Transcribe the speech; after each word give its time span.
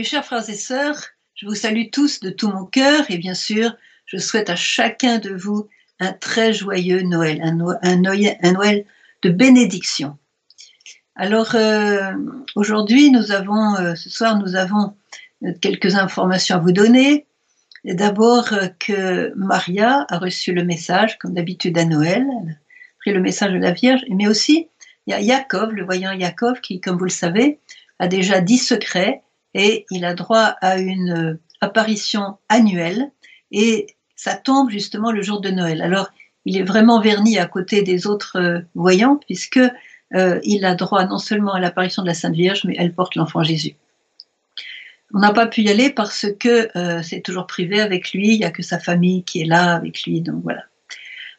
Mes 0.00 0.04
chers 0.04 0.24
frères 0.24 0.48
et 0.48 0.54
sœurs, 0.54 1.08
je 1.34 1.44
vous 1.44 1.54
salue 1.54 1.90
tous 1.92 2.20
de 2.20 2.30
tout 2.30 2.48
mon 2.48 2.64
cœur 2.64 3.04
et 3.10 3.18
bien 3.18 3.34
sûr, 3.34 3.76
je 4.06 4.16
souhaite 4.16 4.48
à 4.48 4.56
chacun 4.56 5.18
de 5.18 5.28
vous 5.28 5.68
un 5.98 6.14
très 6.14 6.54
joyeux 6.54 7.02
Noël, 7.02 7.42
un, 7.42 7.96
Noël, 7.96 8.86
de 9.20 9.28
bénédiction. 9.28 10.16
Alors 11.16 11.54
euh, 11.54 12.12
aujourd'hui, 12.56 13.10
nous 13.10 13.30
avons, 13.30 13.76
euh, 13.76 13.94
ce 13.94 14.08
soir, 14.08 14.38
nous 14.38 14.56
avons 14.56 14.94
quelques 15.60 15.96
informations 15.96 16.56
à 16.56 16.60
vous 16.60 16.72
donner. 16.72 17.26
D'abord 17.84 18.54
que 18.78 19.34
Maria 19.36 20.06
a 20.08 20.18
reçu 20.18 20.54
le 20.54 20.64
message, 20.64 21.18
comme 21.18 21.34
d'habitude 21.34 21.76
à 21.76 21.84
Noël, 21.84 22.24
elle 22.26 22.52
a 22.52 22.56
pris 23.00 23.12
le 23.12 23.20
message 23.20 23.52
de 23.52 23.58
la 23.58 23.72
Vierge, 23.72 24.00
mais 24.08 24.28
aussi 24.28 24.68
il 25.06 25.10
y 25.10 25.14
a 25.14 25.20
Jacob, 25.20 25.72
le 25.72 25.84
voyant 25.84 26.18
Jacob, 26.18 26.58
qui, 26.60 26.80
comme 26.80 26.96
vous 26.96 27.04
le 27.04 27.10
savez, 27.10 27.58
a 27.98 28.08
déjà 28.08 28.40
dix 28.40 28.56
secrets 28.56 29.22
et 29.54 29.86
il 29.90 30.04
a 30.04 30.14
droit 30.14 30.56
à 30.60 30.78
une 30.78 31.10
euh, 31.10 31.40
apparition 31.60 32.38
annuelle 32.48 33.10
et 33.50 33.86
ça 34.16 34.34
tombe 34.34 34.70
justement 34.70 35.12
le 35.12 35.22
jour 35.22 35.40
de 35.40 35.50
Noël. 35.50 35.82
Alors, 35.82 36.10
il 36.44 36.56
est 36.56 36.62
vraiment 36.62 37.00
verni 37.00 37.38
à 37.38 37.46
côté 37.46 37.82
des 37.82 38.06
autres 38.06 38.38
euh, 38.38 38.60
voyants 38.74 39.16
puisque 39.16 39.60
euh, 40.14 40.40
il 40.42 40.64
a 40.64 40.74
droit 40.74 41.04
non 41.06 41.18
seulement 41.18 41.54
à 41.54 41.60
l'apparition 41.60 42.02
de 42.02 42.08
la 42.08 42.14
Sainte 42.14 42.34
Vierge, 42.34 42.64
mais 42.64 42.74
elle 42.78 42.94
porte 42.94 43.14
l'enfant 43.14 43.42
Jésus. 43.42 43.76
On 45.12 45.18
n'a 45.18 45.32
pas 45.32 45.46
pu 45.46 45.62
y 45.62 45.70
aller 45.70 45.90
parce 45.90 46.26
que 46.38 46.68
c'est 47.02 47.20
toujours 47.20 47.48
privé 47.48 47.80
avec 47.80 48.12
lui, 48.12 48.34
il 48.34 48.38
n'y 48.38 48.44
a 48.44 48.52
que 48.52 48.62
sa 48.62 48.78
famille 48.78 49.24
qui 49.24 49.40
est 49.40 49.44
là 49.44 49.74
avec 49.74 50.04
lui, 50.04 50.20
donc 50.20 50.40
voilà. 50.44 50.62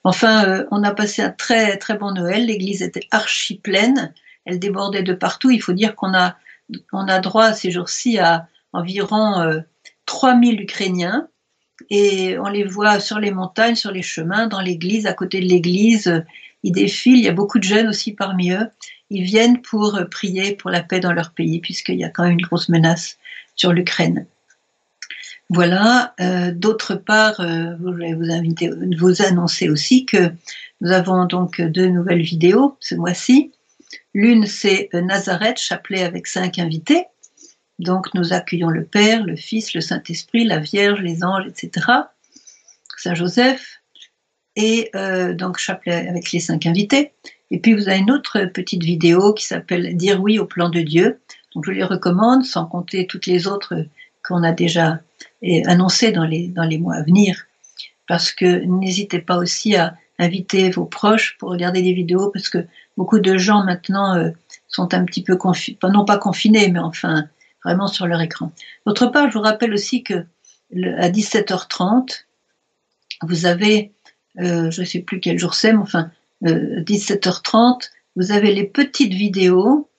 Enfin, 0.03 0.65
on 0.71 0.83
a 0.83 0.93
passé 0.93 1.21
un 1.21 1.29
très 1.29 1.77
très 1.77 1.97
bon 1.97 2.11
Noël, 2.11 2.47
l'église 2.47 2.81
était 2.81 3.07
archi 3.11 3.59
pleine, 3.59 4.13
elle 4.43 4.59
débordait 4.59 5.03
de 5.03 5.13
partout, 5.13 5.51
il 5.51 5.61
faut 5.61 5.71
dire 5.71 5.95
qu'on 5.95 6.13
a 6.13 6.35
on 6.91 7.07
a 7.07 7.19
droit 7.19 7.53
ces 7.53 7.71
jours-ci 7.71 8.17
à 8.17 8.47
environ 8.73 9.61
3000 10.05 10.59
euh, 10.59 10.63
Ukrainiens 10.63 11.27
et 11.89 12.37
on 12.39 12.47
les 12.47 12.63
voit 12.63 12.99
sur 12.99 13.19
les 13.19 13.31
montagnes, 13.31 13.75
sur 13.75 13.91
les 13.91 14.01
chemins, 14.01 14.47
dans 14.47 14.61
l'église, 14.61 15.07
à 15.07 15.13
côté 15.13 15.39
de 15.39 15.45
l'église. 15.45 16.23
Ils 16.63 16.71
défilent, 16.71 17.17
il 17.17 17.23
y 17.23 17.27
a 17.27 17.33
beaucoup 17.33 17.57
de 17.57 17.63
jeunes 17.63 17.87
aussi 17.87 18.13
parmi 18.13 18.51
eux. 18.51 18.67
Ils 19.09 19.23
viennent 19.23 19.61
pour 19.61 19.99
prier 20.09 20.55
pour 20.55 20.69
la 20.69 20.81
paix 20.81 20.99
dans 20.99 21.11
leur 21.11 21.31
pays, 21.31 21.59
puisqu'il 21.59 21.97
y 21.97 22.03
a 22.03 22.09
quand 22.09 22.23
même 22.23 22.33
une 22.33 22.45
grosse 22.45 22.69
menace 22.69 23.17
sur 23.55 23.73
l'Ukraine. 23.73 24.25
Voilà. 25.49 26.13
Euh, 26.21 26.51
d'autre 26.53 26.95
part, 26.95 27.41
euh, 27.41 27.75
je 27.77 27.91
vais 27.91 28.13
vous 28.13 28.31
inviter, 28.31 28.71
vous 28.97 29.21
annoncer 29.21 29.69
aussi 29.69 30.05
que 30.05 30.31
nous 30.79 30.91
avons 30.91 31.25
donc 31.25 31.61
deux 31.61 31.87
nouvelles 31.87 32.21
vidéos 32.21 32.77
ce 32.79 32.95
mois-ci. 32.95 33.51
L'une, 34.13 34.45
c'est 34.45 34.89
Nazareth, 34.93 35.57
chapelet 35.57 36.03
avec 36.03 36.27
cinq 36.27 36.59
invités. 36.59 37.05
Donc 37.79 38.13
nous 38.13 38.31
accueillons 38.33 38.69
le 38.69 38.85
Père, 38.85 39.23
le 39.23 39.35
Fils, 39.35 39.73
le 39.73 39.81
Saint-Esprit, 39.81 40.43
la 40.43 40.59
Vierge, 40.59 41.01
les 41.01 41.23
anges, 41.23 41.47
etc. 41.47 41.87
Saint 42.97 43.15
Joseph. 43.15 43.81
Et 44.55 44.89
euh, 44.95 45.33
donc 45.33 45.57
chapelet 45.57 46.07
avec 46.07 46.31
les 46.31 46.39
cinq 46.39 46.65
invités. 46.65 47.13
Et 47.49 47.59
puis 47.59 47.73
vous 47.73 47.89
avez 47.89 47.99
une 47.99 48.11
autre 48.11 48.45
petite 48.45 48.83
vidéo 48.83 49.33
qui 49.33 49.45
s'appelle 49.45 49.95
Dire 49.97 50.21
oui 50.21 50.39
au 50.39 50.45
plan 50.45 50.69
de 50.69 50.81
Dieu. 50.81 51.19
Donc 51.55 51.65
je 51.65 51.71
les 51.71 51.83
recommande, 51.83 52.45
sans 52.45 52.65
compter 52.65 53.07
toutes 53.07 53.25
les 53.25 53.47
autres 53.47 53.85
qu'on 54.23 54.43
a 54.43 54.51
déjà 54.51 54.99
annoncées 55.65 56.11
dans 56.11 56.25
les, 56.25 56.47
dans 56.47 56.63
les 56.63 56.77
mois 56.77 56.95
à 56.95 57.03
venir. 57.03 57.45
Parce 58.07 58.31
que 58.31 58.63
n'hésitez 58.65 59.19
pas 59.19 59.37
aussi 59.37 59.75
à 59.75 59.95
inviter 60.19 60.69
vos 60.69 60.85
proches 60.85 61.35
pour 61.39 61.49
regarder 61.49 61.81
des 61.81 61.93
vidéos, 61.93 62.29
parce 62.29 62.49
que 62.49 62.65
beaucoup 63.01 63.17
de 63.17 63.35
gens 63.35 63.63
maintenant 63.63 64.15
euh, 64.15 64.29
sont 64.67 64.93
un 64.93 65.03
petit 65.05 65.23
peu 65.23 65.35
confinés, 65.35 65.79
non 65.91 66.05
pas 66.05 66.19
confinés, 66.19 66.69
mais 66.69 66.77
enfin 66.77 67.25
vraiment 67.65 67.87
sur 67.87 68.05
leur 68.05 68.21
écran. 68.21 68.51
D'autre 68.85 69.07
part, 69.07 69.27
je 69.31 69.39
vous 69.39 69.43
rappelle 69.43 69.73
aussi 69.73 70.03
que 70.03 70.23
à 70.99 71.09
17h30, 71.09 72.25
vous 73.23 73.47
avez, 73.47 73.91
euh, 74.39 74.69
je 74.69 74.81
ne 74.81 74.85
sais 74.85 74.99
plus 74.99 75.19
quel 75.19 75.39
jour 75.39 75.55
c'est, 75.55 75.73
mais 75.73 75.79
enfin, 75.79 76.11
17h30, 76.43 77.55
euh, 77.57 77.87
vous 78.15 78.31
avez 78.31 78.53
les 78.53 78.65
petites 78.65 79.13
vidéos 79.13 79.89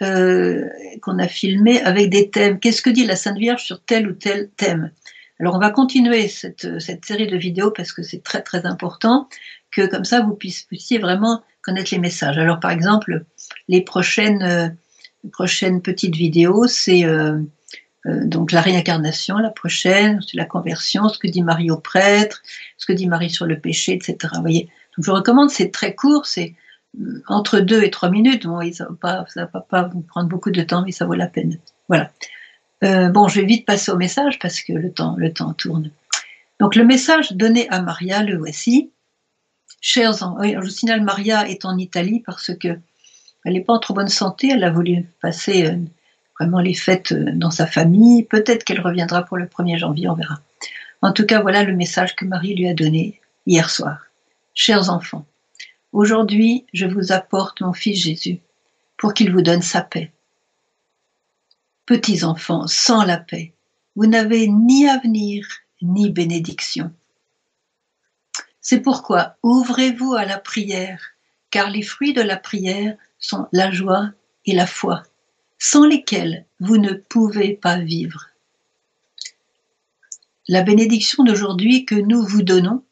qu'on 0.00 1.18
a 1.18 1.28
filmées 1.28 1.82
avec 1.82 2.08
des 2.08 2.30
thèmes. 2.30 2.58
Qu'est-ce 2.58 2.80
que 2.80 2.90
dit 2.90 3.04
la 3.04 3.16
Sainte 3.16 3.38
Vierge 3.38 3.64
sur 3.64 3.82
tel 3.82 4.08
ou 4.08 4.12
tel 4.12 4.48
thème? 4.56 4.92
Alors, 5.40 5.56
on 5.56 5.58
va 5.58 5.70
continuer 5.70 6.28
cette, 6.28 6.80
cette 6.80 7.04
série 7.04 7.26
de 7.26 7.36
vidéos 7.36 7.70
parce 7.70 7.92
que 7.92 8.02
c'est 8.02 8.22
très 8.22 8.40
très 8.40 8.64
important 8.64 9.28
que 9.70 9.86
comme 9.86 10.04
ça 10.04 10.22
vous 10.22 10.34
puissiez 10.34 10.98
vraiment 10.98 11.42
les 11.66 11.98
messages. 11.98 12.38
Alors 12.38 12.60
par 12.60 12.70
exemple, 12.70 13.24
les 13.68 13.80
prochaines, 13.82 14.42
euh, 14.42 15.80
petites 15.80 16.16
vidéos, 16.16 16.66
c'est 16.66 17.04
euh, 17.04 17.38
euh, 18.06 18.24
donc 18.24 18.52
la 18.52 18.60
réincarnation, 18.60 19.38
la 19.38 19.50
prochaine, 19.50 20.20
c'est 20.26 20.36
la 20.36 20.44
conversion, 20.44 21.08
ce 21.08 21.18
que 21.18 21.28
dit 21.28 21.42
Marie 21.42 21.70
au 21.70 21.78
prêtre, 21.78 22.42
ce 22.78 22.86
que 22.86 22.92
dit 22.92 23.06
Marie 23.06 23.30
sur 23.30 23.46
le 23.46 23.58
péché, 23.58 23.92
etc. 23.92 24.16
Vous 24.34 24.40
voyez 24.40 24.68
je 24.98 25.10
vous 25.10 25.14
recommande, 25.14 25.50
c'est 25.50 25.70
très 25.70 25.94
court, 25.94 26.24
c'est 26.24 26.54
entre 27.28 27.60
deux 27.60 27.82
et 27.82 27.90
trois 27.90 28.08
minutes. 28.08 28.46
Bon, 28.46 28.62
ça 28.72 28.88
ne 28.88 28.96
va, 29.02 29.60
pas 29.60 29.82
vous 29.82 30.00
prendre 30.00 30.26
beaucoup 30.26 30.50
de 30.50 30.62
temps, 30.62 30.82
mais 30.86 30.92
ça 30.92 31.04
vaut 31.04 31.12
la 31.12 31.26
peine. 31.26 31.58
Voilà. 31.88 32.10
bon, 32.80 33.28
je 33.28 33.40
vais 33.40 33.46
vite 33.46 33.66
passer 33.66 33.92
au 33.92 33.98
message 33.98 34.38
parce 34.38 34.62
que 34.62 34.72
le 34.72 34.90
temps 35.34 35.52
tourne. 35.52 35.90
Donc 36.60 36.74
le 36.76 36.84
message 36.84 37.32
donné 37.32 37.68
à 37.68 37.82
Maria, 37.82 38.22
le 38.22 38.38
voici. 38.38 38.90
Chers 39.80 40.22
enfants, 40.22 40.42
je 40.42 40.58
vous 40.58 40.68
signale, 40.68 41.02
Maria 41.02 41.48
est 41.48 41.64
en 41.64 41.76
Italie 41.76 42.22
parce 42.24 42.52
que 42.54 42.78
elle 43.46 43.52
n'est 43.52 43.62
pas 43.62 43.74
en 43.74 43.78
trop 43.78 43.94
bonne 43.94 44.08
santé. 44.08 44.50
Elle 44.50 44.64
a 44.64 44.70
voulu 44.70 45.04
passer 45.22 45.66
euh, 45.66 45.76
vraiment 46.38 46.58
les 46.58 46.74
fêtes 46.74 47.12
euh, 47.12 47.30
dans 47.32 47.52
sa 47.52 47.66
famille. 47.66 48.24
Peut-être 48.24 48.64
qu'elle 48.64 48.80
reviendra 48.80 49.24
pour 49.24 49.36
le 49.36 49.46
1er 49.46 49.78
janvier, 49.78 50.08
on 50.08 50.14
verra. 50.14 50.40
En 51.00 51.12
tout 51.12 51.24
cas, 51.24 51.40
voilà 51.40 51.62
le 51.62 51.74
message 51.74 52.16
que 52.16 52.24
Marie 52.24 52.56
lui 52.56 52.66
a 52.66 52.74
donné 52.74 53.20
hier 53.46 53.70
soir. 53.70 54.06
Chers 54.52 54.90
enfants, 54.90 55.24
aujourd'hui, 55.92 56.66
je 56.72 56.86
vous 56.86 57.12
apporte 57.12 57.60
mon 57.60 57.72
fils 57.72 58.02
Jésus 58.02 58.40
pour 58.96 59.14
qu'il 59.14 59.30
vous 59.30 59.42
donne 59.42 59.62
sa 59.62 59.82
paix. 59.82 60.10
Petits 61.84 62.24
enfants, 62.24 62.66
sans 62.66 63.04
la 63.04 63.18
paix, 63.18 63.52
vous 63.94 64.06
n'avez 64.06 64.48
ni 64.48 64.88
avenir 64.88 65.46
ni 65.82 66.10
bénédiction. 66.10 66.90
C'est 68.68 68.80
pourquoi 68.80 69.36
ouvrez-vous 69.44 70.14
à 70.14 70.24
la 70.24 70.40
prière, 70.40 71.00
car 71.50 71.70
les 71.70 71.82
fruits 71.82 72.14
de 72.14 72.20
la 72.20 72.36
prière 72.36 72.96
sont 73.20 73.46
la 73.52 73.70
joie 73.70 74.10
et 74.44 74.52
la 74.52 74.66
foi, 74.66 75.04
sans 75.56 75.86
lesquels 75.86 76.44
vous 76.58 76.76
ne 76.76 76.92
pouvez 76.94 77.54
pas 77.54 77.78
vivre. 77.78 78.26
La 80.48 80.62
bénédiction 80.62 81.22
d'aujourd'hui 81.22 81.84
que 81.84 81.94
nous 81.94 82.26
vous 82.26 82.42
donnons, 82.42 82.82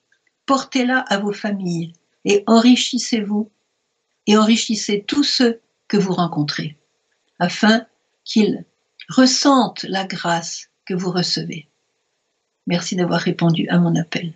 portez-la 0.47 1.01
à 1.01 1.19
vos 1.19 1.33
familles 1.33 1.93
et 2.25 2.45
enrichissez-vous 2.47 3.51
et 4.29 4.37
enrichissez 4.37 5.03
tous 5.03 5.25
ceux 5.25 5.61
que 5.89 5.97
vous 5.97 6.13
rencontrez, 6.13 6.77
afin 7.41 7.85
qu'ils 8.23 8.65
ressentent 9.09 9.83
la 9.89 10.05
grâce 10.05 10.69
que 10.85 10.95
vous 10.95 11.11
recevez. 11.11 11.67
Merci 12.69 12.95
d'avoir 12.95 13.19
répondu 13.19 13.69
à 13.71 13.79
mon 13.81 13.97
appel. 13.97 14.35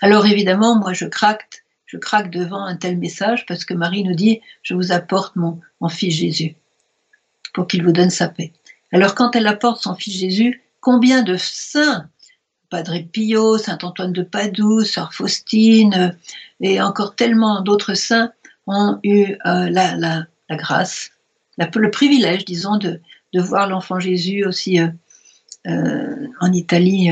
Alors 0.00 0.26
évidemment, 0.26 0.78
moi 0.78 0.92
je 0.92 1.06
craque, 1.06 1.64
je 1.86 1.96
craque 1.96 2.30
devant 2.30 2.64
un 2.64 2.76
tel 2.76 2.98
message 2.98 3.46
parce 3.46 3.64
que 3.64 3.74
Marie 3.74 4.04
nous 4.04 4.14
dit 4.14 4.40
Je 4.62 4.74
vous 4.74 4.92
apporte 4.92 5.36
mon, 5.36 5.60
fils 5.88 6.14
Jésus 6.14 6.56
pour 7.52 7.66
qu'il 7.66 7.82
vous 7.82 7.92
donne 7.92 8.10
sa 8.10 8.28
paix. 8.28 8.52
Alors 8.92 9.14
quand 9.14 9.34
elle 9.36 9.46
apporte 9.46 9.82
son 9.82 9.94
fils 9.94 10.18
Jésus, 10.18 10.62
combien 10.80 11.22
de 11.22 11.36
saints 11.36 12.08
Padre 12.70 12.98
Pio, 13.12 13.56
Saint 13.58 13.78
Antoine 13.82 14.12
de 14.12 14.22
Padoue, 14.22 14.84
Sœur 14.84 15.14
Faustine 15.14 15.94
euh, 15.94 16.10
et 16.60 16.80
encore 16.80 17.14
tellement 17.14 17.60
d'autres 17.60 17.94
saints 17.94 18.32
ont 18.66 18.98
eu 19.04 19.36
euh, 19.46 19.70
la, 19.70 20.26
grâce, 20.50 21.12
le 21.58 21.90
privilège, 21.90 22.44
disons, 22.44 22.76
de, 22.76 23.00
voir 23.34 23.68
l'enfant 23.68 24.00
Jésus 24.00 24.44
aussi 24.44 24.80
euh, 24.80 26.26
en 26.40 26.52
Italie 26.52 27.10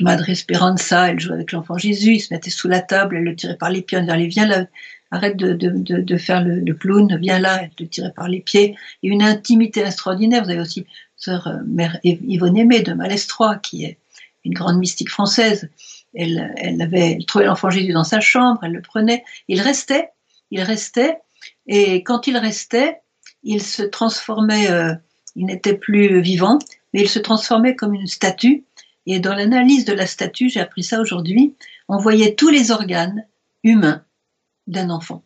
Madre 0.00 0.28
Esperanza, 0.28 1.10
elle 1.10 1.20
jouait 1.20 1.34
avec 1.34 1.52
l'enfant 1.52 1.76
Jésus, 1.78 2.14
il 2.14 2.20
se 2.20 2.32
mettait 2.32 2.50
sous 2.50 2.68
la 2.68 2.80
table, 2.80 3.16
elle 3.16 3.24
le 3.24 3.36
tirait 3.36 3.56
par 3.56 3.70
les 3.70 3.82
pieds, 3.82 3.98
on 3.98 4.02
disait, 4.02 4.26
viens 4.26 4.46
là, 4.46 4.66
arrête 5.10 5.36
de, 5.36 6.16
faire 6.16 6.44
le, 6.44 6.74
clown, 6.74 7.16
viens 7.20 7.38
là, 7.38 7.60
elle 7.62 7.70
le 7.78 7.88
tirait 7.88 8.12
par 8.12 8.28
les 8.28 8.40
pieds. 8.40 8.76
Et 9.02 9.08
une 9.08 9.22
intimité 9.22 9.80
extraordinaire. 9.80 10.44
Vous 10.44 10.50
avez 10.50 10.60
aussi 10.60 10.86
sœur 11.16 11.48
euh, 11.48 11.56
mère 11.66 11.98
Yvonne 12.04 12.56
Aimée 12.56 12.80
de 12.80 12.92
Malestroit, 12.92 13.56
qui 13.56 13.84
est 13.84 13.98
une 14.44 14.54
grande 14.54 14.78
mystique 14.78 15.10
française. 15.10 15.68
Elle, 16.14 16.54
elle 16.56 16.80
avait 16.80 17.18
trouvé 17.26 17.44
l'enfant 17.44 17.70
Jésus 17.70 17.92
dans 17.92 18.04
sa 18.04 18.20
chambre, 18.20 18.60
elle 18.62 18.72
le 18.72 18.82
prenait. 18.82 19.24
Il 19.48 19.60
restait, 19.60 20.10
il 20.50 20.62
restait, 20.62 21.18
et 21.66 22.02
quand 22.02 22.26
il 22.26 22.36
restait, 22.36 23.00
il 23.42 23.62
se 23.62 23.82
transformait, 23.82 24.70
euh, 24.70 24.94
il 25.36 25.46
n'était 25.46 25.74
plus 25.74 26.20
vivant, 26.20 26.58
mais 26.92 27.02
il 27.02 27.08
se 27.08 27.18
transformait 27.18 27.76
comme 27.76 27.94
une 27.94 28.06
statue 28.06 28.64
et 29.06 29.18
dans 29.18 29.34
l'analyse 29.34 29.84
de 29.84 29.92
la 29.92 30.06
statue, 30.06 30.48
j'ai 30.48 30.60
appris 30.60 30.82
ça 30.82 31.00
aujourd'hui, 31.00 31.54
on 31.88 31.98
voyait 31.98 32.34
tous 32.34 32.50
les 32.50 32.70
organes 32.70 33.26
humains 33.64 34.04
d'un 34.66 34.90
enfant. 34.90 35.22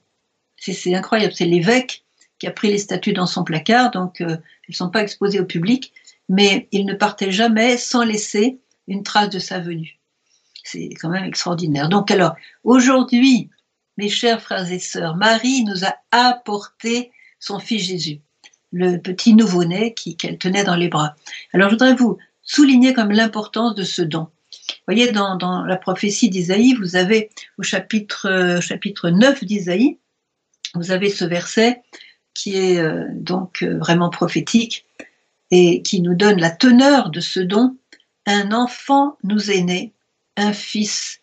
C'est 0.57 0.95
incroyable, 0.95 1.35
c'est 1.35 1.45
l'évêque 1.45 2.05
qui 2.39 2.47
a 2.47 2.51
pris 2.51 2.69
les 2.69 2.79
statues 2.79 3.13
dans 3.13 3.27
son 3.27 3.45
placard, 3.45 3.91
donc 3.91 4.21
elles 4.21 4.41
ne 4.69 4.75
sont 4.75 4.91
pas 4.91 5.03
exposées 5.03 5.41
au 5.41 5.45
public, 5.45 5.93
mais 6.29 6.69
il 6.73 6.87
ne 6.87 6.95
partait 6.95 7.33
jamais 7.33 7.77
sans 7.77 8.03
laisser 8.03 8.59
une 8.89 9.03
trace 9.03 9.31
de 9.31 9.39
sa 9.39 9.61
venue. 9.61 9.99
C'est 10.63 10.89
quand 11.01 11.11
même 11.11 11.25
extraordinaire. 11.25 11.89
Donc 11.89 12.11
alors, 12.11 12.35
aujourd'hui, 12.63 13.51
mes 13.99 14.09
chers 14.09 14.41
frères 14.41 14.71
et 14.73 14.79
sœurs, 14.79 15.17
Marie 15.17 15.65
nous 15.65 15.85
a 15.85 15.95
apporté 16.11 17.13
son 17.39 17.59
fils 17.59 17.85
Jésus, 17.85 18.21
le 18.73 18.97
petit 18.97 19.35
nouveau-né 19.35 19.93
qu'elle 19.93 20.39
tenait 20.39 20.65
dans 20.65 20.77
les 20.77 20.89
bras. 20.89 21.15
Alors 21.53 21.69
je 21.69 21.75
voudrais 21.75 21.95
vous 21.95 22.17
souligner 22.45 22.93
comme 22.93 23.11
l'importance 23.11 23.75
de 23.75 23.83
ce 23.83 24.03
don. 24.03 24.29
Vous 24.53 24.95
voyez, 24.95 25.11
dans, 25.13 25.65
la 25.65 25.77
prophétie 25.77 26.31
d'Isaïe, 26.31 26.75
vous 26.75 26.97
avez 26.97 27.31
au 27.59 27.63
chapitre, 27.63 28.59
chapitre 28.61 29.11
9 29.11 29.45
d'Isaïe, 29.45 29.99
vous 30.75 30.91
avez 30.91 31.09
ce 31.09 31.25
verset 31.25 31.83
qui 32.35 32.57
est 32.57 32.79
euh, 32.79 33.07
donc 33.13 33.63
euh, 33.63 33.79
vraiment 33.79 34.11
prophétique 34.11 34.85
et 35.51 35.83
qui 35.83 36.01
nous 36.01 36.15
donne 36.15 36.41
la 36.41 36.51
teneur 36.51 37.11
de 37.11 37.21
ce 37.21 37.41
don. 37.41 37.77
Un 38.27 38.53
enfant 38.53 39.17
nous 39.23 39.51
est 39.51 39.63
né, 39.63 39.93
un 40.37 40.53
fils 40.53 41.21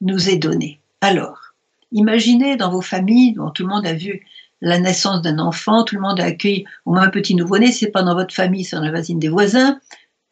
nous 0.00 0.28
est 0.28 0.36
donné. 0.36 0.80
Alors, 1.00 1.54
imaginez 1.90 2.56
dans 2.56 2.70
vos 2.70 2.82
familles, 2.82 3.32
dont 3.32 3.50
tout 3.50 3.64
le 3.64 3.70
monde 3.70 3.86
a 3.86 3.94
vu 3.94 4.26
la 4.60 4.78
naissance 4.78 5.22
d'un 5.22 5.38
enfant, 5.38 5.84
tout 5.84 5.96
le 5.96 6.00
monde 6.00 6.20
a 6.20 6.24
accueilli 6.24 6.64
au 6.84 6.92
moins 6.92 7.02
un 7.02 7.10
petit 7.10 7.34
nouveau-né, 7.34 7.72
c'est 7.72 7.90
pas 7.90 8.02
dans 8.02 8.14
votre 8.14 8.34
famille, 8.34 8.64
c'est 8.64 8.76
dans 8.76 8.82
la 8.82 8.90
voisine 8.90 9.18
des 9.18 9.28
voisins, 9.28 9.80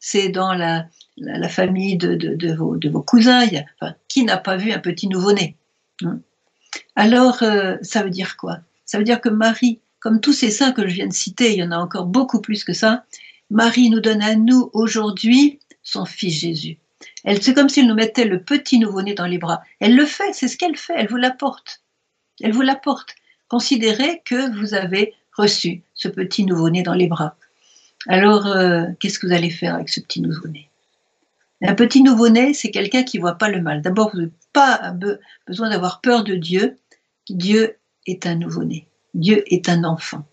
c'est 0.05 0.27
dans 0.27 0.53
la, 0.53 0.89
famille 1.47 1.95
de, 1.95 2.53
vos, 2.55 3.01
cousins, 3.01 3.47
qui 4.09 4.25
n'a 4.25 4.37
pas 4.37 4.57
vu 4.57 4.73
un 4.73 4.79
petit 4.79 5.07
nouveau-né 5.07 5.55
hein 6.03 6.19
Alors, 6.97 7.41
euh, 7.41 7.77
ça 7.81 8.03
veut 8.03 8.09
dire 8.09 8.35
quoi? 8.35 8.59
Ça 8.85 8.97
veut 8.97 9.05
dire 9.05 9.21
que 9.21 9.29
Marie, 9.29 9.79
comme 10.01 10.19
tous 10.19 10.33
ces 10.33 10.51
saints 10.51 10.73
que 10.73 10.85
je 10.85 10.93
viens 10.93 11.07
de 11.07 11.13
citer, 11.13 11.53
il 11.53 11.59
y 11.59 11.63
en 11.63 11.71
a 11.71 11.77
encore 11.77 12.05
beaucoup 12.05 12.41
plus 12.41 12.65
que 12.65 12.73
ça, 12.73 13.05
Marie 13.49 13.89
nous 13.89 14.01
donne 14.01 14.21
à 14.21 14.35
nous 14.35 14.69
aujourd'hui 14.73 15.59
son 15.83 16.03
fils 16.03 16.37
Jésus. 16.37 16.79
C'est 17.39 17.53
comme 17.53 17.69
s'il 17.69 17.87
nous 17.87 17.95
mettait 17.95 18.25
le 18.25 18.43
petit 18.43 18.79
nouveau-né 18.79 19.13
dans 19.13 19.25
les 19.25 19.37
bras. 19.37 19.61
Elle 19.79 19.95
le 19.95 20.05
fait, 20.05 20.33
c'est 20.33 20.49
ce 20.49 20.57
qu'elle 20.57 20.75
fait, 20.75 20.95
elle 20.97 21.07
vous 21.07 21.15
l'apporte. 21.15 21.81
Elle 22.41 22.51
vous 22.51 22.61
l'apporte. 22.61 23.15
Considérez 23.47 24.21
que 24.25 24.53
vous 24.59 24.73
avez 24.73 25.13
reçu 25.37 25.81
ce 25.93 26.09
petit 26.09 26.43
nouveau-né 26.43 26.83
dans 26.83 26.93
les 26.93 27.07
bras. 27.07 27.37
Alors, 28.07 28.47
euh, 28.47 28.85
qu'est-ce 28.99 29.19
que 29.19 29.27
vous 29.27 29.33
allez 29.33 29.49
faire 29.49 29.75
avec 29.75 29.89
ce 29.89 29.99
petit 29.99 30.21
nouveau-né? 30.21 30.69
Un 31.61 31.75
petit 31.75 32.03
nouveau-né, 32.03 32.53
c'est 32.53 32.71
quelqu'un 32.71 33.03
qui 33.03 33.17
voit 33.17 33.37
pas 33.37 33.49
le 33.49 33.61
mal. 33.61 33.81
D'abord, 33.81 34.11
vous 34.11 34.19
n'avez 34.19 34.31
pas 34.51 34.93
besoin 35.47 35.69
d'avoir 35.69 36.01
peur 36.01 36.23
de 36.23 36.35
Dieu. 36.35 36.77
Dieu 37.29 37.77
est 38.05 38.25
un 38.25 38.35
nouveau-né. 38.35 38.87
Dieu 39.13 39.43
est 39.47 39.69
un 39.69 39.85
enfant. 39.85 40.25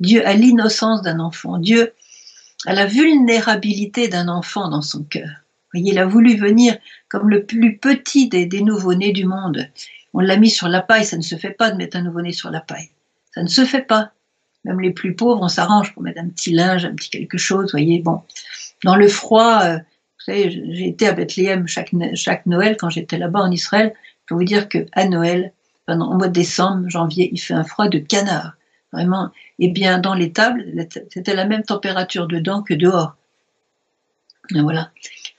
Dieu 0.00 0.26
a 0.26 0.34
l'innocence 0.34 1.02
d'un 1.02 1.20
enfant. 1.20 1.58
Dieu 1.58 1.92
a 2.66 2.74
la 2.74 2.86
vulnérabilité 2.86 4.08
d'un 4.08 4.26
enfant 4.26 4.68
dans 4.68 4.82
son 4.82 5.04
cœur. 5.04 5.28
Voyez, 5.72 5.92
il 5.92 5.98
a 5.98 6.06
voulu 6.06 6.36
venir 6.36 6.76
comme 7.08 7.28
le 7.30 7.44
plus 7.44 7.76
petit 7.76 8.28
des, 8.28 8.46
des 8.46 8.62
nouveau-nés 8.62 9.12
du 9.12 9.24
monde. 9.24 9.68
On 10.12 10.20
l'a 10.20 10.36
mis 10.36 10.50
sur 10.50 10.68
la 10.68 10.80
paille, 10.80 11.04
ça 11.04 11.16
ne 11.16 11.22
se 11.22 11.36
fait 11.36 11.50
pas 11.50 11.70
de 11.70 11.76
mettre 11.76 11.96
un 11.96 12.02
nouveau-né 12.02 12.32
sur 12.32 12.50
la 12.50 12.60
paille. 12.60 12.88
Ça 13.32 13.42
ne 13.42 13.48
se 13.48 13.64
fait 13.64 13.82
pas. 13.82 14.12
Même 14.64 14.80
les 14.80 14.90
plus 14.90 15.14
pauvres, 15.14 15.42
on 15.42 15.48
s'arrange 15.48 15.94
pour 15.94 16.02
mettre 16.02 16.20
un 16.20 16.28
petit 16.28 16.52
linge, 16.52 16.84
un 16.84 16.94
petit 16.94 17.10
quelque 17.10 17.38
chose, 17.38 17.70
voyez. 17.70 18.00
Bon, 18.00 18.22
dans 18.84 18.96
le 18.96 19.08
froid, 19.08 19.60
euh, 19.62 19.76
vous 19.76 20.24
savez, 20.24 20.50
j'ai 20.50 20.88
été 20.88 21.06
à 21.06 21.12
Bethléem 21.12 21.66
chaque, 21.66 21.92
chaque 22.14 22.46
Noël 22.46 22.76
quand 22.76 22.90
j'étais 22.90 23.18
là-bas 23.18 23.40
en 23.40 23.50
Israël. 23.50 23.94
Je 23.96 24.26
peux 24.26 24.34
vous 24.34 24.44
dire 24.44 24.68
que 24.68 24.86
à 24.92 25.06
Noël, 25.06 25.52
pendant, 25.86 26.12
au 26.12 26.14
mois 26.14 26.28
de 26.28 26.32
décembre, 26.32 26.88
janvier, 26.88 27.30
il 27.32 27.38
fait 27.38 27.54
un 27.54 27.64
froid 27.64 27.88
de 27.88 27.98
canard. 27.98 28.54
Vraiment. 28.92 29.30
Et 29.58 29.68
bien, 29.68 29.98
dans 29.98 30.14
les 30.14 30.32
tables, 30.32 30.64
c'était 31.12 31.34
la 31.34 31.44
même 31.44 31.62
température 31.62 32.26
dedans 32.26 32.62
que 32.62 32.74
dehors. 32.74 33.16
voilà. 34.50 34.90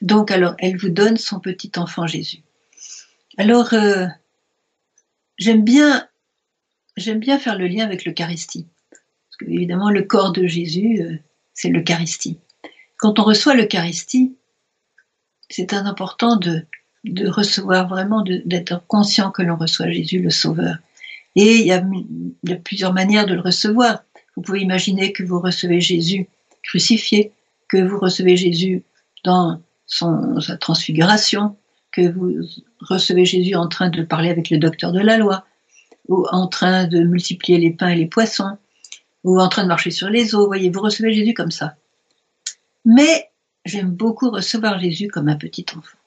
Donc, 0.02 0.32
alors, 0.32 0.56
elle 0.60 0.78
vous 0.78 0.90
donne 0.90 1.18
son 1.18 1.40
petit 1.40 1.72
enfant 1.78 2.08
Jésus. 2.08 2.44
Alors, 3.38 3.74
euh, 3.74 4.06
j'aime 5.38 5.64
bien, 5.64 6.08
j'aime 6.96 7.20
bien 7.20 7.40
faire 7.40 7.58
le 7.58 7.68
lien 7.68 7.86
avec 7.86 8.06
l'Eucharistie. 8.06 8.68
Évidemment, 9.48 9.90
le 9.90 10.04
corps 10.04 10.32
de 10.32 10.46
Jésus, 10.46 11.02
euh, 11.02 11.18
c'est 11.54 11.70
l'Eucharistie. 11.70 12.40
Quand 12.98 13.20
on 13.20 13.24
reçoit 13.24 13.56
l'Eucharistie, 13.56 14.36
c'est 15.50 15.74
important 15.74 16.36
de, 16.36 16.66
de 17.06 17.28
recevoir 17.28 17.88
vraiment, 17.88 18.24
d'être 18.24 18.86
conscient 18.88 19.32
que 19.32 19.42
l'on 19.42 19.56
reçoit 19.56 19.90
Jésus 19.90 20.20
le 20.20 20.30
Sauveur. 20.30 20.78
Et 21.36 21.56
il 21.56 21.66
y, 21.66 21.72
a, 21.72 21.78
a 21.78 22.56
plusieurs 22.56 22.94
manières 22.94 23.26
de 23.26 23.34
le 23.34 23.42
recevoir. 23.42 24.04
Vous 24.36 24.42
pouvez 24.42 24.62
imaginer 24.62 25.14
que 25.14 25.24
vous 25.24 25.40
recevez 25.40 25.80
Jésus 25.80 26.28
crucifié, 26.64 27.32
que 27.70 27.78
vous 27.78 28.00
recevez 28.00 28.36
Jésus 28.36 28.84
dans 29.24 29.62
sa 29.86 30.58
transfiguration, 30.60 31.56
que 31.92 32.10
vous 32.10 32.46
recevez 32.80 33.26
Jésus 33.26 33.56
en 33.56 33.68
train 33.68 33.90
de 33.90 34.04
parler 34.04 34.30
avec 34.30 34.50
le 34.50 34.58
docteur 34.58 34.92
de 34.92 35.00
la 35.00 35.18
loi, 35.18 35.46
ou 36.08 36.26
en 36.32 36.48
train 36.48 36.88
de 36.88 37.00
multiplier 37.00 37.58
les 37.60 37.72
pains 37.72 37.90
et 37.90 37.96
les 37.96 38.06
poissons, 38.06 38.58
ou 39.24 39.40
en 39.40 39.50
train 39.50 39.64
de 39.64 39.68
marcher 39.68 39.92
sur 39.92 40.10
les 40.10 40.36
eaux. 40.36 40.42
Vous 40.42 40.48
voyez, 40.48 40.70
vous 40.70 40.82
recevez 40.82 41.14
Jésus 41.14 41.34
comme 41.34 41.52
ça. 41.52 41.76
Mais 42.86 43.30
j'aime 43.66 43.92
beaucoup 43.92 44.30
recevoir 44.30 44.80
Jésus 44.80 45.08
comme 45.08 45.30
un 45.30 45.36
petit 45.36 45.66
enfant. 45.76 45.98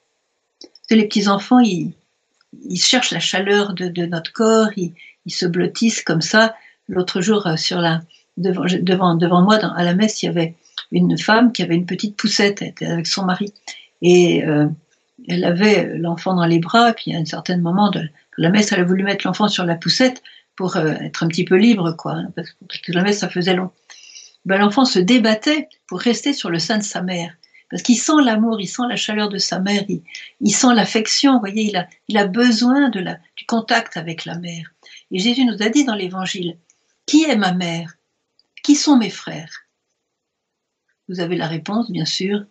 Que 0.89 0.95
les 0.95 1.07
petits 1.07 1.27
enfants, 1.27 1.59
ils, 1.59 1.93
ils 2.67 2.81
cherchent 2.81 3.11
la 3.11 3.19
chaleur 3.19 3.73
de, 3.73 4.05
notre 4.05 4.33
corps, 4.33 4.69
ils, 4.75 4.93
ils, 5.25 5.33
se 5.33 5.45
blottissent 5.45 6.01
comme 6.01 6.21
ça. 6.21 6.55
L'autre 6.89 7.21
jour, 7.21 7.47
euh, 7.47 7.55
sur 7.55 7.79
la, 7.79 8.01
devant, 8.37 8.65
devant, 8.65 9.15
devant 9.15 9.41
moi, 9.41 9.55
à 9.55 9.83
la 9.83 9.93
messe, 9.93 10.21
il 10.23 10.27
y 10.27 10.29
avait 10.29 10.55
une 10.91 11.17
femme 11.17 11.51
qui 11.51 11.63
avait 11.63 11.75
une 11.75 11.85
petite 11.85 12.15
poussette, 12.15 12.61
elle 12.61 12.69
était 12.69 12.85
avec 12.85 13.07
son 13.07 13.23
mari. 13.25 13.53
Et 14.01 14.43
euh, 14.45 14.67
elle 15.27 15.45
avait 15.45 15.97
l'enfant 15.97 16.33
dans 16.33 16.45
les 16.45 16.59
bras, 16.59 16.89
et 16.89 16.93
puis 16.93 17.15
à 17.15 17.19
un 17.19 17.25
certain 17.25 17.57
moment 17.57 17.89
de 17.89 18.09
la 18.37 18.49
messe, 18.49 18.71
elle 18.71 18.81
a 18.81 18.83
voulu 18.83 19.03
mettre 19.03 19.25
l'enfant 19.25 19.47
sur 19.47 19.65
la 19.65 19.75
poussette 19.75 20.21
pour 20.55 20.77
euh, 20.77 20.93
être 20.93 21.23
un 21.23 21.27
petit 21.27 21.45
peu 21.45 21.55
libre, 21.55 21.93
quoi, 21.93 22.13
hein, 22.13 22.31
parce 22.35 22.51
que 22.51 22.91
la 22.91 23.03
messe, 23.03 23.19
ça 23.19 23.29
faisait 23.29 23.55
long. 23.55 23.71
Ben, 24.45 24.57
l'enfant 24.57 24.85
se 24.85 24.99
débattait 24.99 25.69
pour 25.87 25.99
rester 25.99 26.33
sur 26.33 26.49
le 26.49 26.59
sein 26.59 26.77
de 26.77 26.83
sa 26.83 27.01
mère. 27.01 27.33
Parce 27.69 27.81
qu'il 27.81 27.97
sent 27.97 28.21
l'amour, 28.23 28.61
il 28.61 28.67
sent 28.67 28.83
la 28.87 28.95
chaleur 28.95 29.29
de 29.29 29.39
sa 29.39 29.59
mère, 29.59 29.83
il, 29.89 30.03
il 30.41 30.51
sent 30.51 30.75
l'affection, 30.75 31.39
voyez, 31.39 31.63
il 31.63 31.75
a, 31.75 31.87
il 32.07 32.17
a 32.17 32.27
besoin 32.27 32.89
de 32.89 32.99
la, 32.99 33.17
du 33.35 33.45
contact 33.45 33.97
avec 33.97 34.25
la 34.25 34.37
mère. 34.37 34.71
Et 35.11 35.19
Jésus 35.19 35.45
nous 35.45 35.61
a 35.61 35.69
dit 35.69 35.83
dans 35.83 35.95
l'évangile, 35.95 36.57
qui 37.05 37.23
est 37.23 37.35
ma 37.35 37.53
mère? 37.53 37.95
Qui 38.63 38.75
sont 38.75 38.97
mes 38.97 39.09
frères? 39.09 39.63
Vous 41.09 41.19
avez 41.19 41.35
la 41.35 41.47
réponse, 41.47 41.91
bien 41.91 42.05
sûr. 42.05 42.45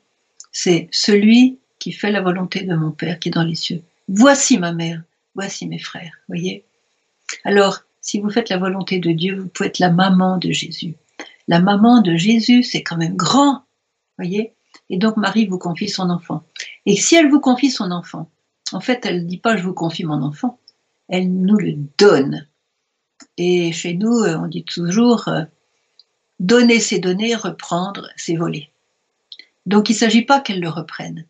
C'est 0.51 0.89
celui 0.93 1.59
qui 1.79 1.93
fait 1.93 2.11
la 2.11 2.21
volonté 2.21 2.63
de 2.63 2.75
mon 2.75 2.91
Père 2.91 3.19
qui 3.19 3.29
est 3.29 3.33
dans 3.33 3.45
les 3.45 3.55
cieux. 3.55 3.83
Voici 4.09 4.59
ma 4.59 4.73
mère, 4.73 5.03
voici 5.35 5.67
mes 5.67 5.79
frères. 5.79 6.13
Voyez 6.29 6.65
Alors, 7.45 7.85
si 8.03 8.21
vous 8.21 8.29
faites 8.29 8.51
la 8.51 8.59
volonté 8.59 8.99
de 8.99 9.13
Dieu, 9.13 9.39
vous 9.41 9.49
pouvez 9.49 9.69
être 9.69 9.79
la 9.79 9.91
maman 9.91 10.37
de 10.37 10.51
Jésus. 10.51 10.97
La 11.49 11.61
maman 11.61 12.03
de 12.03 12.17
Jésus, 12.17 12.63
c'est 12.63 12.83
quand 12.83 12.97
même 12.97 13.17
grand. 13.17 13.63
Voyez 14.19 14.53
Et 14.91 14.99
donc 14.99 15.17
Marie 15.17 15.47
vous 15.47 15.59
confie 15.59 15.89
son 15.89 16.11
enfant. 16.11 16.43
Et 16.85 16.97
si 16.97 17.15
elle 17.15 17.31
vous 17.31 17.41
confie 17.41 17.71
son 17.71 17.91
enfant, 17.91 18.29
en 18.73 18.81
fait, 18.81 19.07
elle 19.07 19.23
ne 19.23 19.29
dit 19.29 19.39
pas 19.39 19.57
je 19.57 19.63
vous 19.63 19.73
confie 19.73 20.05
mon 20.05 20.23
enfant, 20.23 20.59
elle 21.09 21.33
nous 21.33 21.57
le 21.57 21.77
donne. 21.97 22.47
Et 23.39 23.73
chez 23.73 23.95
nous, 23.95 24.25
on 24.25 24.49
dit 24.49 24.65
toujours 24.65 25.29
euh, 25.29 25.45
Donner, 26.41 26.81
c'est 26.81 26.99
donner, 26.99 27.37
reprendre, 27.37 28.09
c'est 28.17 28.35
voler. 28.35 28.71
Donc 29.65 29.91
il 29.91 29.93
ne 29.93 29.99
s'agit 29.99 30.23
pas 30.23 30.41
qu'elle 30.41 30.61
le 30.61 30.69
reprenne. 30.69 31.25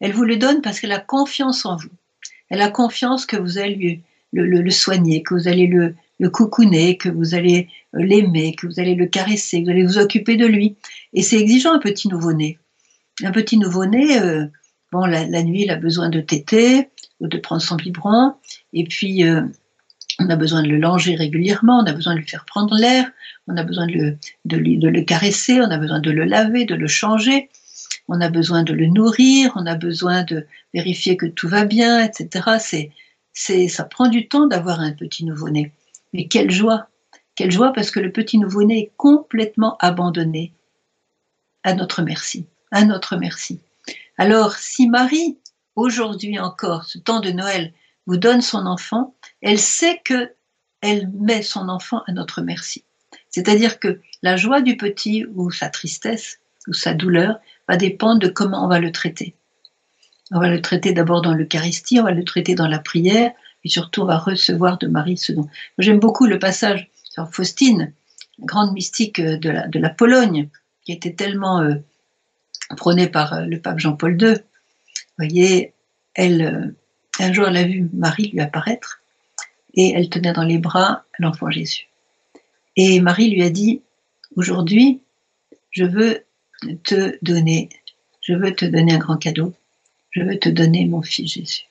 Elle 0.00 0.12
vous 0.12 0.24
le 0.24 0.36
donne 0.36 0.62
parce 0.62 0.80
qu'elle 0.80 0.92
a 0.92 0.98
confiance 0.98 1.64
en 1.64 1.76
vous. 1.76 1.90
Elle 2.48 2.60
a 2.60 2.70
confiance 2.70 3.24
que 3.24 3.36
vous 3.36 3.58
allez 3.58 4.02
le, 4.32 4.46
le, 4.46 4.70
soigner, 4.70 5.22
que 5.22 5.34
vous 5.34 5.46
allez 5.46 5.68
le, 5.68 5.94
le 6.18 6.30
coucouner, 6.30 6.96
que 6.96 7.08
vous 7.08 7.34
allez 7.34 7.68
euh, 7.94 8.02
l'aimer, 8.02 8.54
que 8.54 8.66
vous 8.66 8.80
allez 8.80 8.94
le 8.94 9.06
caresser, 9.06 9.60
que 9.60 9.64
vous 9.64 9.70
allez 9.70 9.86
vous 9.86 9.98
occuper 9.98 10.36
de 10.36 10.46
lui. 10.46 10.76
Et 11.12 11.22
c'est 11.22 11.38
exigeant 11.38 11.72
un 11.72 11.78
petit 11.78 12.08
nouveau-né. 12.08 12.58
Un 13.22 13.30
petit 13.30 13.56
nouveau-né, 13.56 14.20
euh, 14.20 14.46
bon, 14.92 15.04
la, 15.06 15.42
nuit, 15.42 15.62
il 15.62 15.70
a 15.70 15.76
besoin 15.76 16.08
de 16.08 16.20
téter, 16.20 16.88
ou 17.20 17.28
de 17.28 17.38
prendre 17.38 17.62
son 17.62 17.76
biberon, 17.76 18.34
et 18.72 18.84
puis 18.84 19.24
euh, 19.24 19.42
on 20.20 20.28
a 20.30 20.36
besoin 20.36 20.62
de 20.62 20.68
le 20.68 20.78
langer 20.78 21.14
régulièrement, 21.14 21.80
on 21.80 21.86
a 21.86 21.92
besoin 21.92 22.14
de 22.14 22.20
lui 22.20 22.28
faire 22.28 22.44
prendre 22.44 22.76
l'air, 22.76 23.10
on 23.46 23.56
a 23.56 23.62
besoin 23.62 23.86
de 23.86 23.92
le, 23.92 24.18
de, 24.44 24.88
le 24.88 25.02
caresser, 25.02 25.60
on 25.60 25.70
a 25.70 25.78
besoin 25.78 26.00
de 26.00 26.10
le 26.10 26.24
laver, 26.24 26.64
de 26.64 26.74
le 26.74 26.86
changer, 26.86 27.50
on 28.08 28.20
a 28.20 28.28
besoin 28.28 28.62
de 28.62 28.72
le 28.72 28.86
nourrir, 28.86 29.52
on 29.56 29.66
a 29.66 29.74
besoin 29.74 30.24
de 30.24 30.46
vérifier 30.74 31.16
que 31.16 31.26
tout 31.26 31.48
va 31.48 31.64
bien, 31.64 32.04
etc. 32.04 32.58
C'est, 32.60 32.90
c'est, 33.32 33.68
ça 33.68 33.84
prend 33.84 34.08
du 34.08 34.28
temps 34.28 34.46
d'avoir 34.46 34.80
un 34.80 34.92
petit 34.92 35.24
nouveau-né. 35.24 35.72
Mais 36.12 36.28
quelle 36.28 36.50
joie 36.50 36.88
Quelle 37.34 37.50
joie 37.50 37.72
parce 37.72 37.90
que 37.90 38.00
le 38.00 38.12
petit 38.12 38.38
nouveau-né 38.38 38.78
est 38.78 38.92
complètement 38.96 39.76
abandonné 39.80 40.52
à 41.62 41.74
notre 41.74 42.02
merci, 42.02 42.46
à 42.70 42.84
notre 42.84 43.16
merci. 43.16 43.60
Alors, 44.16 44.54
si 44.54 44.88
Marie, 44.88 45.38
aujourd'hui 45.76 46.38
encore, 46.38 46.84
ce 46.84 46.98
temps 46.98 47.20
de 47.20 47.30
Noël, 47.30 47.72
vous 48.06 48.16
donne 48.16 48.40
son 48.40 48.66
enfant, 48.66 49.14
elle 49.42 49.58
sait 49.58 50.00
que 50.04 50.32
elle 50.80 51.08
met 51.08 51.42
son 51.42 51.68
enfant 51.68 52.02
à 52.06 52.12
notre 52.12 52.40
merci. 52.40 52.84
C'est-à-dire 53.30 53.78
que 53.78 54.00
la 54.22 54.36
joie 54.36 54.60
du 54.60 54.76
petit 54.76 55.26
ou 55.34 55.50
sa 55.50 55.68
tristesse 55.68 56.38
ou 56.66 56.72
sa 56.72 56.94
douleur 56.94 57.38
va 57.68 57.76
dépendre 57.76 58.20
de 58.20 58.28
comment 58.28 58.64
on 58.64 58.68
va 58.68 58.80
le 58.80 58.92
traiter. 58.92 59.34
On 60.30 60.40
va 60.40 60.48
le 60.48 60.60
traiter 60.60 60.92
d'abord 60.92 61.22
dans 61.22 61.34
l'Eucharistie, 61.34 62.00
on 62.00 62.04
va 62.04 62.12
le 62.12 62.24
traiter 62.24 62.54
dans 62.54 62.68
la 62.68 62.78
prière, 62.78 63.32
et 63.64 63.68
surtout 63.68 64.02
on 64.02 64.06
va 64.06 64.18
recevoir 64.18 64.78
de 64.78 64.86
Marie 64.86 65.16
ce 65.16 65.32
don. 65.32 65.48
J'aime 65.78 65.98
beaucoup 65.98 66.26
le 66.26 66.38
passage 66.38 66.90
sur 67.04 67.28
Faustine, 67.32 67.92
grande 68.40 68.72
mystique 68.72 69.20
de 69.20 69.50
la, 69.50 69.66
de 69.66 69.78
la 69.78 69.90
Pologne, 69.90 70.48
qui 70.84 70.92
était 70.92 71.12
tellement 71.12 71.60
euh, 71.60 71.74
prônée 72.76 73.08
par 73.08 73.34
euh, 73.34 73.44
le 73.44 73.60
pape 73.60 73.78
Jean-Paul 73.78 74.20
II. 74.20 74.34
Vous 74.34 74.38
voyez, 75.18 75.72
elle, 76.14 76.42
euh, 76.42 76.76
un 77.18 77.32
jour, 77.32 77.48
elle 77.48 77.56
a 77.56 77.64
vu 77.64 77.88
Marie 77.92 78.30
lui 78.30 78.40
apparaître 78.40 79.00
et 79.74 79.92
elle 79.94 80.08
tenait 80.08 80.32
dans 80.32 80.44
les 80.44 80.58
bras 80.58 81.04
l'enfant 81.18 81.50
Jésus. 81.50 81.88
Et 82.76 83.00
Marie 83.00 83.30
lui 83.30 83.42
a 83.42 83.50
dit, 83.50 83.82
aujourd'hui, 84.36 85.00
je 85.70 85.84
veux 85.84 86.24
te 86.84 87.18
donner, 87.22 87.68
je 88.22 88.34
veux 88.34 88.54
te 88.54 88.64
donner 88.64 88.94
un 88.94 88.98
grand 88.98 89.16
cadeau, 89.16 89.52
je 90.10 90.22
veux 90.22 90.38
te 90.38 90.48
donner 90.48 90.86
mon 90.86 91.02
fils 91.02 91.32
Jésus. 91.32 91.67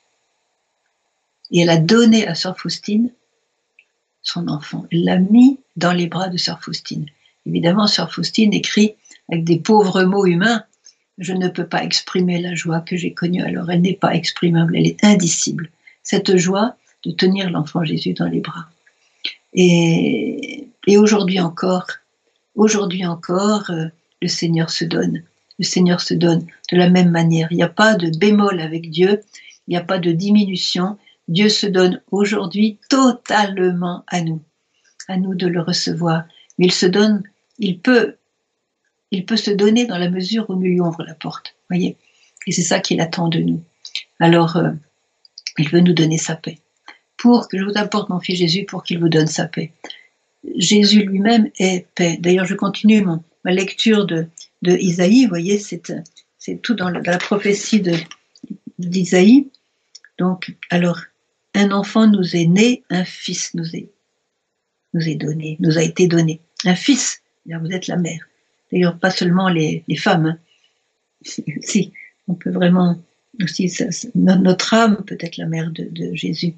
Et 1.50 1.60
elle 1.60 1.70
a 1.70 1.78
donné 1.78 2.26
à 2.26 2.34
Sœur 2.34 2.58
Faustine 2.58 3.10
son 4.22 4.48
enfant. 4.48 4.86
Elle 4.92 5.04
l'a 5.04 5.18
mis 5.18 5.58
dans 5.76 5.92
les 5.92 6.06
bras 6.06 6.28
de 6.28 6.36
Sœur 6.36 6.62
Faustine. 6.62 7.06
Évidemment, 7.46 7.86
Sœur 7.86 8.12
Faustine 8.12 8.52
écrit 8.52 8.94
avec 9.30 9.44
des 9.44 9.58
pauvres 9.58 10.04
mots 10.04 10.26
humains. 10.26 10.64
Je 11.16 11.32
ne 11.32 11.48
peux 11.48 11.66
pas 11.66 11.82
exprimer 11.82 12.40
la 12.40 12.54
joie 12.54 12.80
que 12.80 12.96
j'ai 12.96 13.12
connue 13.12 13.42
alors. 13.42 13.70
Elle 13.70 13.80
n'est 13.80 13.94
pas 13.94 14.14
exprimable, 14.14 14.76
elle 14.76 14.86
est 14.86 15.02
indicible. 15.04 15.70
Cette 16.02 16.36
joie 16.36 16.76
de 17.04 17.10
tenir 17.12 17.50
l'enfant 17.50 17.84
Jésus 17.84 18.12
dans 18.12 18.26
les 18.26 18.40
bras. 18.40 18.66
Et, 19.54 20.68
aujourd'hui 20.88 21.40
encore, 21.40 21.86
aujourd'hui 22.54 23.04
encore, 23.06 23.70
euh, 23.70 23.86
le 24.22 24.28
Seigneur 24.28 24.70
se 24.70 24.84
donne. 24.84 25.22
Le 25.58 25.64
Seigneur 25.64 26.00
se 26.00 26.14
donne 26.14 26.46
de 26.70 26.76
la 26.76 26.88
même 26.88 27.10
manière. 27.10 27.48
Il 27.50 27.56
n'y 27.56 27.62
a 27.62 27.68
pas 27.68 27.94
de 27.94 28.16
bémol 28.16 28.60
avec 28.60 28.90
Dieu, 28.90 29.20
il 29.66 29.72
n'y 29.72 29.76
a 29.76 29.82
pas 29.82 29.98
de 29.98 30.12
diminution. 30.12 30.96
Dieu 31.28 31.48
se 31.48 31.66
donne 31.66 32.00
aujourd'hui 32.10 32.78
totalement 32.88 34.04
à 34.08 34.22
nous, 34.22 34.42
à 35.06 35.16
nous 35.16 35.34
de 35.34 35.46
le 35.46 35.60
recevoir. 35.60 36.24
Mais 36.58 36.66
il 36.66 36.72
se 36.72 36.86
donne, 36.86 37.22
il 37.58 37.78
peut, 37.78 38.16
il 39.10 39.24
peut 39.24 39.36
se 39.36 39.50
donner 39.50 39.86
dans 39.86 39.98
la 39.98 40.10
mesure 40.10 40.48
où 40.48 40.54
nous 40.54 40.62
lui 40.62 40.80
ouvre 40.80 41.04
la 41.04 41.14
porte. 41.14 41.54
Voyez, 41.68 41.96
et 42.46 42.52
c'est 42.52 42.62
ça 42.62 42.80
qu'il 42.80 43.00
attend 43.00 43.28
de 43.28 43.40
nous. 43.40 43.62
Alors, 44.20 44.56
euh, 44.56 44.70
il 45.58 45.68
veut 45.68 45.80
nous 45.80 45.92
donner 45.92 46.18
sa 46.18 46.34
paix 46.34 46.58
pour 47.16 47.48
que 47.48 47.58
je 47.58 47.64
vous 47.64 47.76
apporte 47.76 48.08
mon 48.08 48.20
fils 48.20 48.38
Jésus 48.38 48.64
pour 48.64 48.82
qu'il 48.82 48.98
vous 48.98 49.08
donne 49.08 49.26
sa 49.26 49.46
paix. 49.46 49.72
Jésus 50.56 51.02
lui-même 51.02 51.50
est 51.58 51.86
paix. 51.94 52.16
D'ailleurs, 52.18 52.46
je 52.46 52.54
continue 52.54 53.04
ma 53.44 53.50
lecture 53.50 54.06
de, 54.06 54.28
Isaïe. 54.64 55.24
Vous 55.24 55.30
voyez, 55.30 55.58
c'est, 55.58 55.82
tout 56.62 56.74
dans 56.74 56.88
la, 56.88 57.18
prophétie 57.18 57.80
de, 57.80 57.94
d'Isaïe. 58.78 59.48
Donc, 60.18 60.56
alors, 60.70 61.00
un 61.54 61.70
enfant 61.70 62.06
nous 62.06 62.36
est 62.36 62.46
né, 62.46 62.82
un 62.90 63.04
fils 63.04 63.54
nous 63.54 63.74
est, 63.74 63.90
nous 64.94 65.08
est 65.08 65.16
donné, 65.16 65.56
nous 65.60 65.78
a 65.78 65.82
été 65.82 66.06
donné. 66.06 66.40
Un 66.64 66.74
fils, 66.74 67.22
vous 67.46 67.72
êtes 67.72 67.86
la 67.86 67.96
mère. 67.96 68.28
D'ailleurs, 68.70 68.98
pas 68.98 69.10
seulement 69.10 69.48
les, 69.48 69.84
femmes. 69.96 70.26
Hein. 70.26 70.38
Si, 71.62 71.92
on 72.28 72.34
peut 72.34 72.50
vraiment 72.50 73.00
aussi, 73.42 73.72
notre 74.14 74.74
âme 74.74 75.04
peut 75.04 75.18
être 75.20 75.36
la 75.36 75.46
mère 75.46 75.70
de 75.72 76.14
Jésus. 76.14 76.54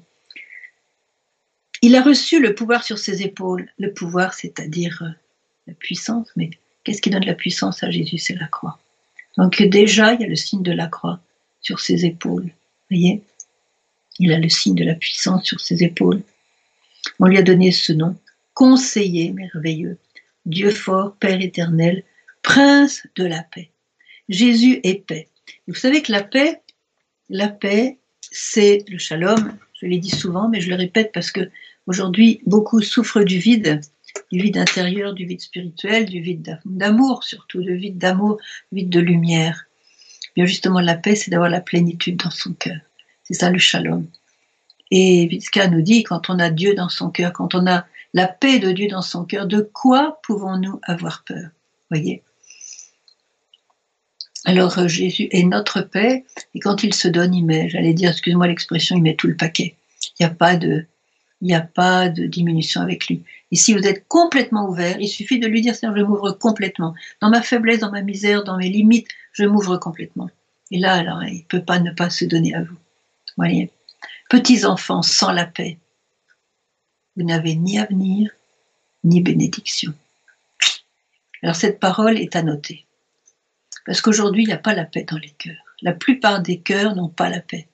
Il 1.81 1.95
a 1.95 2.03
reçu 2.03 2.39
le 2.39 2.53
pouvoir 2.53 2.83
sur 2.83 2.99
ses 2.99 3.23
épaules. 3.23 3.67
Le 3.79 3.91
pouvoir, 3.91 4.35
c'est-à-dire 4.35 5.01
euh, 5.03 5.09
la 5.67 5.73
puissance. 5.73 6.27
Mais 6.35 6.51
qu'est-ce 6.83 7.01
qui 7.01 7.09
donne 7.09 7.25
la 7.25 7.33
puissance 7.33 7.83
à 7.83 7.89
Jésus? 7.89 8.19
C'est 8.19 8.35
la 8.35 8.47
croix. 8.47 8.79
Donc 9.37 9.61
déjà, 9.63 10.13
il 10.13 10.21
y 10.21 10.23
a 10.23 10.27
le 10.27 10.35
signe 10.35 10.61
de 10.61 10.71
la 10.71 10.87
croix 10.87 11.19
sur 11.61 11.79
ses 11.79 12.05
épaules. 12.05 12.51
Voyez? 12.89 13.23
Il 14.21 14.31
a 14.31 14.39
le 14.39 14.47
signe 14.47 14.75
de 14.75 14.85
la 14.85 14.95
puissance 14.95 15.43
sur 15.45 15.59
ses 15.59 15.83
épaules. 15.83 16.21
On 17.19 17.25
lui 17.25 17.37
a 17.37 17.41
donné 17.41 17.71
ce 17.71 17.91
nom, 17.91 18.15
conseiller 18.53 19.33
merveilleux, 19.33 19.97
Dieu 20.45 20.71
fort, 20.71 21.15
Père 21.17 21.41
éternel, 21.41 22.03
prince 22.41 23.05
de 23.17 23.25
la 23.25 23.43
paix. 23.43 23.69
Jésus 24.29 24.79
est 24.83 25.05
paix. 25.05 25.27
vous 25.67 25.75
savez 25.75 26.01
que 26.01 26.13
la 26.13 26.23
paix, 26.23 26.61
la 27.29 27.49
paix, 27.49 27.97
c'est 28.21 28.85
le 28.87 28.97
shalom. 28.97 29.57
Je 29.81 29.87
l'ai 29.87 29.97
dit 29.97 30.09
souvent, 30.09 30.47
mais 30.47 30.61
je 30.61 30.69
le 30.69 30.75
répète 30.75 31.11
parce 31.11 31.31
que 31.31 31.49
Aujourd'hui, 31.87 32.41
beaucoup 32.45 32.81
souffrent 32.81 33.23
du 33.23 33.39
vide, 33.39 33.81
du 34.31 34.39
vide 34.39 34.57
intérieur, 34.57 35.13
du 35.13 35.25
vide 35.25 35.41
spirituel, 35.41 36.05
du 36.05 36.21
vide 36.21 36.59
d'amour, 36.65 37.23
surtout 37.23 37.61
du 37.61 37.75
vide 37.75 37.97
d'amour, 37.97 38.37
vide 38.71 38.89
de 38.89 38.99
lumière. 38.99 39.65
Bien 40.35 40.45
justement, 40.45 40.79
la 40.79 40.95
paix, 40.95 41.15
c'est 41.15 41.31
d'avoir 41.31 41.49
la 41.49 41.59
plénitude 41.59 42.17
dans 42.17 42.29
son 42.29 42.53
cœur. 42.53 42.77
C'est 43.31 43.39
ça 43.39 43.49
le 43.49 43.59
shalom. 43.59 44.07
Et 44.91 45.25
Vitzka 45.27 45.69
nous 45.69 45.81
dit, 45.81 46.03
quand 46.03 46.29
on 46.29 46.37
a 46.37 46.49
Dieu 46.49 46.75
dans 46.75 46.89
son 46.89 47.09
cœur, 47.09 47.31
quand 47.31 47.55
on 47.55 47.65
a 47.65 47.85
la 48.13 48.27
paix 48.27 48.59
de 48.59 48.73
Dieu 48.73 48.89
dans 48.89 49.01
son 49.01 49.23
cœur, 49.23 49.47
de 49.47 49.61
quoi 49.61 50.19
pouvons-nous 50.23 50.81
avoir 50.83 51.23
peur? 51.23 51.47
Voyez? 51.89 52.23
Alors 54.43 54.77
euh, 54.79 54.89
Jésus 54.89 55.29
est 55.31 55.43
notre 55.43 55.79
paix, 55.79 56.25
et 56.53 56.59
quand 56.59 56.83
il 56.83 56.93
se 56.93 57.07
donne, 57.07 57.33
il 57.33 57.45
met, 57.45 57.69
j'allais 57.69 57.93
dire, 57.93 58.09
excuse-moi 58.09 58.47
l'expression, 58.47 58.97
il 58.97 59.01
met 59.01 59.15
tout 59.15 59.27
le 59.27 59.37
paquet. 59.37 59.75
Il 60.19 60.23
n'y 60.23 60.25
a 60.25 60.35
pas 60.35 60.57
de, 60.57 60.85
il 61.39 61.47
n'y 61.47 61.55
a 61.55 61.61
pas 61.61 62.09
de 62.09 62.25
diminution 62.25 62.81
avec 62.81 63.07
lui. 63.07 63.23
Et 63.51 63.55
si 63.55 63.73
vous 63.73 63.87
êtes 63.87 64.09
complètement 64.09 64.67
ouvert, 64.67 64.99
il 64.99 65.07
suffit 65.07 65.39
de 65.39 65.47
lui 65.47 65.61
dire, 65.61 65.73
Seigneur, 65.73 65.95
je 65.95 66.03
m'ouvre 66.03 66.31
complètement. 66.33 66.95
Dans 67.21 67.29
ma 67.29 67.41
faiblesse, 67.41 67.79
dans 67.79 67.91
ma 67.91 68.01
misère, 68.01 68.43
dans 68.43 68.57
mes 68.57 68.67
limites, 68.67 69.07
je 69.31 69.45
m'ouvre 69.45 69.77
complètement. 69.77 70.29
Et 70.69 70.79
là, 70.79 70.95
alors, 70.95 71.23
il 71.23 71.37
ne 71.37 71.43
peut 71.47 71.63
pas 71.63 71.79
ne 71.79 71.91
pas 71.91 72.09
se 72.09 72.25
donner 72.25 72.53
à 72.55 72.63
vous. 72.63 72.75
Voyez. 73.37 73.71
Petits 74.29 74.65
enfants 74.65 75.01
sans 75.01 75.31
la 75.31 75.45
paix, 75.45 75.77
vous 77.15 77.23
n'avez 77.23 77.55
ni 77.55 77.77
avenir, 77.77 78.31
ni 79.03 79.21
bénédiction. 79.21 79.93
Alors 81.43 81.55
cette 81.55 81.79
parole 81.79 82.17
est 82.17 82.35
à 82.35 82.43
noter. 82.43 82.85
Parce 83.85 84.01
qu'aujourd'hui, 84.01 84.43
il 84.43 84.47
n'y 84.47 84.53
a 84.53 84.57
pas 84.57 84.75
la 84.75 84.85
paix 84.85 85.05
dans 85.09 85.17
les 85.17 85.31
cœurs. 85.31 85.65
La 85.81 85.93
plupart 85.93 86.41
des 86.41 86.59
cœurs 86.59 86.95
n'ont 86.95 87.09
pas 87.09 87.29
la 87.29 87.41
paix. 87.41 87.67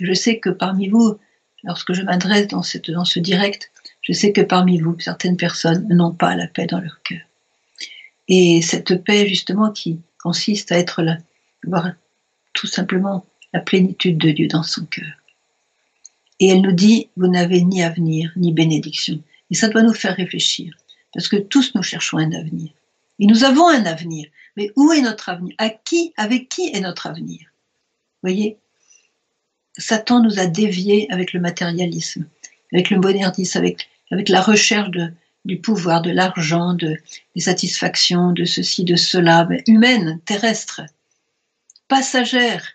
Je 0.00 0.12
sais 0.12 0.38
que 0.38 0.50
parmi 0.50 0.88
vous, 0.88 1.18
lorsque 1.62 1.92
je 1.92 2.02
m'adresse 2.02 2.48
dans, 2.48 2.62
dans 2.88 3.04
ce 3.04 3.18
direct, 3.18 3.70
je 4.02 4.12
sais 4.12 4.32
que 4.32 4.40
parmi 4.40 4.80
vous, 4.80 4.98
certaines 4.98 5.36
personnes 5.36 5.86
n'ont 5.88 6.12
pas 6.12 6.34
la 6.34 6.46
paix 6.46 6.66
dans 6.66 6.80
leur 6.80 7.00
cœur. 7.02 7.20
Et 8.28 8.62
cette 8.62 9.04
paix, 9.04 9.26
justement, 9.26 9.70
qui 9.70 10.00
consiste 10.22 10.72
à 10.72 10.78
être 10.78 11.02
là, 11.02 11.18
voir 11.64 11.92
tout 12.52 12.66
simplement 12.66 13.24
la 13.52 13.60
plénitude 13.60 14.18
de 14.18 14.30
Dieu 14.30 14.46
dans 14.46 14.62
son 14.62 14.84
cœur. 14.84 15.12
Et 16.38 16.48
elle 16.48 16.62
nous 16.62 16.72
dit, 16.72 17.08
vous 17.16 17.28
n'avez 17.28 17.62
ni 17.62 17.82
avenir, 17.82 18.32
ni 18.36 18.52
bénédiction. 18.52 19.20
Et 19.50 19.54
ça 19.54 19.68
doit 19.68 19.82
nous 19.82 19.94
faire 19.94 20.16
réfléchir, 20.16 20.74
parce 21.12 21.28
que 21.28 21.36
tous 21.36 21.74
nous 21.74 21.82
cherchons 21.82 22.18
un 22.18 22.32
avenir. 22.32 22.70
Et 23.18 23.26
nous 23.26 23.44
avons 23.44 23.68
un 23.68 23.84
avenir. 23.84 24.26
Mais 24.56 24.72
où 24.76 24.92
est 24.92 25.02
notre 25.02 25.28
avenir? 25.28 25.54
À 25.58 25.68
qui 25.68 26.12
Avec 26.16 26.48
qui 26.48 26.70
est 26.72 26.80
notre 26.80 27.06
avenir? 27.06 27.40
Voyez 28.22 28.56
Satan 29.78 30.20
nous 30.22 30.38
a 30.38 30.46
déviés 30.46 31.06
avec 31.10 31.32
le 31.32 31.40
matérialisme, 31.40 32.26
avec 32.72 32.90
le 32.90 32.98
modernisme, 32.98 33.58
avec, 33.58 33.88
avec 34.10 34.28
la 34.28 34.40
recherche 34.40 34.90
du 35.44 35.58
pouvoir, 35.58 36.02
de 36.02 36.10
l'argent, 36.10 36.74
de, 36.74 36.96
des 37.34 37.40
satisfactions, 37.40 38.32
de 38.32 38.44
ceci, 38.44 38.84
de 38.84 38.96
cela, 38.96 39.48
humaine, 39.66 40.20
terrestre, 40.24 40.82
passagère, 41.88 42.66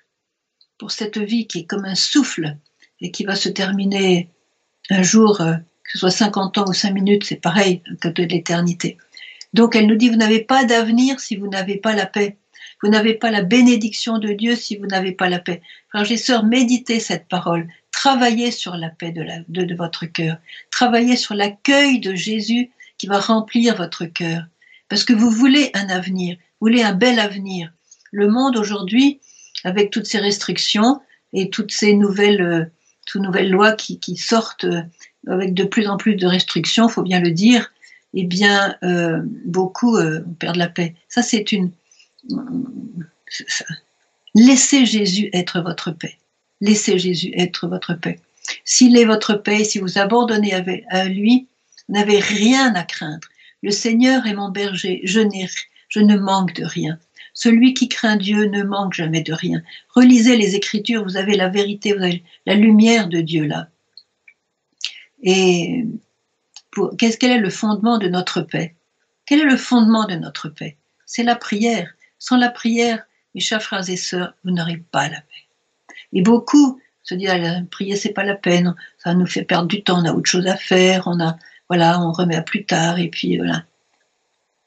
pour 0.77 0.91
cette 0.91 1.17
vie 1.17 1.48
qui 1.48 1.60
est 1.60 1.65
comme 1.65 1.86
un 1.86 1.96
souffle 1.96 2.58
et 3.01 3.12
qui 3.12 3.24
va 3.24 3.36
se 3.36 3.50
terminer 3.50 4.29
un 4.89 5.03
jour, 5.03 5.41
euh, 5.41 5.53
que 5.55 5.91
ce 5.91 6.00
soit 6.00 6.12
50 6.12 6.58
ans 6.58 6.65
ou 6.67 6.74
5 6.74 6.91
minutes, 6.91 7.24
c'est 7.25 7.36
pareil 7.41 7.82
que 8.01 8.08
de 8.08 8.24
l'éternité. 8.24 8.98
Donc 9.53 9.75
elle 9.75 9.88
nous 9.88 9.96
dit, 9.96 10.10
vous 10.10 10.15
n'avez 10.15 10.41
pas 10.41 10.65
d'avenir 10.65 11.20
si 11.20 11.36
vous 11.36 11.48
n'avez 11.48 11.77
pas 11.77 11.94
la 11.94 12.05
paix. 12.05 12.38
Vous 12.84 12.89
n'avez 12.89 13.13
pas 13.13 13.32
la 13.32 13.41
bénédiction 13.41 14.20
de 14.20 14.34
Dieu 14.34 14.55
si 14.55 14.75
vous 14.75 14.86
n'avez 14.86 15.13
pas 15.13 15.29
la 15.29 15.39
paix. 15.39 15.62
Frères 15.89 16.12
et 16.12 16.17
sœurs, 16.17 16.44
méditez 16.44 17.00
cette 17.00 17.27
parole. 17.27 17.67
Travaillez 17.91 18.51
sur 18.51 18.75
la 18.75 18.89
paix 18.89 19.12
de, 19.12 19.25
de 19.48 19.75
votre 19.75 20.05
cœur. 20.05 20.38
Travaillez 20.72 21.15
sur 21.15 21.36
l'accueil 21.36 22.00
de 22.00 22.13
Jésus 22.15 22.72
qui 22.98 23.08
va 23.08 23.20
remplir 23.20 23.75
votre 23.75 24.05
cœur. 24.05 24.44
Parce 24.89 25.03
que 25.03 25.13
vous 25.13 25.29
voulez 25.32 25.72
un 25.74 25.89
avenir, 25.89 26.36
vous 26.60 26.67
voulez 26.67 26.84
un 26.84 26.94
bel 26.94 27.20
avenir. 27.20 27.72
Le 28.12 28.27
monde 28.27 28.58
aujourd'hui, 28.58 29.20
avec 29.65 29.89
toutes 29.89 30.05
ces 30.05 30.19
restrictions 30.19 31.01
et 31.34 31.50
toutes 31.50 31.72
ces 31.72 31.93
nouvelles, 31.93 32.41
euh, 32.41 33.41
lois 33.41 33.74
qui, 33.74 34.15
sortent 34.15 34.63
euh, 34.63 34.81
avec 35.27 35.53
de 35.53 35.65
plus 35.65 35.88
en 35.88 35.98
plus 35.98 36.15
de 36.15 36.27
restrictions, 36.27 36.88
faut 36.88 37.01
bien 37.01 37.19
le 37.19 37.31
dire, 37.31 37.74
eh 38.13 38.24
bien, 38.24 38.77
euh, 38.84 39.19
beaucoup 39.45 39.98
perdent 40.39 40.55
la 40.55 40.69
paix. 40.69 40.95
Ça, 41.10 41.22
c'est 41.22 41.51
une, 41.51 41.72
Laissez 44.36 44.86
Jésus 44.86 45.29
être 45.34 45.62
votre 45.62 45.91
paix. 45.91 46.17
Laissez 46.62 46.98
Jésus 46.98 47.34
être 47.36 47.67
votre 47.67 47.93
paix. 47.95 48.19
S'il 48.63 48.98
est 48.98 49.05
votre 49.05 49.34
paix, 49.34 49.63
si 49.63 49.79
vous 49.79 49.98
abandonnez 49.98 50.53
à 50.89 51.05
lui, 51.05 51.48
n'avez 51.89 52.19
rien 52.19 52.74
à 52.75 52.84
craindre. 52.84 53.27
Le 53.63 53.72
Seigneur 53.72 54.27
est 54.27 54.34
mon 54.34 54.50
berger, 54.50 55.01
je, 55.03 55.22
je 55.89 56.00
ne 56.00 56.17
manque 56.17 56.53
de 56.53 56.63
rien. 56.63 57.00
Celui 57.35 57.73
qui 57.73 57.89
craint 57.89 58.15
Dieu 58.15 58.45
ne 58.45 58.63
manque 58.63 58.93
jamais 58.93 59.21
de 59.21 59.33
rien. 59.33 59.61
Relisez 59.89 60.37
les 60.37 60.55
Écritures, 60.55 61.03
vous 61.03 61.17
avez 61.17 61.35
la 61.35 61.49
vérité, 61.49 61.93
vous 61.93 62.01
avez 62.01 62.23
la 62.45 62.55
lumière 62.55 63.09
de 63.09 63.19
Dieu 63.19 63.45
là. 63.45 63.67
Et 65.21 65.85
qu'est-ce 66.97 67.17
quel 67.17 67.31
est 67.31 67.39
le 67.39 67.49
fondement 67.49 67.97
de 67.97 68.07
notre 68.07 68.41
paix? 68.41 68.73
Quel 69.25 69.41
est 69.41 69.51
le 69.51 69.57
fondement 69.57 70.05
de 70.05 70.15
notre 70.15 70.47
paix? 70.47 70.77
C'est 71.05 71.23
la 71.23 71.35
prière. 71.35 71.93
Sans 72.19 72.37
la 72.37 72.49
prière, 72.49 73.05
mes 73.33 73.41
chers 73.41 73.61
frères 73.61 73.89
et 73.89 73.97
sœurs, 73.97 74.33
vous 74.45 74.51
n'aurez 74.51 74.77
pas 74.77 75.09
la 75.09 75.19
paix. 75.19 75.95
Et 76.13 76.21
beaucoup 76.21 76.79
se 77.03 77.15
disent 77.15 77.29
ah, 77.29 77.61
prier 77.69 77.97
c'est 77.97 78.13
pas 78.13 78.23
la 78.23 78.35
peine, 78.35 78.75
ça 78.97 79.13
nous 79.13 79.27
fait 79.27 79.43
perdre 79.43 79.67
du 79.67 79.83
temps, 79.83 80.01
on 80.01 80.05
a 80.05 80.13
autre 80.13 80.29
chose 80.29 80.47
à 80.47 80.55
faire, 80.55 81.07
on 81.07 81.19
a 81.19 81.37
voilà, 81.67 81.99
on 81.99 82.13
remet 82.13 82.35
à 82.35 82.41
plus 82.41 82.65
tard 82.65 82.97
et 82.97 83.09
puis 83.09 83.37
voilà. 83.37 83.65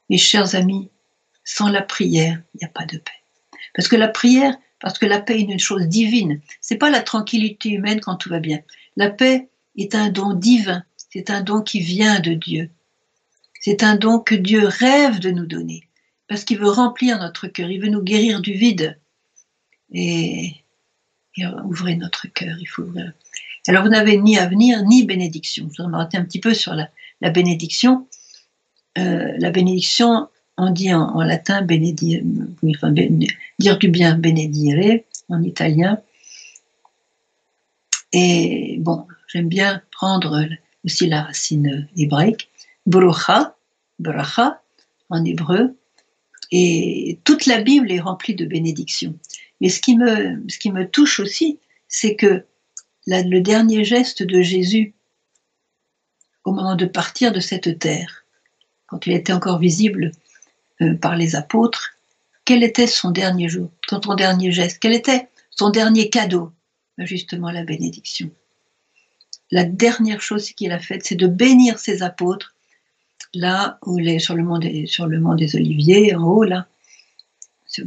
Mes 0.09 0.17
chers 0.17 0.53
amis, 0.53 0.89
sans 1.43 1.69
la 1.69 1.81
prière, 1.81 2.41
il 2.53 2.57
n'y 2.61 2.65
a 2.65 2.71
pas 2.71 2.85
de 2.85 2.97
paix. 2.97 3.11
Parce 3.73 3.87
que 3.87 3.95
la 3.95 4.07
prière, 4.07 4.55
parce 4.79 4.97
que 4.97 5.05
la 5.05 5.19
paix 5.19 5.39
est 5.39 5.43
une 5.43 5.59
chose 5.59 5.87
divine. 5.87 6.41
C'est 6.61 6.77
pas 6.77 6.89
la 6.89 7.01
tranquillité 7.01 7.69
humaine 7.69 7.99
quand 7.99 8.15
tout 8.15 8.29
va 8.29 8.39
bien. 8.39 8.59
La 8.95 9.09
paix 9.09 9.49
est 9.77 9.95
un 9.95 10.09
don 10.09 10.33
divin. 10.33 10.83
C'est 11.09 11.29
un 11.29 11.41
don 11.41 11.61
qui 11.61 11.79
vient 11.79 12.19
de 12.19 12.33
Dieu. 12.33 12.69
C'est 13.59 13.83
un 13.83 13.95
don 13.95 14.19
que 14.19 14.35
Dieu 14.35 14.65
rêve 14.65 15.19
de 15.19 15.31
nous 15.31 15.45
donner. 15.45 15.83
Parce 16.27 16.43
qu'il 16.43 16.59
veut 16.59 16.69
remplir 16.69 17.19
notre 17.19 17.47
cœur. 17.47 17.69
Il 17.69 17.81
veut 17.81 17.89
nous 17.89 18.01
guérir 18.01 18.41
du 18.41 18.53
vide. 18.53 18.99
Et, 19.91 20.55
ouvrir 21.63 21.97
notre 21.97 22.27
cœur. 22.27 22.57
Il 22.59 22.67
faut 22.67 22.83
ouvrir. 22.83 23.13
Alors 23.67 23.83
vous 23.83 23.89
n'avez 23.89 24.17
ni 24.17 24.37
avenir 24.37 24.83
ni 24.83 25.03
bénédiction. 25.03 25.69
Je 25.75 25.83
vais 25.83 25.89
m'arrêter 25.89 26.17
un 26.17 26.23
petit 26.23 26.39
peu 26.39 26.53
sur 26.53 26.73
la, 26.73 27.29
bénédiction. 27.29 28.07
Euh, 28.97 29.33
la 29.37 29.51
bénédiction, 29.51 30.29
on 30.59 30.71
dit 30.71 30.93
en, 30.93 31.21
latin 31.21 31.61
bénédire, 31.61 32.21
dire 33.59 33.77
du 33.77 33.87
bien 33.87 34.15
bénédire 34.15 34.99
en 35.29 35.41
italien. 35.41 36.01
Et 38.11 38.77
bon, 38.79 39.07
j'aime 39.27 39.47
bien 39.47 39.81
prendre 39.91 40.45
aussi 40.83 41.07
la 41.07 41.23
racine 41.23 41.87
hébraïque, 41.95 42.49
brocha, 42.85 43.55
bracha 43.99 44.61
en 45.09 45.23
hébreu, 45.23 45.75
et 46.51 47.19
toute 47.23 47.45
la 47.45 47.61
Bible 47.61 47.91
est 47.91 47.99
remplie 47.99 48.35
de 48.35 48.45
bénédictions. 48.45 49.15
Mais 49.61 49.69
ce 49.69 49.79
qui 49.79 49.95
me, 49.95 50.43
ce 50.49 50.57
qui 50.57 50.71
me 50.71 50.87
touche 50.87 51.19
aussi, 51.19 51.59
c'est 51.87 52.15
que 52.15 52.45
le 53.05 53.39
dernier 53.39 53.83
geste 53.83 54.23
de 54.23 54.41
Jésus 54.41 54.93
au 56.43 56.51
moment 56.51 56.75
de 56.75 56.85
partir 56.85 57.31
de 57.31 57.39
cette 57.39 57.79
terre, 57.79 58.25
quand 58.87 59.05
il 59.05 59.13
était 59.13 59.33
encore 59.33 59.59
visible 59.59 60.11
euh, 60.81 60.95
par 60.95 61.15
les 61.15 61.35
apôtres, 61.35 61.97
quel 62.45 62.63
était 62.63 62.87
son 62.87 63.11
dernier 63.11 63.49
jour, 63.49 63.69
son 63.87 64.15
dernier 64.15 64.51
geste, 64.51 64.79
quel 64.79 64.93
était 64.93 65.27
son 65.51 65.69
dernier 65.69 66.09
cadeau? 66.09 66.51
Ben, 66.97 67.05
Justement 67.05 67.51
la 67.51 67.63
bénédiction. 67.63 68.31
La 69.51 69.65
dernière 69.65 70.21
chose 70.21 70.51
qu'il 70.51 70.71
a 70.71 70.79
faite, 70.79 71.05
c'est 71.05 71.15
de 71.15 71.27
bénir 71.27 71.79
ses 71.79 72.03
apôtres, 72.03 72.55
là 73.33 73.77
où 73.85 73.99
il 73.99 74.07
est 74.07 74.19
sur 74.19 74.35
le 74.35 74.43
mont 74.43 74.59
des, 74.59 74.85
sur 74.85 75.07
le 75.07 75.19
mont 75.19 75.35
des 75.35 75.55
Oliviers, 75.55 76.15
en 76.15 76.23
haut 76.23 76.43
là, 76.43 76.67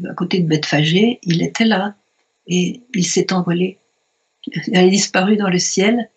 à 0.08 0.14
côté 0.14 0.40
de 0.40 0.46
Bethphagée, 0.46 1.18
il 1.22 1.42
était 1.42 1.64
là 1.64 1.94
et 2.46 2.82
il 2.94 3.06
s'est 3.06 3.32
envolé. 3.32 3.78
Il 4.66 4.76
a 4.76 4.86
disparu 4.88 5.36
dans 5.36 5.48
le 5.48 5.58
ciel 5.58 6.08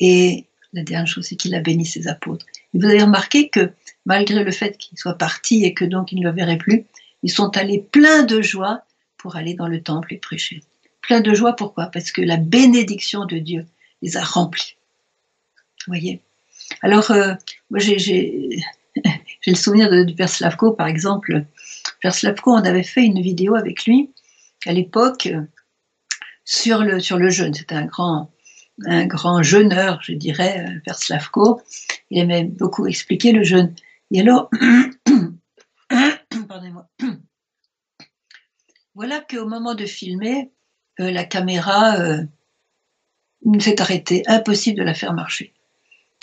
et 0.00 0.46
la 0.72 0.82
dernière 0.82 1.06
chose, 1.06 1.26
c'est 1.26 1.36
qu'il 1.36 1.54
a 1.54 1.60
béni 1.60 1.84
ses 1.84 2.08
apôtres. 2.08 2.46
Vous 2.74 2.84
avez 2.84 3.02
remarqué 3.02 3.48
que 3.48 3.72
malgré 4.06 4.42
le 4.42 4.50
fait 4.50 4.76
qu'ils 4.78 4.98
soient 4.98 5.18
partis 5.18 5.64
et 5.64 5.74
que 5.74 5.84
donc 5.84 6.12
ils 6.12 6.20
ne 6.20 6.24
le 6.24 6.34
verraient 6.34 6.58
plus, 6.58 6.84
ils 7.22 7.30
sont 7.30 7.56
allés 7.56 7.80
pleins 7.80 8.22
de 8.22 8.42
joie 8.42 8.82
pour 9.16 9.36
aller 9.36 9.54
dans 9.54 9.68
le 9.68 9.82
temple 9.82 10.14
et 10.14 10.18
prêcher. 10.18 10.62
Plein 11.00 11.20
de 11.20 11.34
joie, 11.34 11.54
pourquoi? 11.54 11.86
Parce 11.86 12.12
que 12.12 12.22
la 12.22 12.36
bénédiction 12.36 13.24
de 13.24 13.38
Dieu 13.38 13.66
les 14.02 14.16
a 14.16 14.24
remplis. 14.24 14.76
Vous 15.86 15.92
voyez? 15.92 16.20
Alors, 16.80 17.10
euh, 17.10 17.34
moi 17.70 17.80
j'ai 17.80 18.58
le 19.46 19.54
souvenir 19.54 19.90
de, 19.90 20.04
du 20.04 20.14
Père 20.14 20.28
Slavko, 20.28 20.72
par 20.72 20.86
exemple. 20.86 21.44
Père 22.00 22.14
Slavko, 22.14 22.52
on 22.52 22.64
avait 22.64 22.82
fait 22.82 23.04
une 23.04 23.20
vidéo 23.20 23.54
avec 23.54 23.84
lui 23.84 24.10
à 24.66 24.72
l'époque 24.72 25.28
sur 26.44 26.82
le, 26.82 27.00
sur 27.00 27.18
le 27.18 27.30
jeûne. 27.30 27.54
C'était 27.54 27.74
un 27.74 27.86
grand, 27.86 28.30
un 28.86 29.06
grand 29.06 29.42
jeûneur, 29.42 30.00
je 30.02 30.12
dirais, 30.12 30.64
euh, 30.66 30.80
Père 30.84 30.98
Slavko. 30.98 31.60
Il 32.10 32.18
aimait 32.18 32.44
beaucoup 32.44 32.86
expliquer 32.86 33.32
le 33.32 33.42
jeûne. 33.42 33.74
Et 34.10 34.20
alors, 34.20 34.50
pardonnez-moi. 35.88 36.88
Voilà 38.94 39.20
qu'au 39.20 39.46
moment 39.46 39.74
de 39.74 39.86
filmer, 39.86 40.50
euh, 41.00 41.10
la 41.10 41.24
caméra 41.24 41.96
euh, 41.96 42.24
s'est 43.58 43.80
arrêtée. 43.80 44.22
Impossible 44.26 44.78
de 44.78 44.84
la 44.84 44.92
faire 44.92 45.14
marcher. 45.14 45.54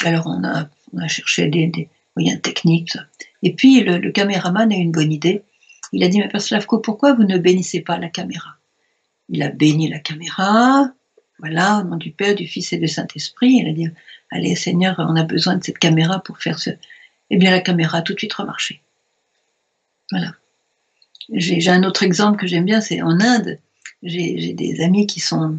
Alors 0.05 0.27
on 0.27 0.43
a, 0.43 0.69
cherché 1.07 1.47
des, 1.47 1.89
moyens 2.15 2.41
techniques. 2.41 2.95
Et 3.41 3.55
puis 3.55 3.81
le, 3.81 4.11
caméraman 4.11 4.71
a 4.71 4.75
une 4.75 4.91
bonne 4.91 5.11
idée. 5.11 5.43
Il 5.91 6.03
a 6.03 6.07
dit, 6.09 6.19
mais 6.19 6.39
Slavko, 6.39 6.77
pourquoi 6.77 7.13
vous 7.13 7.23
ne 7.23 7.39
bénissez 7.39 7.81
pas 7.81 7.97
la 7.97 8.09
caméra? 8.09 8.57
Il 9.29 9.41
a 9.41 9.49
béni 9.49 9.89
la 9.89 9.99
caméra, 9.99 10.91
voilà, 11.39 11.79
au 11.79 11.83
nom 11.83 11.95
du 11.95 12.11
Père, 12.11 12.35
du 12.35 12.47
Fils 12.47 12.73
et 12.73 12.77
du 12.77 12.87
Saint-Esprit. 12.87 13.61
Il 13.61 13.69
a 13.69 13.73
dit, 13.73 13.87
allez 14.31 14.55
Seigneur, 14.55 14.95
on 14.99 15.15
a 15.15 15.23
besoin 15.23 15.55
de 15.55 15.63
cette 15.63 15.79
caméra 15.79 16.19
pour 16.19 16.39
faire 16.39 16.59
ce, 16.59 16.71
eh 17.29 17.37
bien 17.37 17.51
la 17.51 17.61
caméra 17.61 17.99
a 17.99 18.01
tout 18.01 18.13
de 18.13 18.19
suite 18.19 18.33
remarché. 18.33 18.81
Voilà. 20.11 20.33
J'ai 21.31 21.69
un 21.69 21.83
autre 21.83 22.03
exemple 22.03 22.39
que 22.39 22.47
j'aime 22.47 22.65
bien, 22.65 22.81
c'est 22.81 23.01
en 23.01 23.19
Inde. 23.19 23.59
J'ai 24.01 24.53
des 24.53 24.81
amis 24.81 25.05
qui 25.05 25.19
sont 25.19 25.57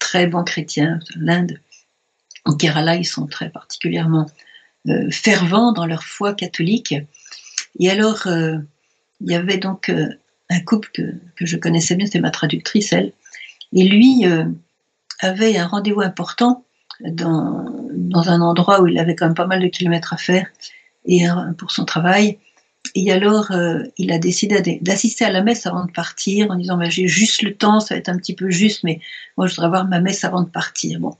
très 0.00 0.26
bons 0.26 0.42
chrétiens. 0.42 0.98
L'Inde, 1.14 1.60
au 2.44 2.56
Kerala, 2.56 2.96
ils 2.96 3.04
sont 3.04 3.26
très 3.26 3.50
particulièrement 3.50 4.26
euh, 4.88 5.10
fervents 5.10 5.72
dans 5.72 5.86
leur 5.86 6.02
foi 6.02 6.34
catholique. 6.34 6.94
Et 7.78 7.90
alors, 7.90 8.26
euh, 8.26 8.58
il 9.20 9.30
y 9.30 9.34
avait 9.36 9.58
donc 9.58 9.90
euh, 9.90 10.08
un 10.50 10.60
couple 10.60 10.90
que, 10.92 11.14
que, 11.36 11.46
je 11.46 11.56
connaissais 11.56 11.94
bien, 11.94 12.06
c'était 12.06 12.20
ma 12.20 12.32
traductrice, 12.32 12.92
elle. 12.92 13.12
Et 13.74 13.84
lui 13.84 14.24
avait 15.22 15.56
un 15.56 15.66
rendez-vous 15.66 16.02
important 16.02 16.64
dans, 17.00 17.64
dans 17.92 18.28
un 18.28 18.40
endroit 18.40 18.80
où 18.80 18.86
il 18.86 18.98
avait 18.98 19.16
quand 19.16 19.26
même 19.26 19.34
pas 19.34 19.46
mal 19.46 19.60
de 19.60 19.68
kilomètres 19.68 20.12
à 20.12 20.16
faire 20.16 20.46
et 21.04 21.24
pour 21.58 21.70
son 21.70 21.84
travail. 21.84 22.38
Et 22.94 23.10
alors, 23.10 23.52
euh, 23.52 23.84
il 23.96 24.12
a 24.12 24.18
décidé 24.18 24.78
d'assister 24.80 25.24
à 25.24 25.30
la 25.30 25.42
messe 25.42 25.66
avant 25.66 25.86
de 25.86 25.90
partir, 25.90 26.50
en 26.50 26.56
disant 26.56 26.76
bah, 26.76 26.90
j'ai 26.90 27.08
juste 27.08 27.42
le 27.42 27.54
temps, 27.54 27.80
ça 27.80 27.94
va 27.94 27.98
être 27.98 28.08
un 28.08 28.18
petit 28.18 28.34
peu 28.34 28.50
juste, 28.50 28.84
mais 28.84 29.00
moi 29.36 29.46
je 29.46 29.54
voudrais 29.54 29.66
avoir 29.66 29.86
ma 29.86 30.00
messe 30.00 30.24
avant 30.24 30.42
de 30.42 30.48
partir. 30.48 31.00
Bon, 31.00 31.16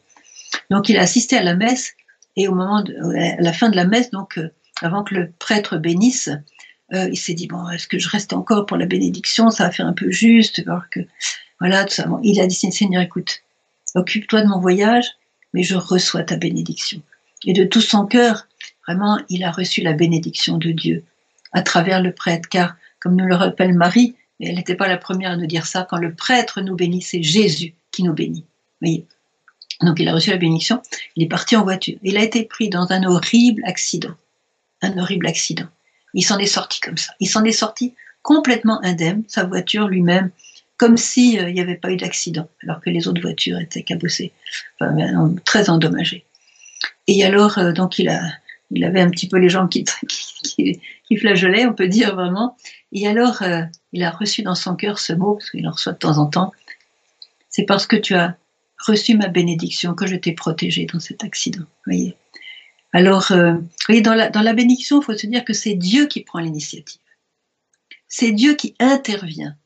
donc 0.70 0.88
il 0.88 0.98
a 0.98 1.02
assisté 1.02 1.36
à 1.36 1.42
la 1.42 1.54
messe 1.54 1.92
et 2.36 2.48
au 2.48 2.54
moment 2.54 2.82
de 2.82 2.94
à 3.16 3.40
la 3.40 3.52
fin 3.52 3.70
de 3.70 3.76
la 3.76 3.86
messe, 3.86 4.10
donc 4.10 4.38
euh, 4.38 4.50
avant 4.82 5.02
que 5.02 5.14
le 5.14 5.30
prêtre 5.38 5.78
bénisse, 5.78 6.28
euh, 6.92 7.08
il 7.10 7.16
s'est 7.16 7.34
dit 7.34 7.46
bon, 7.46 7.68
est-ce 7.70 7.86
que 7.86 7.98
je 7.98 8.08
reste 8.08 8.32
encore 8.32 8.66
pour 8.66 8.76
la 8.76 8.86
bénédiction? 8.86 9.48
Ça 9.50 9.64
va 9.64 9.70
faire 9.70 9.86
un 9.86 9.94
peu 9.94 10.10
juste, 10.10 10.62
alors 10.66 10.90
que 10.90 11.00
voilà 11.58 11.86
il 12.22 12.40
a 12.40 12.46
dit 12.46 12.54
Seigneur, 12.54 13.02
écoute, 13.02 13.40
occupe-toi 13.94 14.42
de 14.42 14.48
mon 14.48 14.60
voyage, 14.60 15.06
mais 15.52 15.62
je 15.62 15.76
reçois 15.76 16.22
ta 16.22 16.36
bénédiction. 16.36 17.02
Et 17.44 17.52
de 17.52 17.64
tout 17.64 17.80
son 17.80 18.06
cœur, 18.06 18.46
Vraiment, 18.86 19.18
il 19.28 19.44
a 19.44 19.50
reçu 19.50 19.80
la 19.80 19.92
bénédiction 19.92 20.58
de 20.58 20.70
Dieu 20.70 21.04
à 21.52 21.62
travers 21.62 22.02
le 22.02 22.12
prêtre, 22.12 22.48
car, 22.48 22.76
comme 23.00 23.16
nous 23.16 23.26
le 23.26 23.34
rappelle 23.34 23.74
Marie, 23.74 24.16
mais 24.40 24.48
elle 24.48 24.56
n'était 24.56 24.74
pas 24.74 24.88
la 24.88 24.96
première 24.96 25.32
à 25.32 25.36
nous 25.36 25.46
dire 25.46 25.66
ça, 25.66 25.86
quand 25.88 25.98
le 25.98 26.14
prêtre 26.14 26.60
nous 26.60 26.74
bénit, 26.74 27.02
c'est 27.02 27.22
Jésus 27.22 27.74
qui 27.90 28.02
nous 28.02 28.14
bénit. 28.14 28.44
Voyez 28.80 29.06
Donc 29.82 30.00
il 30.00 30.08
a 30.08 30.14
reçu 30.14 30.30
la 30.30 30.36
bénédiction, 30.36 30.82
il 31.14 31.22
est 31.22 31.28
parti 31.28 31.56
en 31.56 31.62
voiture. 31.62 31.98
Il 32.02 32.16
a 32.16 32.22
été 32.22 32.44
pris 32.44 32.68
dans 32.68 32.90
un 32.90 33.04
horrible 33.04 33.62
accident. 33.64 34.14
Un 34.80 34.98
horrible 34.98 35.26
accident. 35.26 35.68
Il 36.14 36.22
s'en 36.22 36.38
est 36.38 36.46
sorti 36.46 36.80
comme 36.80 36.98
ça. 36.98 37.12
Il 37.20 37.28
s'en 37.28 37.44
est 37.44 37.52
sorti 37.52 37.94
complètement 38.22 38.82
indemne, 38.82 39.22
sa 39.28 39.44
voiture 39.44 39.88
lui-même, 39.88 40.30
comme 40.82 40.96
s'il 40.96 41.38
euh, 41.38 41.52
n'y 41.52 41.60
avait 41.60 41.76
pas 41.76 41.92
eu 41.92 41.96
d'accident, 41.96 42.48
alors 42.64 42.80
que 42.80 42.90
les 42.90 43.06
autres 43.06 43.22
voitures 43.22 43.60
étaient 43.60 43.84
cabossées, 43.84 44.32
enfin, 44.74 44.92
ben, 44.92 45.36
très 45.44 45.70
endommagées. 45.70 46.24
Et 47.06 47.24
alors, 47.24 47.56
euh, 47.58 47.70
donc, 47.70 48.00
il 48.00 48.08
a, 48.08 48.20
il 48.72 48.82
avait 48.82 49.00
un 49.00 49.08
petit 49.08 49.28
peu 49.28 49.38
les 49.38 49.48
jambes 49.48 49.68
qui, 49.68 49.84
qui, 50.42 51.16
flageolaient, 51.16 51.66
on 51.66 51.72
peut 51.72 51.86
dire 51.86 52.16
vraiment. 52.16 52.56
Et 52.90 53.06
alors, 53.06 53.42
euh, 53.42 53.62
il 53.92 54.02
a 54.02 54.10
reçu 54.10 54.42
dans 54.42 54.56
son 54.56 54.74
cœur 54.74 54.98
ce 54.98 55.12
mot, 55.12 55.34
parce 55.34 55.52
qu'il 55.52 55.68
en 55.68 55.70
reçoit 55.70 55.92
de 55.92 55.98
temps 55.98 56.18
en 56.18 56.26
temps. 56.26 56.52
C'est 57.48 57.62
parce 57.62 57.86
que 57.86 57.94
tu 57.94 58.16
as 58.16 58.36
reçu 58.84 59.16
ma 59.16 59.28
bénédiction 59.28 59.94
que 59.94 60.08
je 60.08 60.16
t'ai 60.16 60.32
protégé 60.32 60.86
dans 60.92 60.98
cet 60.98 61.22
accident. 61.22 61.62
Voyez. 61.86 62.16
Alors, 62.92 63.30
euh, 63.30 63.54
voyez, 63.86 64.00
dans 64.00 64.14
la, 64.14 64.30
dans 64.30 64.42
la 64.42 64.52
bénédiction, 64.52 65.00
il 65.00 65.04
faut 65.04 65.16
se 65.16 65.28
dire 65.28 65.44
que 65.44 65.52
c'est 65.52 65.74
Dieu 65.74 66.06
qui 66.06 66.22
prend 66.22 66.40
l'initiative. 66.40 67.00
C'est 68.08 68.32
Dieu 68.32 68.56
qui 68.56 68.74
intervient. 68.80 69.56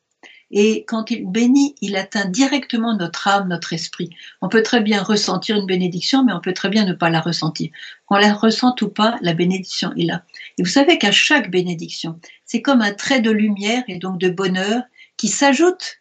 Et 0.50 0.84
quand 0.86 1.10
il 1.10 1.26
bénit, 1.26 1.74
il 1.80 1.96
atteint 1.96 2.26
directement 2.26 2.96
notre 2.96 3.26
âme, 3.26 3.48
notre 3.48 3.72
esprit. 3.72 4.10
On 4.42 4.48
peut 4.48 4.62
très 4.62 4.80
bien 4.80 5.02
ressentir 5.02 5.56
une 5.56 5.66
bénédiction, 5.66 6.24
mais 6.24 6.32
on 6.32 6.40
peut 6.40 6.54
très 6.54 6.68
bien 6.68 6.84
ne 6.84 6.92
pas 6.92 7.10
la 7.10 7.20
ressentir. 7.20 7.70
Qu'on 8.06 8.16
la 8.16 8.32
ressente 8.32 8.80
ou 8.82 8.88
pas, 8.88 9.18
la 9.22 9.34
bénédiction 9.34 9.92
est 9.94 10.04
là. 10.04 10.22
Et 10.56 10.62
vous 10.62 10.68
savez 10.68 10.98
qu'à 10.98 11.10
chaque 11.10 11.50
bénédiction, 11.50 12.20
c'est 12.44 12.62
comme 12.62 12.80
un 12.80 12.92
trait 12.92 13.20
de 13.20 13.30
lumière 13.30 13.82
et 13.88 13.98
donc 13.98 14.18
de 14.18 14.28
bonheur 14.28 14.82
qui 15.16 15.28
s'ajoute 15.28 16.00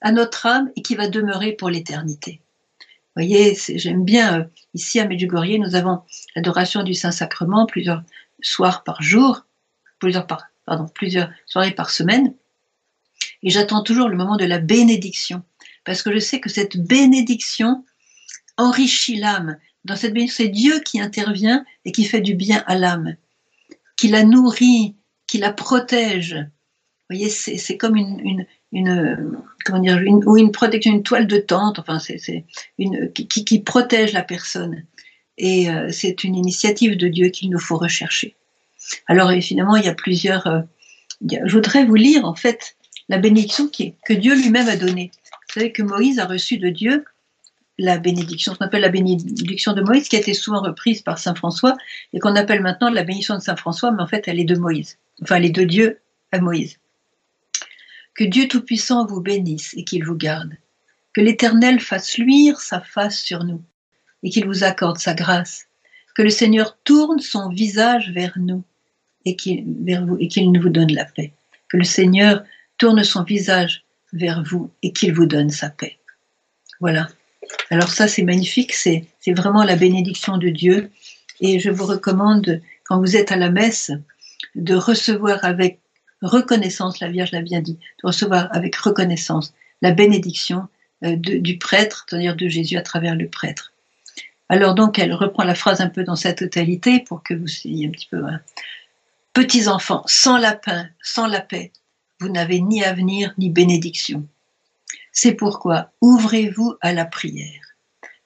à 0.00 0.10
notre 0.10 0.46
âme 0.46 0.70
et 0.76 0.82
qui 0.82 0.94
va 0.94 1.08
demeurer 1.08 1.52
pour 1.52 1.68
l'éternité. 1.68 2.40
Vous 3.14 3.22
voyez, 3.22 3.58
j'aime 3.74 4.04
bien, 4.04 4.40
euh, 4.40 4.44
ici 4.72 4.98
à 4.98 5.06
Medjugorje, 5.06 5.58
nous 5.58 5.74
avons 5.74 6.00
l'adoration 6.34 6.82
du 6.82 6.94
Saint-Sacrement 6.94 7.66
plusieurs 7.66 8.02
soirs 8.40 8.84
par 8.84 9.02
jour, 9.02 9.44
plusieurs, 9.98 10.26
par, 10.26 10.46
pardon, 10.64 10.86
plusieurs 10.94 11.28
soirées 11.44 11.72
par 11.72 11.90
semaine. 11.90 12.34
Et 13.42 13.50
j'attends 13.50 13.82
toujours 13.82 14.08
le 14.08 14.16
moment 14.16 14.36
de 14.36 14.44
la 14.44 14.58
bénédiction, 14.58 15.42
parce 15.84 16.02
que 16.02 16.12
je 16.12 16.18
sais 16.18 16.40
que 16.40 16.50
cette 16.50 16.76
bénédiction 16.76 17.84
enrichit 18.56 19.16
l'âme. 19.16 19.58
Dans 19.84 19.96
cette 19.96 20.12
bénédiction, 20.12 20.44
c'est 20.44 20.50
Dieu 20.50 20.80
qui 20.80 21.00
intervient 21.00 21.64
et 21.84 21.92
qui 21.92 22.04
fait 22.04 22.20
du 22.20 22.34
bien 22.34 22.62
à 22.66 22.76
l'âme, 22.76 23.16
qui 23.96 24.08
la 24.08 24.22
nourrit, 24.22 24.94
qui 25.26 25.38
la 25.38 25.52
protège. 25.52 26.34
Vous 26.34 27.16
voyez, 27.16 27.28
c'est 27.30 27.76
comme 27.76 27.96
une, 27.96 28.46
comment 29.64 29.80
dire, 29.80 29.98
une, 29.98 30.24
ou 30.26 30.36
une 30.36 30.52
protection, 30.52 30.92
une 30.92 31.02
toile 31.02 31.26
de 31.26 31.38
tente, 31.38 31.78
enfin, 31.78 31.98
c'est 31.98 32.44
une 32.78 33.12
qui, 33.12 33.60
protège 33.60 34.12
la 34.12 34.22
personne. 34.22 34.84
Et 35.38 35.70
euh, 35.70 35.90
c'est 35.90 36.24
une 36.24 36.36
initiative 36.36 36.96
de 36.96 37.08
Dieu 37.08 37.28
qu'il 37.28 37.50
nous 37.50 37.58
faut 37.58 37.76
rechercher. 37.76 38.36
Alors 39.06 39.32
évidemment, 39.32 39.76
il 39.76 39.84
y 39.84 39.88
a 39.88 39.94
plusieurs. 39.94 40.46
Euh, 40.46 40.60
je 41.22 41.52
voudrais 41.52 41.84
vous 41.84 41.94
lire 41.94 42.24
en 42.24 42.34
fait 42.34 42.76
la 43.08 43.18
bénédiction 43.18 43.68
qui, 43.68 43.94
que 44.04 44.12
Dieu 44.12 44.34
lui-même 44.34 44.68
a 44.68 44.76
donnée. 44.76 45.10
Vous 45.14 45.60
savez 45.60 45.72
que 45.72 45.82
Moïse 45.82 46.18
a 46.18 46.26
reçu 46.26 46.58
de 46.58 46.68
Dieu 46.68 47.04
la 47.78 47.98
bénédiction, 47.98 48.52
ce 48.52 48.58
qu'on 48.58 48.66
appelle 48.66 48.82
la 48.82 48.88
bénédiction 48.90 49.72
de 49.72 49.82
Moïse, 49.82 50.08
qui 50.08 50.16
a 50.16 50.20
été 50.20 50.34
souvent 50.34 50.60
reprise 50.60 51.02
par 51.02 51.18
Saint 51.18 51.34
François, 51.34 51.76
et 52.12 52.18
qu'on 52.18 52.36
appelle 52.36 52.60
maintenant 52.60 52.90
la 52.90 53.02
bénédiction 53.02 53.34
de 53.36 53.40
Saint 53.40 53.56
François, 53.56 53.90
mais 53.92 54.02
en 54.02 54.06
fait 54.06 54.28
elle 54.28 54.38
est 54.38 54.44
de 54.44 54.56
Moïse, 54.56 54.98
enfin 55.22 55.36
elle 55.36 55.46
est 55.46 55.50
de 55.50 55.64
Dieu 55.64 55.98
à 56.32 56.40
Moïse. 56.40 56.78
Que 58.14 58.24
Dieu 58.24 58.46
Tout-Puissant 58.46 59.06
vous 59.06 59.20
bénisse 59.20 59.74
et 59.76 59.84
qu'il 59.84 60.04
vous 60.04 60.16
garde. 60.16 60.52
Que 61.14 61.20
l'Éternel 61.20 61.80
fasse 61.80 62.18
luire 62.18 62.60
sa 62.60 62.80
face 62.80 63.18
sur 63.18 63.44
nous 63.44 63.62
et 64.22 64.30
qu'il 64.30 64.46
vous 64.46 64.64
accorde 64.64 64.98
sa 64.98 65.14
grâce. 65.14 65.66
Que 66.14 66.22
le 66.22 66.30
Seigneur 66.30 66.76
tourne 66.84 67.20
son 67.20 67.48
visage 67.48 68.10
vers 68.10 68.34
nous 68.36 68.64
et 69.24 69.34
qu'il, 69.34 69.64
vous, 69.64 70.16
et 70.20 70.28
qu'il 70.28 70.52
nous 70.52 70.68
donne 70.68 70.92
la 70.92 71.06
paix. 71.06 71.32
Que 71.68 71.78
le 71.78 71.84
Seigneur 71.84 72.44
tourne 72.82 73.04
son 73.04 73.22
visage 73.22 73.84
vers 74.12 74.42
vous 74.42 74.68
et 74.82 74.92
qu'il 74.92 75.14
vous 75.14 75.26
donne 75.26 75.50
sa 75.50 75.70
paix. 75.70 76.00
Voilà. 76.80 77.06
Alors 77.70 77.90
ça, 77.90 78.08
c'est 78.08 78.24
magnifique, 78.24 78.72
c'est, 78.72 79.06
vraiment 79.28 79.62
la 79.62 79.76
bénédiction 79.76 80.36
de 80.36 80.48
Dieu. 80.48 80.90
Et 81.40 81.60
je 81.60 81.70
vous 81.70 81.86
recommande, 81.86 82.60
quand 82.84 82.98
vous 82.98 83.14
êtes 83.14 83.30
à 83.30 83.36
la 83.36 83.50
messe, 83.50 83.92
de 84.56 84.74
recevoir 84.74 85.44
avec 85.44 85.78
reconnaissance, 86.22 86.98
la 86.98 87.08
Vierge 87.08 87.30
l'a 87.30 87.42
bien 87.42 87.60
dit, 87.60 87.78
de 88.02 88.08
recevoir 88.08 88.48
avec 88.50 88.74
reconnaissance 88.74 89.54
la 89.80 89.92
bénédiction 89.92 90.66
euh, 91.04 91.14
du 91.14 91.58
prêtre, 91.58 92.06
c'est-à-dire 92.08 92.34
de 92.34 92.48
Jésus 92.48 92.76
à 92.76 92.82
travers 92.82 93.14
le 93.14 93.28
prêtre. 93.28 93.72
Alors 94.48 94.74
donc, 94.74 94.98
elle 94.98 95.14
reprend 95.14 95.44
la 95.44 95.54
phrase 95.54 95.80
un 95.80 95.88
peu 95.88 96.02
dans 96.02 96.16
sa 96.16 96.32
totalité 96.32 96.98
pour 96.98 97.22
que 97.22 97.34
vous 97.34 97.46
soyez 97.46 97.86
un 97.86 97.92
petit 97.92 98.08
peu... 98.10 98.24
Hein. 98.24 98.40
Petits 99.34 99.68
enfants, 99.68 100.02
sans 100.06 100.36
la 100.36 100.52
paix, 100.52 100.90
sans 101.00 101.28
la 101.28 101.40
paix, 101.40 101.70
vous 102.22 102.28
n'avez 102.28 102.60
ni 102.60 102.84
avenir 102.84 103.34
ni 103.36 103.50
bénédiction. 103.50 104.26
C'est 105.10 105.34
pourquoi 105.34 105.90
ouvrez-vous 106.00 106.76
à 106.80 106.92
la 106.92 107.04
prière. 107.04 107.76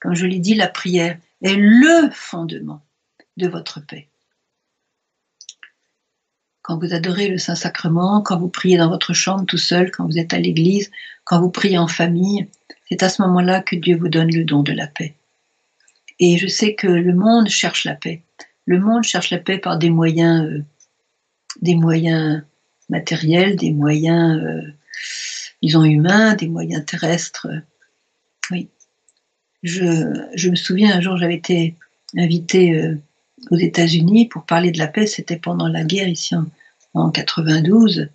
Comme 0.00 0.14
je 0.14 0.26
l'ai 0.26 0.38
dit, 0.38 0.54
la 0.54 0.68
prière 0.68 1.18
est 1.42 1.56
le 1.56 2.10
fondement 2.12 2.82
de 3.38 3.48
votre 3.48 3.80
paix. 3.80 4.08
Quand 6.60 6.78
vous 6.78 6.92
adorez 6.92 7.28
le 7.28 7.38
Saint-Sacrement, 7.38 8.20
quand 8.20 8.38
vous 8.38 8.48
priez 8.48 8.76
dans 8.76 8.90
votre 8.90 9.14
chambre 9.14 9.46
tout 9.46 9.56
seul, 9.56 9.90
quand 9.90 10.04
vous 10.04 10.18
êtes 10.18 10.34
à 10.34 10.38
l'église, 10.38 10.90
quand 11.24 11.40
vous 11.40 11.50
priez 11.50 11.78
en 11.78 11.88
famille, 11.88 12.48
c'est 12.88 13.02
à 13.02 13.08
ce 13.08 13.22
moment-là 13.22 13.62
que 13.62 13.76
Dieu 13.76 13.96
vous 13.96 14.08
donne 14.08 14.32
le 14.32 14.44
don 14.44 14.62
de 14.62 14.72
la 14.72 14.86
paix. 14.86 15.14
Et 16.18 16.36
je 16.36 16.48
sais 16.48 16.74
que 16.74 16.86
le 16.86 17.14
monde 17.14 17.48
cherche 17.48 17.84
la 17.84 17.94
paix. 17.94 18.22
Le 18.66 18.78
monde 18.78 19.04
cherche 19.04 19.30
la 19.30 19.38
paix 19.38 19.58
par 19.58 19.78
des 19.78 19.90
moyens, 19.90 20.44
euh, 20.44 20.64
des 21.62 21.76
moyens 21.76 22.42
matériels, 22.88 23.56
des 23.56 23.72
moyens, 23.72 24.42
euh, 24.42 24.62
disons, 25.62 25.84
humains, 25.84 26.34
des 26.34 26.48
moyens 26.48 26.84
terrestres. 26.84 27.48
Oui. 28.50 28.68
Je, 29.62 30.26
je 30.34 30.50
me 30.50 30.56
souviens, 30.56 30.96
un 30.96 31.00
jour, 31.00 31.16
j'avais 31.16 31.34
été 31.34 31.74
invitée 32.16 32.74
euh, 32.74 32.96
aux 33.50 33.56
États-Unis 33.56 34.28
pour 34.28 34.44
parler 34.44 34.70
de 34.70 34.78
la 34.78 34.86
paix. 34.86 35.06
C'était 35.06 35.36
pendant 35.36 35.68
la 35.68 35.84
guerre 35.84 36.08
ici 36.08 36.34
en, 36.34 36.46
en 36.94 37.10
92. 37.10 38.08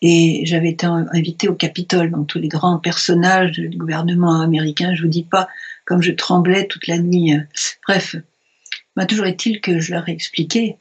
Et 0.00 0.42
j'avais 0.46 0.70
été 0.70 0.86
invitée 0.86 1.48
au 1.48 1.54
Capitole, 1.54 2.10
donc 2.10 2.26
tous 2.26 2.38
les 2.38 2.48
grands 2.48 2.78
personnages 2.78 3.52
du 3.52 3.76
gouvernement 3.76 4.40
américain. 4.40 4.94
Je 4.94 5.02
vous 5.02 5.08
dis 5.08 5.24
pas 5.24 5.48
comme 5.84 6.02
je 6.02 6.12
tremblais 6.12 6.66
toute 6.66 6.86
la 6.86 6.98
nuit. 6.98 7.34
Bref, 7.86 8.16
m'a 8.96 9.06
toujours 9.06 9.26
est-il 9.26 9.60
que 9.60 9.78
je 9.78 9.92
leur 9.92 10.08
ai 10.08 10.12
expliqué 10.12 10.76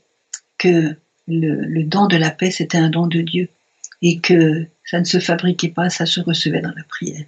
que 0.57 0.95
le, 1.27 1.83
don 1.83 2.07
de 2.07 2.17
la 2.17 2.31
paix, 2.31 2.51
c'était 2.51 2.77
un 2.77 2.89
don 2.89 3.07
de 3.07 3.21
Dieu 3.21 3.49
et 4.01 4.19
que 4.19 4.65
ça 4.83 4.99
ne 4.99 5.05
se 5.05 5.19
fabriquait 5.19 5.69
pas, 5.69 5.89
ça 5.89 6.05
se 6.05 6.19
recevait 6.19 6.61
dans 6.61 6.73
la 6.75 6.83
prière. 6.83 7.23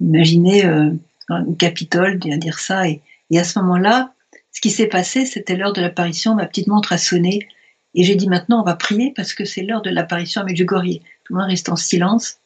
Imaginez 0.00 0.64
euh, 0.66 0.90
une 1.30 1.56
Capitole 1.56 2.18
dire 2.18 2.58
ça 2.58 2.88
et, 2.88 3.00
et 3.30 3.38
à 3.38 3.44
ce 3.44 3.58
moment-là, 3.60 4.12
ce 4.52 4.60
qui 4.60 4.70
s'est 4.70 4.86
passé, 4.86 5.26
c'était 5.26 5.56
l'heure 5.56 5.72
de 5.72 5.80
l'apparition, 5.80 6.34
ma 6.34 6.46
petite 6.46 6.68
montre 6.68 6.92
a 6.92 6.98
sonné 6.98 7.48
et 7.94 8.04
j'ai 8.04 8.16
dit 8.16 8.28
maintenant 8.28 8.60
on 8.60 8.64
va 8.64 8.74
prier 8.74 9.12
parce 9.14 9.34
que 9.34 9.44
c'est 9.44 9.62
l'heure 9.62 9.82
de 9.82 9.90
l'apparition 9.90 10.42
à 10.42 10.44
Medjugorje. 10.44 11.00
Tout 11.24 11.34
le 11.34 11.40
monde 11.40 11.48
reste 11.48 11.68
en 11.68 11.76
silence. 11.76 12.38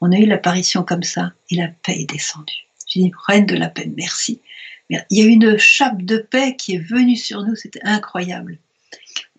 On 0.00 0.12
a 0.12 0.18
eu 0.18 0.26
l'apparition 0.26 0.82
comme 0.82 1.02
ça 1.02 1.32
et 1.50 1.56
la 1.56 1.68
paix 1.68 2.00
est 2.00 2.10
descendue. 2.10 2.66
J'ai 2.86 3.00
dit 3.00 3.12
reine 3.26 3.46
de 3.46 3.56
la 3.56 3.68
paix, 3.68 3.90
merci. 3.96 4.40
Il 4.90 5.04
y 5.10 5.22
a 5.22 5.26
une 5.26 5.58
chape 5.58 6.02
de 6.02 6.18
paix 6.18 6.56
qui 6.56 6.74
est 6.74 6.78
venue 6.78 7.16
sur 7.16 7.42
nous, 7.42 7.56
c'était 7.56 7.82
incroyable. 7.82 8.58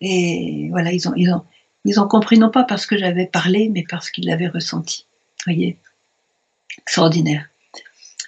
Et 0.00 0.68
voilà, 0.70 0.92
ils 0.92 1.08
ont, 1.08 1.14
ils 1.16 1.30
ont, 1.32 1.44
ils 1.84 2.00
ont 2.00 2.08
compris 2.08 2.38
non 2.38 2.50
pas 2.50 2.64
parce 2.64 2.86
que 2.86 2.96
j'avais 2.96 3.26
parlé, 3.26 3.68
mais 3.68 3.84
parce 3.88 4.10
qu'ils 4.10 4.26
l'avaient 4.26 4.48
ressenti. 4.48 5.06
Voyez, 5.46 5.78
extraordinaire. 6.78 7.48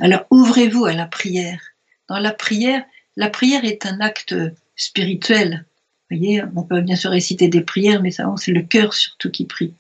Alors 0.01 0.25
ouvrez-vous 0.31 0.85
à 0.87 0.93
la 0.93 1.07
prière. 1.07 1.61
Dans 2.09 2.19
la 2.19 2.33
prière, 2.33 2.83
la 3.17 3.31
prière 3.31 3.65
est 3.65 3.87
un 3.87 4.01
acte 4.01 4.35
spirituel. 4.77 5.67
Voyez, 6.11 6.43
on 6.57 6.63
peut 6.63 6.81
bien 6.81 6.97
sûr 6.97 7.11
réciter 7.11 7.49
des 7.49 7.61
prières, 7.61 8.03
mais 8.03 8.11
ça, 8.11 8.33
c'est 8.37 8.53
le 8.53 8.63
cœur 8.63 8.95
surtout 8.95 9.31
qui 9.31 9.45
prie. 9.45 9.75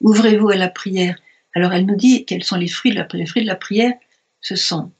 Ouvrez-vous 0.00 0.50
à 0.50 0.56
la 0.56 0.68
prière. 0.68 1.16
Alors 1.54 1.72
elle 1.72 1.86
nous 1.86 1.96
dit 1.96 2.24
quels 2.24 2.44
sont 2.44 2.56
les 2.56 2.68
fruits 2.68 2.92
de 2.92 2.96
la, 2.96 3.08
les 3.12 3.26
fruits 3.26 3.42
de 3.42 3.48
la 3.48 3.56
prière. 3.56 3.94
Ce 4.40 4.54
sont, 4.54 4.92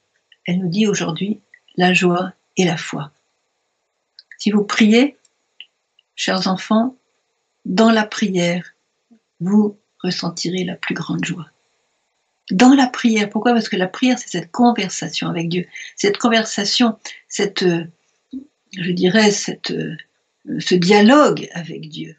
elle 0.45 0.59
nous 0.59 0.67
dit 0.67 0.87
aujourd'hui, 0.87 1.39
la 1.77 1.93
joie 1.93 2.33
et 2.57 2.65
la 2.65 2.77
foi. 2.77 3.11
Si 4.37 4.51
vous 4.51 4.63
priez, 4.63 5.15
chers 6.19 6.47
enfants, 6.47 6.97
dans 7.63 7.91
la 7.91 8.05
prière, 8.05 8.73
vous 9.39 9.77
ressentirez 10.03 10.65
la 10.65 10.75
plus 10.75 10.93
grande 10.93 11.23
joie. 11.23 11.47
Dans 12.51 12.73
la 12.73 12.87
prière, 12.87 13.29
pourquoi? 13.29 13.53
Parce 13.53 13.69
que 13.69 13.77
la 13.77 13.87
prière, 13.87 14.19
c'est 14.19 14.29
cette 14.29 14.51
conversation 14.51 15.29
avec 15.29 15.47
Dieu, 15.47 15.65
cette 15.95 16.17
conversation, 16.17 16.97
cette, 17.29 17.63
euh, 17.63 17.85
je 18.77 18.91
dirais, 18.91 19.31
cette, 19.31 19.71
euh, 19.71 19.95
ce 20.59 20.75
dialogue 20.75 21.47
avec 21.53 21.87
Dieu. 21.87 22.17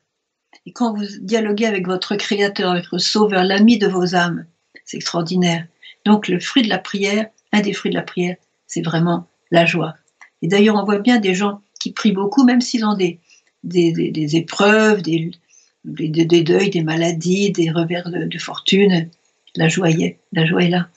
Et 0.65 0.73
quand 0.73 0.95
vous 0.95 1.05
dialoguez 1.21 1.67
avec 1.67 1.87
votre 1.87 2.17
Créateur, 2.17 2.75
votre 2.77 2.97
Sauveur, 2.97 3.45
l'ami 3.45 3.77
de 3.77 3.87
vos 3.87 4.15
âmes, 4.15 4.47
c'est 4.87 4.97
extraordinaire. 4.97 5.67
Donc 6.07 6.27
le 6.27 6.41
fruit 6.41 6.63
de 6.63 6.71
la 6.71 6.79
prière, 6.79 7.27
un 7.53 7.61
des 7.61 7.75
fruits 7.75 7.91
de 7.91 7.97
la 7.97 8.03
prière, 8.03 8.37
c'est 8.67 8.83
vraiment 8.83 9.29
la 9.51 9.67
joie. 9.67 9.95
Et 10.41 10.49
d'ailleurs, 10.49 10.77
on 10.77 10.85
voit 10.85 11.01
bien 11.01 11.19
des 11.19 11.35
gens 11.35 11.61
qui 11.79 11.93
prient 11.93 12.13
beaucoup, 12.13 12.45
même 12.45 12.63
s'ils 12.63 12.87
ont 12.87 12.95
des, 12.95 13.21
des, 13.63 14.37
épreuves, 14.37 15.03
des, 15.03 15.33
deuils, 15.85 16.71
des 16.71 16.83
maladies, 16.83 17.53
des 17.53 17.71
revers 17.71 18.11
de, 18.11 18.39
fortune. 18.39 19.09
La 19.57 19.69
joie 19.69 19.91
est, 19.91 20.19
la 20.33 20.47
joie 20.47 20.65
est 20.65 20.69
là. 20.69 20.89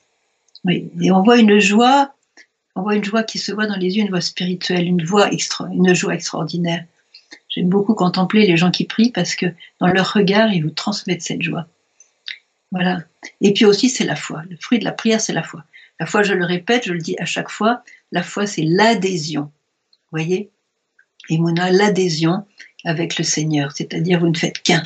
Oui. 0.65 0.89
Et 1.02 1.12
on 1.12 1.23
voit 1.23 1.38
une 1.38 1.60
joie, 1.60 2.13
on 2.76 2.82
voit 2.82 2.95
une 2.95 3.04
joie 3.04 3.23
qui 3.23 3.39
se 3.39 3.52
voit 3.52 3.67
dans 3.67 3.76
les 3.76 3.97
yeux, 3.97 4.04
une 4.04 4.10
voix 4.10 4.21
spirituelle, 4.21 4.86
une 4.86 5.04
voix 5.04 5.32
extra, 5.32 5.67
une 5.71 5.93
joie 5.93 6.13
extraordinaire. 6.13 6.86
J'aime 7.49 7.69
beaucoup 7.69 7.93
contempler 7.93 8.47
les 8.47 8.58
gens 8.58 8.71
qui 8.71 8.86
prient 8.86 9.12
parce 9.12 9.36
que 9.36 9.47
dans 9.80 9.88
leur 9.88 10.13
regard, 10.13 10.52
ils 10.54 10.63
vous 10.63 10.71
transmettent 10.71 11.21
cette 11.21 11.41
joie. 11.41 11.67
Voilà. 12.71 13.04
Et 13.41 13.54
puis 13.54 13.65
aussi, 13.65 13.89
c'est 13.89 14.06
la 14.06 14.15
foi. 14.15 14.43
Le 14.49 14.58
fruit 14.58 14.80
de 14.80 14.84
la 14.84 14.91
prière, 14.91 15.21
c'est 15.21 15.34
la 15.34 15.43
foi. 15.43 15.63
La 15.99 16.08
foi, 16.08 16.23
je 16.23 16.34
le 16.34 16.45
répète, 16.45 16.86
je 16.86 16.93
le 16.93 16.99
dis 16.99 17.15
à 17.19 17.26
chaque 17.26 17.49
fois, 17.49 17.84
la 18.12 18.23
foi, 18.23 18.47
c'est 18.47 18.63
l'adhésion. 18.63 19.52
Voyez? 20.12 20.49
Et 21.30 21.38
Mouna, 21.38 21.72
l'adhésion 21.72 22.46
avec 22.86 23.18
le 23.18 23.24
Seigneur, 23.24 23.72
c'est-à-dire 23.72 24.20
vous 24.20 24.30
ne 24.30 24.38
faites 24.38 24.62
qu'un. 24.62 24.84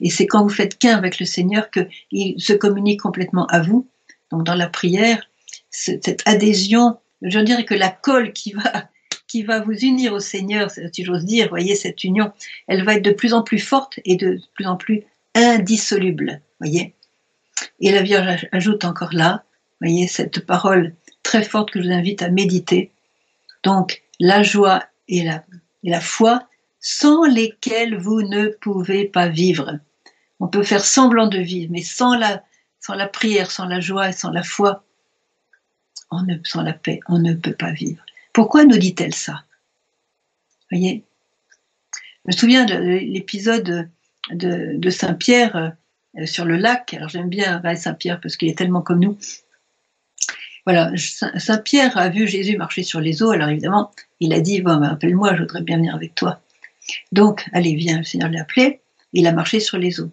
Et 0.00 0.10
c'est 0.10 0.26
quand 0.26 0.42
vous 0.42 0.48
faites 0.48 0.78
qu'un 0.78 0.96
avec 0.96 1.18
le 1.18 1.26
Seigneur 1.26 1.70
qu'il 1.70 2.40
se 2.40 2.52
communique 2.52 3.00
complètement 3.00 3.46
à 3.46 3.60
vous. 3.60 3.86
Donc 4.30 4.44
dans 4.44 4.54
la 4.54 4.68
prière, 4.68 5.28
cette 5.70 6.22
adhésion, 6.26 6.96
je 7.22 7.38
dirais 7.40 7.64
que 7.64 7.74
la 7.74 7.90
colle 7.90 8.32
qui 8.32 8.52
va 8.52 8.88
qui 9.26 9.42
va 9.42 9.60
vous 9.60 9.72
unir 9.72 10.12
au 10.12 10.20
Seigneur, 10.20 10.70
si 10.70 11.04
j'ose 11.04 11.24
dire, 11.24 11.48
voyez 11.48 11.74
cette 11.74 12.04
union, 12.04 12.32
elle 12.68 12.84
va 12.84 12.94
être 12.94 13.04
de 13.04 13.10
plus 13.10 13.34
en 13.34 13.42
plus 13.42 13.58
forte 13.58 13.98
et 14.04 14.16
de 14.16 14.40
plus 14.54 14.66
en 14.66 14.76
plus 14.76 15.02
indissoluble, 15.34 16.40
voyez. 16.60 16.94
Et 17.80 17.90
la 17.90 18.02
Vierge 18.02 18.46
ajoute 18.52 18.84
encore 18.84 19.12
là, 19.12 19.42
voyez 19.80 20.06
cette 20.06 20.46
parole 20.46 20.94
très 21.22 21.42
forte 21.42 21.70
que 21.70 21.82
je 21.82 21.88
vous 21.88 21.92
invite 21.92 22.22
à 22.22 22.30
méditer. 22.30 22.92
Donc 23.64 24.02
la 24.20 24.42
joie 24.42 24.84
et 25.08 25.24
la, 25.24 25.44
et 25.86 25.90
la 25.90 26.00
foi 26.00 26.46
sans 26.80 27.24
lesquelles 27.24 27.96
vous 27.96 28.20
ne 28.22 28.48
pouvez 28.48 29.06
pas 29.06 29.28
vivre. 29.28 29.78
On 30.40 30.48
peut 30.48 30.62
faire 30.62 30.84
semblant 30.84 31.28
de 31.28 31.38
vivre, 31.38 31.72
mais 31.72 31.82
sans 31.82 32.16
la, 32.16 32.42
sans 32.80 32.94
la 32.94 33.08
prière, 33.08 33.50
sans 33.50 33.64
la 33.64 33.80
joie 33.80 34.10
et 34.10 34.12
sans 34.12 34.30
la 34.30 34.42
foi, 34.42 34.84
on 36.10 36.22
ne, 36.22 36.34
sans 36.44 36.62
la 36.62 36.74
paix, 36.74 37.00
on 37.08 37.18
ne 37.18 37.34
peut 37.34 37.54
pas 37.54 37.72
vivre. 37.72 38.04
Pourquoi 38.32 38.64
nous 38.64 38.76
dit-elle 38.76 39.14
ça? 39.14 39.44
Voyez 40.70 41.04
Je 42.24 42.32
me 42.32 42.32
souviens 42.32 42.64
de 42.64 42.74
l'épisode 42.74 43.88
de, 44.30 44.90
Saint-Pierre 44.90 45.74
euh, 46.18 46.26
sur 46.26 46.44
le 46.44 46.56
lac. 46.56 46.92
Alors 46.94 47.08
j'aime 47.08 47.28
bien 47.28 47.62
Saint-Pierre 47.76 48.20
parce 48.20 48.36
qu'il 48.36 48.48
est 48.48 48.58
tellement 48.58 48.82
comme 48.82 49.00
nous. 49.00 49.16
Voilà, 50.66 50.90
Saint-Pierre 50.96 51.96
a 51.96 52.08
vu 52.08 52.26
Jésus 52.26 52.56
marcher 52.56 52.82
sur 52.82 53.00
les 53.00 53.22
eaux. 53.22 53.30
Alors 53.30 53.48
évidemment, 53.48 53.92
il 54.18 54.32
a 54.34 54.40
dit 54.40 54.60
bon, 54.60 54.76
ben, 54.76 54.88
appelle-moi, 54.88 55.36
je 55.36 55.42
voudrais 55.42 55.62
bien 55.62 55.76
venir 55.76 55.94
avec 55.94 56.16
toi. 56.16 56.40
Donc, 57.12 57.46
allez, 57.52 57.76
viens, 57.76 57.98
le 57.98 58.04
Seigneur 58.04 58.30
l'a 58.30 58.42
appelé. 58.42 58.80
Il 59.12 59.28
a 59.28 59.32
marché 59.32 59.60
sur 59.60 59.78
les 59.78 60.00
eaux. 60.00 60.10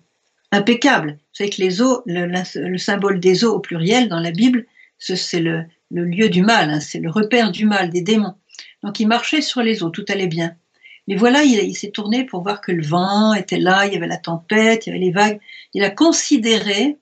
Impeccable. 0.52 1.14
Vous 1.14 1.18
savez 1.34 1.50
que 1.50 1.62
les 1.62 1.82
eaux, 1.82 2.04
le, 2.06 2.78
symbole 2.78 3.20
des 3.20 3.44
eaux 3.44 3.56
au 3.56 3.60
pluriel 3.60 4.08
dans 4.08 4.20
la 4.20 4.30
Bible, 4.30 4.68
c'est 5.00 5.40
le, 5.40 5.66
lieu 5.90 6.30
du 6.30 6.44
mal, 6.44 6.70
hein, 6.70 6.80
c'est 6.80 7.00
le 7.00 7.10
repère 7.10 7.52
du 7.52 7.66
mal, 7.66 7.90
des 7.90 8.02
démons. 8.02 8.36
Donc 8.84 9.00
il 9.00 9.08
marchait 9.08 9.42
sur 9.42 9.64
les 9.64 9.82
eaux, 9.82 9.90
tout 9.90 10.06
allait 10.10 10.28
bien. 10.28 10.56
Mais 11.08 11.16
voilà, 11.16 11.44
il, 11.44 11.76
s'est 11.76 11.90
tourné 11.90 12.24
pour 12.24 12.44
voir 12.44 12.62
que 12.62 12.72
le 12.72 12.84
vent 12.84 13.34
était 13.34 13.60
là, 13.60 13.88
il 13.88 13.94
y 13.94 13.98
avait 13.98 14.08
la 14.08 14.18
tempête, 14.18 14.86
il 14.86 14.90
y 14.90 14.94
avait 14.94 15.04
les 15.04 15.12
vagues. 15.12 15.40
Il 15.74 15.84
a 15.84 15.90
considéré 15.90 16.98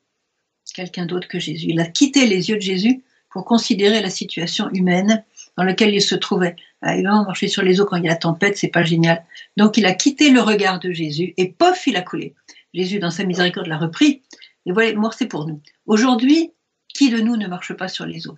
quelqu'un 0.74 1.06
d'autre 1.06 1.28
que 1.28 1.38
Jésus. 1.38 1.68
Il 1.70 1.82
a 1.82 1.86
quitté 1.86 2.26
les 2.26 2.50
yeux 2.50 2.56
de 2.56 2.62
Jésus 2.62 3.04
pour 3.32 3.46
considérer 3.46 4.02
la 4.02 4.10
situation 4.10 4.70
humaine 4.72 5.24
dans 5.58 5.64
laquelle 5.64 5.94
il 5.94 6.02
se 6.02 6.16
trouvait. 6.16 6.56
Ah, 6.82 6.94
évidemment, 6.94 7.26
marcher 7.26 7.48
sur 7.48 7.64
les 7.64 7.80
eaux 7.80 7.86
quand 7.86 7.98
il 7.98 8.04
y 8.04 8.08
a 8.08 8.12
la 8.12 8.18
tempête, 8.18 8.58
c'est 8.58 8.68
pas 8.68 8.84
génial. 8.84 9.24
Donc 9.58 9.78
il 9.78 9.86
a 9.86 9.94
quitté 9.94 10.30
le 10.30 10.42
regard 10.42 10.80
de 10.80 10.92
Jésus 10.92 11.34
et 11.38 11.50
pof, 11.50 11.88
il 11.88 11.96
a 11.96 12.02
coulé. 12.02 12.36
Jésus, 12.74 13.00
dans 13.00 13.12
sa 13.12 13.24
miséricorde, 13.24 13.68
l'a 13.68 13.78
repris. 13.78 14.22
Et 14.66 14.72
voilà, 14.72 14.94
mort, 14.94 15.14
c'est 15.14 15.28
pour 15.28 15.48
nous. 15.48 15.62
Aujourd'hui, 15.86 16.52
qui 16.94 17.10
de 17.10 17.20
nous 17.20 17.38
ne 17.38 17.48
marche 17.48 17.74
pas 17.74 17.88
sur 17.88 18.06
les 18.06 18.28
eaux? 18.28 18.38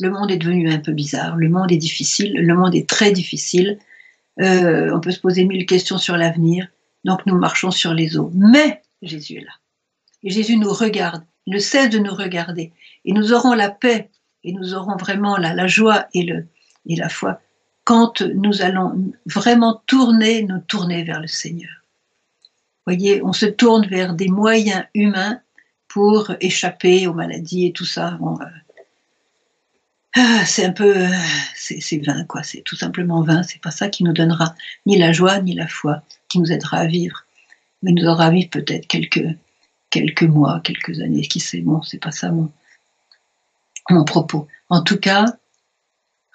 Le 0.00 0.10
monde 0.10 0.30
est 0.30 0.36
devenu 0.36 0.70
un 0.70 0.78
peu 0.78 0.92
bizarre, 0.92 1.36
le 1.36 1.48
monde 1.48 1.72
est 1.72 1.76
difficile, 1.76 2.32
le 2.34 2.54
monde 2.54 2.74
est 2.74 2.88
très 2.88 3.10
difficile. 3.10 3.78
Euh, 4.40 4.94
on 4.94 5.00
peut 5.00 5.10
se 5.10 5.18
poser 5.18 5.44
mille 5.44 5.66
questions 5.66 5.98
sur 5.98 6.16
l'avenir. 6.16 6.68
Donc 7.04 7.26
nous 7.26 7.36
marchons 7.36 7.70
sur 7.70 7.94
les 7.94 8.16
eaux. 8.16 8.30
Mais 8.34 8.82
Jésus 9.02 9.38
est 9.38 9.44
là. 9.44 9.52
Et 10.22 10.30
Jésus 10.30 10.56
nous 10.56 10.72
regarde, 10.72 11.24
ne 11.48 11.58
cesse 11.58 11.90
de 11.90 11.98
nous 11.98 12.14
regarder. 12.14 12.72
Et 13.04 13.12
nous 13.12 13.32
aurons 13.32 13.54
la 13.54 13.70
paix 13.70 14.10
et 14.44 14.52
nous 14.52 14.74
aurons 14.74 14.96
vraiment 14.96 15.36
la, 15.36 15.66
joie 15.66 16.06
et 16.14 16.26
la 16.86 17.08
foi 17.08 17.40
quand 17.88 18.20
nous 18.20 18.60
allons 18.60 19.14
vraiment 19.24 19.82
tourner, 19.86 20.42
nous 20.42 20.58
tourner 20.58 21.04
vers 21.04 21.22
le 21.22 21.26
Seigneur. 21.26 21.70
Voyez, 22.84 23.22
on 23.22 23.32
se 23.32 23.46
tourne 23.46 23.86
vers 23.86 24.12
des 24.12 24.28
moyens 24.28 24.84
humains 24.92 25.40
pour 25.88 26.30
échapper 26.42 27.06
aux 27.06 27.14
maladies 27.14 27.64
et 27.64 27.72
tout 27.72 27.86
ça. 27.86 28.18
Euh, 28.20 28.44
ah, 30.16 30.44
c'est 30.44 30.66
un 30.66 30.72
peu, 30.72 30.94
c'est 31.54 32.04
vain 32.04 32.24
quoi. 32.24 32.42
C'est 32.42 32.60
tout 32.60 32.76
simplement 32.76 33.22
vain. 33.22 33.42
C'est 33.42 33.62
pas 33.62 33.70
ça 33.70 33.88
qui 33.88 34.04
nous 34.04 34.12
donnera 34.12 34.54
ni 34.84 34.98
la 34.98 35.12
joie 35.12 35.38
ni 35.40 35.54
la 35.54 35.66
foi, 35.66 36.02
qui 36.28 36.40
nous 36.40 36.52
aidera 36.52 36.80
à 36.80 36.86
vivre, 36.86 37.24
mais 37.82 37.92
nous 37.92 38.04
aura 38.04 38.26
à 38.26 38.30
vivre 38.30 38.50
peut-être 38.50 38.86
quelques 38.86 39.24
quelques 39.90 40.22
mois, 40.24 40.60
quelques 40.60 41.00
années. 41.00 41.22
Qui 41.22 41.40
sait 41.40 41.60
Bon, 41.60 41.82
c'est 41.82 41.98
pas 41.98 42.10
ça 42.10 42.30
mon 42.30 42.50
mon 43.90 44.04
propos. 44.04 44.46
En 44.68 44.82
tout 44.82 44.98
cas, 44.98 45.24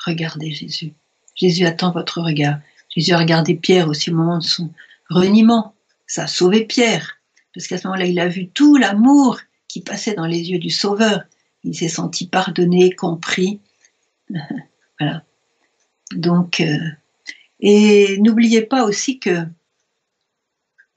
regardez 0.05 0.51
Jésus. 0.51 0.93
Jésus 1.35 1.65
attend 1.65 1.91
votre 1.91 2.21
regard. 2.21 2.59
Jésus 2.89 3.13
a 3.13 3.19
regardé 3.19 3.55
Pierre 3.55 3.87
aussi 3.87 4.11
au 4.11 4.15
moment 4.15 4.37
de 4.37 4.43
son 4.43 4.71
reniement. 5.09 5.73
Ça 6.07 6.23
a 6.23 6.27
sauvé 6.27 6.65
Pierre. 6.65 7.17
Parce 7.53 7.67
qu'à 7.67 7.77
ce 7.77 7.87
moment-là, 7.87 8.05
il 8.05 8.19
a 8.19 8.27
vu 8.27 8.47
tout 8.47 8.77
l'amour 8.77 9.39
qui 9.67 9.81
passait 9.81 10.13
dans 10.13 10.25
les 10.25 10.51
yeux 10.51 10.59
du 10.59 10.69
Sauveur. 10.69 11.23
Il 11.63 11.75
s'est 11.75 11.89
senti 11.89 12.27
pardonné, 12.27 12.91
compris. 12.91 13.59
voilà. 14.99 15.23
Donc, 16.11 16.59
euh, 16.59 16.77
et 17.59 18.17
n'oubliez 18.19 18.61
pas 18.61 18.83
aussi 18.83 19.19
que, 19.19 19.45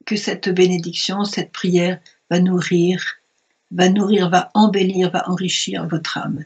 que 0.05 0.17
cette 0.17 0.49
bénédiction, 0.49 1.25
cette 1.25 1.53
prière 1.53 2.01
va 2.31 2.41
nourrir, 2.41 3.03
va 3.71 3.89
nourrir, 3.89 4.29
va 4.29 4.51
embellir, 4.55 5.11
va 5.11 5.29
enrichir 5.29 5.87
votre 5.87 6.19
âme. 6.19 6.45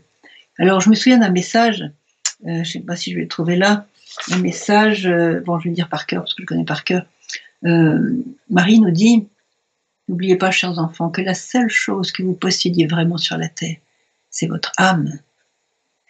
Alors, 0.59 0.81
je 0.81 0.91
me 0.91 0.95
souviens 0.95 1.19
d'un 1.19 1.31
message, 1.31 1.83
euh, 2.47 2.53
je 2.53 2.59
ne 2.59 2.65
sais 2.65 2.81
pas 2.81 2.97
si 2.97 3.11
je 3.11 3.17
vais 3.17 3.23
le 3.23 3.29
trouver 3.29 3.57
là, 3.57 3.87
un 4.31 4.39
message, 4.39 5.07
euh, 5.07 5.41
bon, 5.41 5.59
je 5.59 5.65
vais 5.65 5.71
le 5.71 5.77
dire 5.77 5.89
par 5.89 6.07
cœur 6.07 6.23
parce 6.23 6.35
que 6.35 6.43
je 6.43 6.43
le 6.43 6.47
connais 6.47 6.65
par 6.65 6.85
cœur. 6.85 7.07
Euh, 7.65 8.23
Marie 8.49 8.81
nous 8.81 8.91
dit, 8.91 9.27
n'oubliez 10.09 10.37
pas, 10.37 10.51
chers 10.51 10.79
enfants, 10.79 11.11
que 11.11 11.23
la 11.23 11.35
seule 11.35 11.71
chose 11.71 12.13
que 12.13 12.23
vous 12.23 12.35
possédiez 12.35 12.87
vraiment 12.87 13.17
sur 13.17 13.37
la 13.37 13.49
terre, 13.49 13.77
c'est 14.31 14.47
votre 14.47 14.73
âme. 14.77 15.19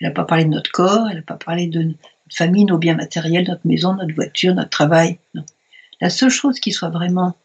Elle 0.00 0.09
n'a 0.09 0.14
pas 0.14 0.24
parlé 0.24 0.44
de 0.44 0.50
notre 0.50 0.70
corps, 0.72 1.09
elle 1.09 1.18
n'a 1.18 1.22
pas 1.22 1.37
parlé 1.37 1.66
de 1.66 1.83
notre 1.83 1.98
famille, 2.33 2.64
nos 2.64 2.78
biens 2.78 2.96
matériels, 2.96 3.46
notre 3.46 3.66
maison, 3.66 3.94
notre 3.94 4.14
voiture, 4.14 4.54
notre 4.54 4.70
travail. 4.70 5.18
La 6.00 6.11
seule 6.11 6.30
chose 6.30 6.59
qui 6.59 6.72
soit 6.72 6.88
vraiment, 6.88 7.37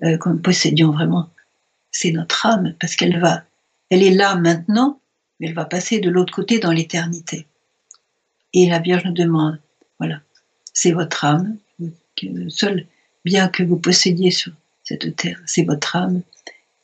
que 0.00 0.28
nous 0.28 0.38
possédions 0.38 0.90
vraiment, 0.90 1.30
c'est 1.92 2.10
notre 2.10 2.46
âme, 2.46 2.74
parce 2.80 2.96
qu'elle 2.96 3.20
va, 3.20 3.44
elle 3.90 4.02
est 4.02 4.14
là 4.14 4.34
maintenant, 4.34 5.00
mais 5.38 5.48
elle 5.48 5.54
va 5.54 5.66
passer 5.66 6.00
de 6.00 6.10
l'autre 6.10 6.34
côté 6.34 6.58
dans 6.58 6.72
l'éternité. 6.72 7.46
Et 8.54 8.68
la 8.68 8.80
Vierge 8.80 9.04
nous 9.04 9.12
demande, 9.12 9.60
voilà, 9.98 10.20
c'est 10.72 10.92
votre 10.92 11.24
âme, 11.24 11.58
que 12.16 12.48
seul 12.48 12.86
bien 13.24 13.48
que 13.48 13.62
vous 13.62 13.78
possédiez 13.78 14.30
sur 14.30 14.52
cette 14.82 15.14
terre, 15.16 15.40
c'est 15.46 15.64
votre 15.64 15.94
âme. 15.96 16.22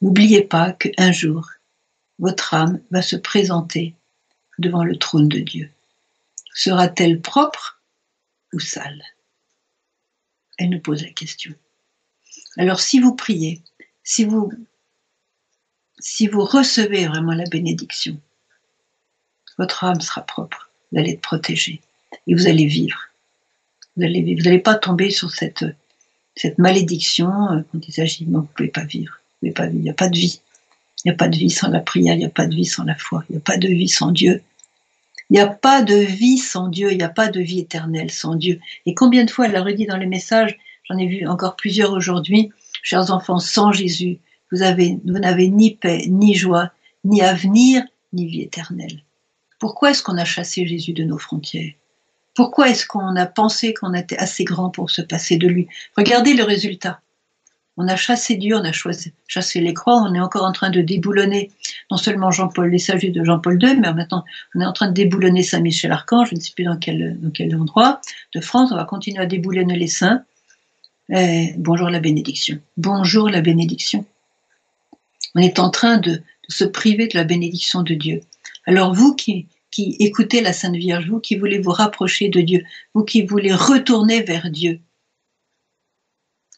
N'oubliez 0.01 0.43
pas 0.43 0.73
qu'un 0.73 1.13
jour, 1.13 1.51
votre 2.19 2.55
âme 2.55 2.81
va 2.91 3.03
se 3.03 3.17
présenter 3.17 3.95
devant 4.59 4.85
le 4.85 4.97
trône 4.97 5.29
de 5.29 5.41
Dieu. 5.41 5.71
Sera-t-elle 6.55 7.21
propre 7.21 7.81
ou 8.53 8.61
sale? 8.61 9.03
Elle 10.59 10.71
nous 10.71 10.81
pose 10.81 11.03
la 11.03 11.11
question. 11.11 11.55
Alors 12.57 12.81
si 12.81 12.99
vous 12.99 13.15
priez, 13.15 13.63
si 14.03 14.25
vous, 14.25 14.51
si 15.99 16.27
vous 16.27 16.45
recevez 16.45 17.07
vraiment 17.07 17.33
la 17.33 17.45
bénédiction, 17.45 18.19
votre 19.59 19.85
âme 19.85 20.01
sera 20.01 20.23
propre, 20.23 20.71
vous 20.93 20.99
allez 20.99 21.13
être 21.13 21.21
protégé 21.21 21.81
et 22.27 22.35
vous 22.35 22.47
allez 22.47 22.67
vivre. 22.67 22.99
Vous 23.97 24.05
allez 24.05 24.35
Vous 24.35 24.43
n'allez 24.43 24.61
pas 24.61 24.77
tomber 24.77 25.11
sur 25.11 25.31
cette 25.31 25.65
cette 26.39 26.59
malédiction 26.59 27.51
euh, 27.51 27.61
quand 27.73 27.87
il 27.87 27.93
s'agit, 27.93 28.25
non, 28.25 28.41
vous 28.41 28.45
ne 28.45 28.53
pouvez 28.55 28.69
pas 28.69 28.85
vivre, 28.85 29.13
vous 29.13 29.49
pouvez 29.49 29.53
pas 29.53 29.67
vivre, 29.67 29.81
il 29.81 29.83
n'y 29.83 29.91
a 29.91 29.95
pas 29.95 30.09
de 30.09 30.17
vie. 30.17 30.41
Il 31.05 31.09
n'y 31.09 31.15
a 31.15 31.17
pas 31.17 31.29
de 31.29 31.37
vie 31.37 31.51
sans 31.51 31.69
la 31.69 31.81
prière, 31.81 32.15
il 32.15 32.19
n'y 32.19 32.25
a 32.25 32.31
pas 32.31 32.47
de 32.47 32.55
vie 32.55 32.65
sans 32.65 32.85
la 32.85 32.95
foi, 32.97 33.25
il 33.29 33.33
n'y 33.33 33.39
a 33.39 33.43
pas 33.43 33.57
de 33.57 33.69
vie 33.69 33.89
sans 33.89 34.11
Dieu. 34.11 34.43
Il 35.31 35.35
n'y 35.35 35.41
a 35.41 35.47
pas 35.47 35.83
de 35.83 35.95
vie 35.95 36.39
sans 36.39 36.69
Dieu, 36.69 36.91
il 36.91 36.97
n'y 36.97 37.05
a 37.05 37.09
pas 37.09 37.29
de 37.29 37.41
vie 37.41 37.61
éternelle 37.61 38.11
sans 38.11 38.35
Dieu. 38.35 38.61
Et 38.87 38.95
combien 38.95 39.25
de 39.25 39.31
fois 39.31 39.47
elle 39.47 39.53
l'a 39.53 39.63
redit 39.63 39.87
dans 39.87 39.97
les 39.97 40.07
messages, 40.07 40.59
j'en 40.85 40.97
ai 40.97 41.07
vu 41.07 41.27
encore 41.27 41.55
plusieurs 41.55 41.93
aujourd'hui, 41.93 42.51
chers 42.83 43.13
enfants, 43.13 43.39
sans 43.39 43.71
Jésus, 43.71 44.19
vous 44.53 44.63
avez, 44.63 44.99
vous 45.05 45.19
n'avez 45.19 45.49
ni 45.49 45.75
paix, 45.75 46.05
ni 46.09 46.35
joie, 46.35 46.71
ni 47.05 47.23
avenir, 47.23 47.83
ni 48.13 48.27
vie 48.27 48.43
éternelle. 48.43 49.03
Pourquoi 49.59 49.91
est-ce 49.91 50.03
qu'on 50.03 50.19
a 50.19 50.25
chassé 50.25 50.67
Jésus 50.67 50.93
de 50.93 51.05
nos 51.05 51.19
frontières? 51.19 51.73
Pourquoi 52.35 52.69
est-ce 52.69 52.87
qu'on 52.87 53.17
a 53.17 53.27
pensé 53.27 53.75
qu'on 53.75 53.95
était 53.95 54.17
assez 54.17 54.45
grand 54.45 54.71
pour 54.71 54.91
se 54.91 55.03
passer 55.03 55.37
de 55.37 55.49
lui? 55.49 55.67
Regardez 55.97 56.35
le 56.35 56.45
résultat. 56.45 57.01
On 57.77 57.87
a 57.87 57.97
chassé 57.97 58.37
Dieu, 58.37 58.57
on 58.57 58.65
a 58.65 58.73
chassé 58.73 59.61
les 59.61 59.75
croix, 59.75 60.03
on 60.03 60.13
est 60.13 60.21
encore 60.21 60.45
en 60.45 60.53
train 60.53 60.71
de 60.71 60.81
déboulonner 60.81 61.51
non 61.93 61.97
seulement 61.97 62.33
Jean-Paul, 62.33 62.71
les 62.71 62.79
sages 62.79 63.05
de 63.05 63.25
Jean-Paul 63.25 63.63
II, 63.63 63.77
mais 63.77 63.93
maintenant 63.93 64.25
on 64.55 64.61
est 64.61 64.65
en 64.65 64.73
train 64.73 64.89
de 64.89 64.93
déboulonner 64.93 65.45
Saint-Michel-Archange, 65.45 66.31
je 66.31 66.35
ne 66.35 66.41
sais 66.41 66.53
plus 66.55 66.65
dans 66.65 66.77
quel, 66.77 67.19
dans 67.21 67.31
quel 67.31 67.55
endroit 67.55 68.01
de 68.35 68.41
France, 68.41 68.73
on 68.73 68.77
va 68.77 68.85
continuer 68.85 69.23
à 69.23 69.27
déboulonner 69.27 69.77
les 69.77 69.87
saints. 69.87 70.25
bonjour 71.09 71.89
la 71.89 72.01
bénédiction. 72.01 72.59
Bonjour 72.77 73.29
la 73.29 73.41
bénédiction. 73.41 74.05
On 75.39 75.41
est 75.41 75.61
en 75.61 75.71
train 75.71 75.99
de 75.99 76.21
se 76.49 76.65
priver 76.65 77.07
de 77.07 77.17
la 77.17 77.23
bénédiction 77.23 77.85
de 77.85 77.95
Dieu. 77.95 78.23
Alors 78.67 78.93
vous 78.93 79.15
qui, 79.15 79.47
écoutez 79.79 80.41
la 80.41 80.53
Sainte 80.53 80.75
Vierge, 80.75 81.09
vous 81.09 81.21
qui 81.21 81.37
voulez 81.37 81.61
vous 81.61 81.71
rapprocher 81.71 82.29
de 82.29 82.41
Dieu, 82.41 82.65
vous 82.93 83.05
qui 83.05 83.23
voulez 83.23 83.55
retourner 83.55 84.21
vers 84.23 84.51
Dieu, 84.51 84.81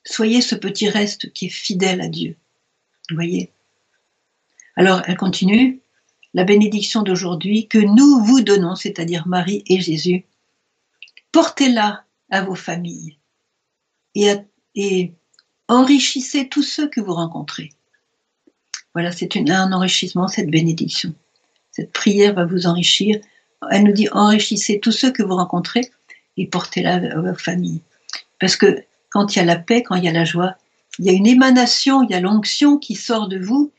Soyez 0.07 0.40
ce 0.40 0.55
petit 0.55 0.88
reste 0.88 1.31
qui 1.35 1.47
est 1.47 1.51
fidèle 1.51 2.01
à 2.01 2.09
Dieu. 2.09 2.37
Vous 3.11 3.16
voyez? 3.16 3.53
Alors, 4.77 5.03
elle 5.07 5.19
continue. 5.19 5.83
La 6.33 6.45
bénédiction 6.45 7.03
d'aujourd'hui 7.03 7.69
que 7.69 7.77
nous 7.77 8.25
vous 8.25 8.40
donnons, 8.40 8.77
c'est-à-dire 8.77 9.29
Marie 9.29 9.62
et 9.66 9.79
Jésus, 9.79 10.25
portez-la 11.33 12.07
à 12.31 12.43
vos 12.43 12.55
familles 12.55 13.19
et, 14.14 15.12
enrichissez 15.69 16.49
tous 16.49 16.62
ceux 16.62 16.88
que 16.88 17.03
vous 17.03 17.12
rencontrez. 17.12 17.75
Voilà, 18.94 19.12
c'est 19.12 19.37
un 19.37 19.72
enrichissement, 19.72 20.29
cette 20.29 20.50
bénédiction. 20.50 21.14
Cette 21.70 21.92
prière 21.92 22.35
va 22.35 22.44
vous 22.44 22.66
enrichir. 22.66 23.20
Elle 23.70 23.85
nous 23.85 23.92
dit 23.92 24.09
enrichissez 24.11 24.81
tous 24.81 24.92
ceux 24.92 25.12
que 25.12 25.22
vous 25.22 25.37
rencontrez 25.37 25.90
et 26.37 26.46
portez-la 26.46 26.94
à 26.94 27.20
vos 27.20 27.35
familles. 27.35 27.83
Parce 28.40 28.57
que 28.57 28.85
quand 29.11 29.35
il 29.35 29.38
y 29.38 29.42
a 29.42 29.44
la 29.44 29.57
paix, 29.57 29.83
quand 29.83 29.94
il 29.94 30.05
y 30.05 30.09
a 30.09 30.12
la 30.12 30.24
joie, 30.24 30.55
il 30.98 31.07
y 31.07 31.11
a 31.11 31.12
une 31.12 31.26
émanation, 31.26 32.03
il 32.03 32.11
y 32.11 32.14
a 32.14 32.20
l'onction 32.20 32.79
qui 32.79 32.94
sort 32.94 33.29
de 33.29 33.38
vous, 33.38 33.72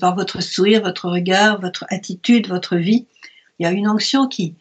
par 0.00 0.16
votre 0.16 0.42
sourire, 0.42 0.82
votre 0.82 1.08
regard, 1.08 1.60
votre 1.60 1.84
attitude, 1.88 2.48
votre 2.48 2.76
vie. 2.76 3.06
Il 3.58 3.64
y 3.64 3.66
a 3.66 3.72
une 3.72 3.88
onction 3.88 4.26
qui, 4.26 4.56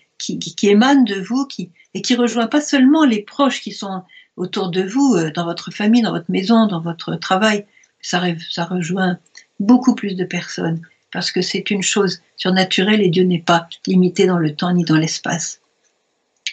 émane 0.64 1.06
de 1.06 1.20
vous 1.20 1.48
et 1.94 2.02
qui 2.02 2.16
rejoint 2.16 2.48
pas 2.48 2.62
seulement 2.62 3.04
les 3.04 3.22
proches 3.22 3.62
qui 3.62 3.72
sont 3.72 4.04
autour 4.38 4.70
de 4.70 4.84
vous, 4.84 5.16
euh, 5.16 5.32
dans 5.32 5.46
votre 5.46 5.72
famille, 5.72 6.02
dans 6.02 6.12
votre 6.12 6.32
maison, 6.32 6.68
dans 6.68 6.82
votre 6.82 7.16
travail. 7.16 7.66
Ça 8.02 8.20
rejoint 8.66 9.20
beaucoup 9.62 9.96
plus 9.96 10.16
de 10.16 10.26
personnes 10.26 10.82
parce 11.14 11.32
que 11.32 11.42
c'est 11.42 11.72
une 11.72 11.84
chose 11.84 12.22
surnaturelle 12.36 13.02
et 13.02 13.10
Dieu 13.10 13.24
n'est 13.24 13.42
pas 13.42 13.68
limité 13.86 14.26
dans 14.26 14.38
le 14.38 14.56
temps 14.56 14.74
ni 14.74 14.84
dans 14.84 14.98
l'espace. 14.98 15.62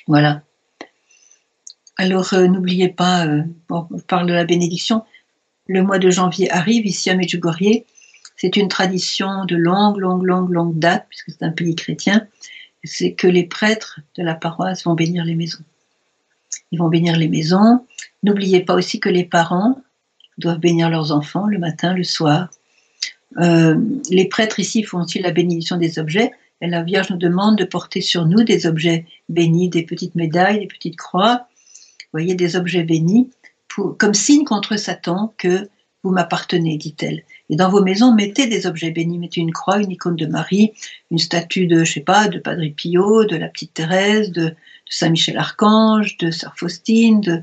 Voilà. 0.06 0.42
Alors 1.96 2.32
euh, 2.34 2.46
n'oubliez 2.46 2.88
pas, 2.88 3.26
euh, 3.26 3.42
on 3.70 3.84
parle 4.06 4.26
de 4.26 4.32
la 4.32 4.44
bénédiction, 4.44 5.04
le 5.66 5.82
mois 5.82 5.98
de 5.98 6.10
janvier 6.10 6.50
arrive 6.50 6.86
ici 6.86 7.10
à 7.10 7.14
Medjugorje. 7.14 7.82
C'est 8.36 8.56
une 8.56 8.68
tradition 8.68 9.44
de 9.44 9.56
longue, 9.56 9.98
longue, 9.98 10.22
longue, 10.22 10.50
longue 10.50 10.78
date, 10.78 11.06
puisque 11.08 11.30
c'est 11.30 11.42
un 11.44 11.50
pays 11.50 11.74
chrétien. 11.74 12.26
C'est 12.84 13.12
que 13.12 13.26
les 13.26 13.44
prêtres 13.44 14.00
de 14.16 14.22
la 14.22 14.34
paroisse 14.34 14.84
vont 14.84 14.94
bénir 14.94 15.24
les 15.24 15.34
maisons. 15.34 15.64
Ils 16.70 16.78
vont 16.78 16.88
bénir 16.88 17.16
les 17.16 17.28
maisons. 17.28 17.84
N'oubliez 18.22 18.60
pas 18.60 18.74
aussi 18.74 19.00
que 19.00 19.08
les 19.08 19.24
parents 19.24 19.82
doivent 20.38 20.60
bénir 20.60 20.88
leurs 20.88 21.12
enfants 21.12 21.46
le 21.46 21.58
matin, 21.58 21.92
le 21.92 22.04
soir. 22.04 22.48
Euh, 23.38 23.76
les 24.10 24.26
prêtres 24.26 24.58
ici 24.58 24.82
font 24.82 25.02
aussi 25.02 25.18
la 25.18 25.30
bénédiction 25.30 25.76
des 25.76 25.98
objets. 25.98 26.32
Et 26.60 26.66
la 26.66 26.82
Vierge 26.82 27.10
nous 27.10 27.18
demande 27.18 27.56
de 27.56 27.64
porter 27.64 28.00
sur 28.00 28.26
nous 28.26 28.42
des 28.42 28.66
objets 28.66 29.06
bénis, 29.28 29.68
des 29.68 29.84
petites 29.84 30.14
médailles, 30.14 30.60
des 30.60 30.66
petites 30.66 30.96
croix, 30.96 31.46
voyez, 32.12 32.34
des 32.34 32.56
objets 32.56 32.82
bénis, 32.82 33.30
pour, 33.68 33.96
comme 33.96 34.14
signe 34.14 34.44
contre 34.44 34.76
Satan 34.76 35.34
que 35.36 35.68
vous 36.02 36.10
m'appartenez, 36.10 36.78
dit-elle. 36.78 37.22
Et 37.50 37.56
dans 37.56 37.68
vos 37.68 37.82
maisons, 37.82 38.14
mettez 38.14 38.46
des 38.46 38.66
objets 38.66 38.90
bénis, 38.90 39.18
mettez 39.18 39.40
une 39.40 39.52
croix, 39.52 39.78
une 39.78 39.90
icône 39.90 40.16
de 40.16 40.26
Marie, 40.26 40.72
une 41.10 41.18
statue 41.18 41.66
de, 41.66 41.84
je 41.84 41.92
sais 41.92 42.00
pas, 42.00 42.28
de 42.28 42.38
Padre 42.38 42.66
Pio, 42.74 43.24
de 43.24 43.36
la 43.36 43.48
petite 43.48 43.74
Thérèse, 43.74 44.32
de, 44.32 44.54
Saint 44.88 45.10
Michel 45.10 45.36
Archange, 45.36 46.16
de 46.18 46.30
Sœur 46.30 46.54
Faustine, 46.56 47.20
de 47.20 47.42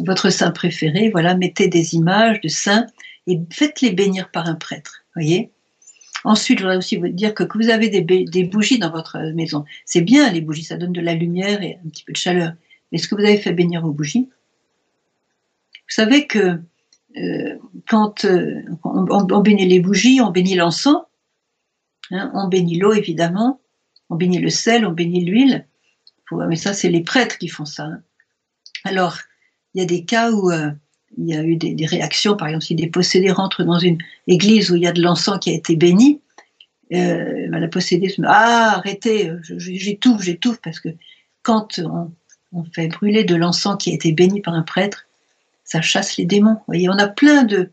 votre 0.00 0.30
saint 0.30 0.50
préféré. 0.50 1.10
Voilà, 1.10 1.34
mettez 1.34 1.68
des 1.68 1.94
images 1.94 2.40
de 2.40 2.48
saints 2.48 2.86
et 3.26 3.40
faites-les 3.50 3.90
bénir 3.90 4.30
par 4.30 4.46
un 4.46 4.54
prêtre. 4.54 5.04
Voyez. 5.16 5.50
Ensuite, 6.24 6.58
je 6.58 6.64
voudrais 6.64 6.76
aussi 6.76 6.96
vous 6.96 7.08
dire 7.08 7.34
que, 7.34 7.44
vous 7.54 7.70
avez 7.70 7.88
des, 7.88 8.44
bougies 8.44 8.78
dans 8.78 8.90
votre 8.90 9.18
maison. 9.34 9.64
C'est 9.84 10.02
bien 10.02 10.30
les 10.30 10.40
bougies, 10.40 10.64
ça 10.64 10.76
donne 10.76 10.92
de 10.92 11.00
la 11.00 11.14
lumière 11.14 11.62
et 11.62 11.78
un 11.84 11.88
petit 11.88 12.04
peu 12.04 12.12
de 12.12 12.18
chaleur. 12.18 12.52
Est-ce 12.92 13.08
que 13.08 13.14
vous 13.14 13.22
avez 13.22 13.38
fait 13.38 13.52
bénir 13.52 13.82
vos 13.82 13.92
bougies 13.92 14.28
Vous 15.72 15.94
savez 15.94 16.26
que 16.26 16.60
euh, 17.16 17.58
quand 17.88 18.24
euh, 18.24 18.62
on, 18.84 19.40
bénit 19.40 19.66
les 19.66 19.80
bougies, 19.80 20.20
on 20.20 20.30
bénit 20.30 20.54
l'encens, 20.54 21.02
hein, 22.10 22.30
on 22.34 22.48
bénit 22.48 22.78
l'eau 22.78 22.92
évidemment, 22.92 23.60
on 24.10 24.16
bénit 24.16 24.38
le 24.38 24.50
sel, 24.50 24.84
on 24.84 24.92
bénit 24.92 25.24
l'huile. 25.24 25.66
Mais 26.32 26.56
ça, 26.56 26.74
c'est 26.74 26.90
les 26.90 27.02
prêtres 27.02 27.38
qui 27.38 27.48
font 27.48 27.64
ça. 27.64 27.84
Hein. 27.84 28.02
Alors, 28.84 29.18
il 29.74 29.80
y 29.80 29.84
a 29.84 29.86
des 29.86 30.04
cas 30.04 30.30
où 30.32 30.50
euh, 30.50 30.70
il 31.18 31.26
y 31.26 31.34
a 31.34 31.42
eu 31.42 31.56
des, 31.56 31.86
réactions, 31.86 32.36
par 32.36 32.48
exemple, 32.48 32.64
si 32.64 32.74
des 32.74 32.88
possédés 32.88 33.30
rentrent 33.30 33.64
dans 33.64 33.78
une 33.78 33.98
église 34.26 34.70
où 34.70 34.76
il 34.76 34.82
y 34.82 34.86
a 34.86 34.92
de 34.92 35.00
l'encens 35.00 35.38
qui 35.40 35.50
a 35.50 35.54
été 35.54 35.76
béni, 35.76 36.20
la 36.90 37.68
possédée 37.68 38.08
se 38.08 38.20
dit 38.20 38.26
Ah, 38.28 38.74
arrêtez, 38.76 39.30
j'étouffe, 39.42 40.22
j'étouffe, 40.22 40.60
parce 40.62 40.80
que 40.80 40.90
quand 41.42 41.78
on, 41.78 42.12
on 42.52 42.64
fait 42.64 42.88
brûler 42.88 43.24
de 43.24 43.34
l'encens 43.34 43.76
qui 43.78 43.90
a 43.90 43.94
été 43.94 44.12
béni 44.12 44.40
par 44.40 44.54
un 44.54 44.62
prêtre, 44.62 45.06
ça 45.64 45.80
chasse 45.82 46.16
les 46.16 46.24
démons. 46.24 46.54
Vous 46.54 46.64
voyez, 46.68 46.88
on 46.88 46.98
a 46.98 47.08
plein 47.08 47.44
de, 47.44 47.70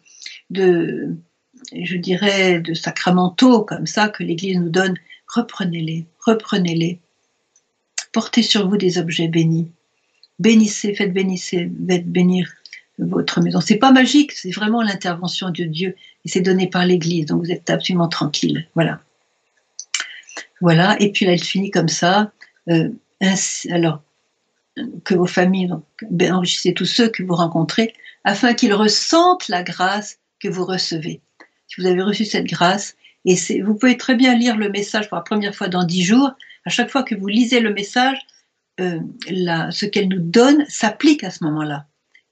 de 0.50 1.16
je 1.72 1.98
dirais, 1.98 2.60
de 2.60 2.74
sacramentaux 2.74 3.64
comme 3.64 3.88
ça 3.88 4.10
que 4.10 4.24
l'Église 4.24 4.58
nous 4.58 4.70
donne. 4.70 4.96
Reprenez-les, 5.28 6.06
reprenez-les. 6.20 7.00
Portez 8.12 8.44
sur 8.44 8.68
vous 8.68 8.78
des 8.78 8.98
objets 8.98 9.28
bénis. 9.28 9.72
Bénissez, 10.40 10.94
faites 10.94 11.14
bénissez, 11.14 11.72
faites 11.88 12.12
bénir 12.12 12.52
votre 13.00 13.42
maison. 13.42 13.60
C'est 13.60 13.78
pas 13.78 13.92
magique, 13.92 14.32
c'est 14.32 14.52
vraiment 14.52 14.82
l'intervention 14.82 15.50
de 15.50 15.64
Dieu 15.64 15.96
et 16.26 16.30
c'est 16.30 16.42
donné 16.42 16.68
par 16.68 16.86
l'Église, 16.86 17.26
donc 17.26 17.44
vous 17.44 17.52
êtes 17.52 17.70
absolument 17.70 18.08
tranquille. 18.08 18.68
Voilà. 18.76 19.00
Voilà. 20.62 20.96
Et 21.02 21.12
puis 21.12 21.26
là, 21.26 21.34
elle 21.34 21.44
finit 21.44 21.72
comme 21.72 21.90
ça. 21.90 22.32
Euh, 22.70 22.90
alors, 23.70 24.02
que 25.04 25.14
vos 25.14 25.26
familles, 25.26 25.68
donc, 25.68 25.84
ben, 26.10 26.34
enrichissez 26.34 26.74
tous 26.74 26.86
ceux 26.86 27.10
que 27.10 27.24
vous 27.24 27.36
rencontrez, 27.36 27.94
afin 28.24 28.54
qu'ils 28.54 28.74
ressentent 28.74 29.48
la 29.48 29.64
grâce 29.64 30.20
que 30.40 30.48
vous 30.48 30.66
recevez. 30.66 31.22
Si 31.68 31.82
vous 31.82 31.88
avez 31.88 32.02
reçu 32.02 32.26
cette 32.26 32.46
grâce, 32.46 32.96
et 33.26 33.62
vous 33.62 33.76
pouvez 33.76 33.98
très 33.98 34.16
bien 34.16 34.36
lire 34.36 34.58
le 34.58 34.70
message 34.70 35.08
pour 35.08 35.18
la 35.18 35.24
première 35.24 35.56
fois 35.56 35.70
dans 35.70 35.84
dix 35.84 36.04
jours, 36.04 36.32
à 36.66 36.70
chaque 36.70 36.90
fois 36.90 37.04
que 37.04 37.16
vous 37.16 37.28
lisez 37.28 37.60
le 37.60 37.74
message, 37.74 38.18
euh, 38.80 39.00
ce 39.28 39.86
qu'elle 39.86 40.10
nous 40.10 40.20
donne 40.20 40.66
s'applique 40.68 41.24
à 41.24 41.30
ce 41.30 41.44
moment-là. 41.44 41.86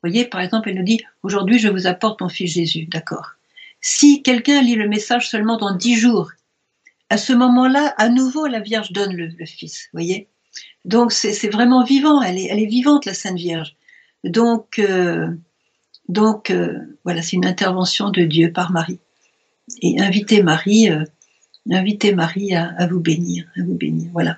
Voyez, 0.04 0.26
par 0.26 0.42
exemple, 0.42 0.70
elle 0.70 0.78
nous 0.78 0.84
dit, 0.84 1.02
aujourd'hui 1.24 1.60
je 1.60 1.68
vous 1.68 1.88
apporte 1.88 2.22
mon 2.22 2.30
fils 2.30 2.54
Jésus, 2.54 2.86
d'accord. 2.86 3.32
Si 3.82 4.22
quelqu'un 4.24 4.62
lit 4.62 4.76
le 4.76 4.88
message 4.88 5.30
seulement 5.30 5.58
dans 5.58 5.76
dix 5.76 5.96
jours, 5.96 6.32
à 7.10 7.18
ce 7.18 7.34
moment-là, 7.34 7.94
à 7.98 8.10
nouveau, 8.10 8.48
la 8.48 8.60
Vierge 8.60 8.92
donne 8.92 9.14
le, 9.16 9.46
fils, 9.46 9.90
voyez 9.94 10.28
donc 10.84 11.12
c'est 11.12 11.50
vraiment 11.50 11.84
vivant, 11.84 12.22
elle 12.22 12.38
est, 12.38 12.48
elle 12.48 12.60
est 12.60 12.66
vivante 12.66 13.06
la 13.06 13.14
Sainte 13.14 13.38
Vierge. 13.38 13.76
Donc, 14.24 14.80
euh, 14.80 15.28
donc 16.10 16.50
euh, 16.50 16.80
voilà, 17.04 17.22
c'est 17.22 17.36
une 17.36 17.46
intervention 17.46 18.10
de 18.10 18.24
Dieu 18.24 18.52
par 18.52 18.72
Marie. 18.72 19.00
Et 19.82 20.00
invitez 20.00 20.44
Marie, 20.44 20.90
euh, 20.90 21.06
invitez 21.70 22.14
Marie 22.14 22.56
à, 22.56 22.88
vous 22.88 23.00
bénir, 23.00 23.46
à 23.58 23.64
vous 23.64 23.76
bénir. 23.76 24.10
Voilà. 24.12 24.38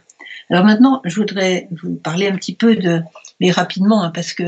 Alors 0.50 0.66
maintenant, 0.66 1.02
je 1.06 1.16
voudrais 1.16 1.68
vous 1.72 1.96
parler 1.96 2.28
un 2.28 2.36
petit 2.36 2.54
peu 2.54 2.76
de, 2.76 3.02
mais 3.40 3.52
rapidement, 3.52 4.04
hein, 4.04 4.12
parce 4.14 4.34
que 4.34 4.44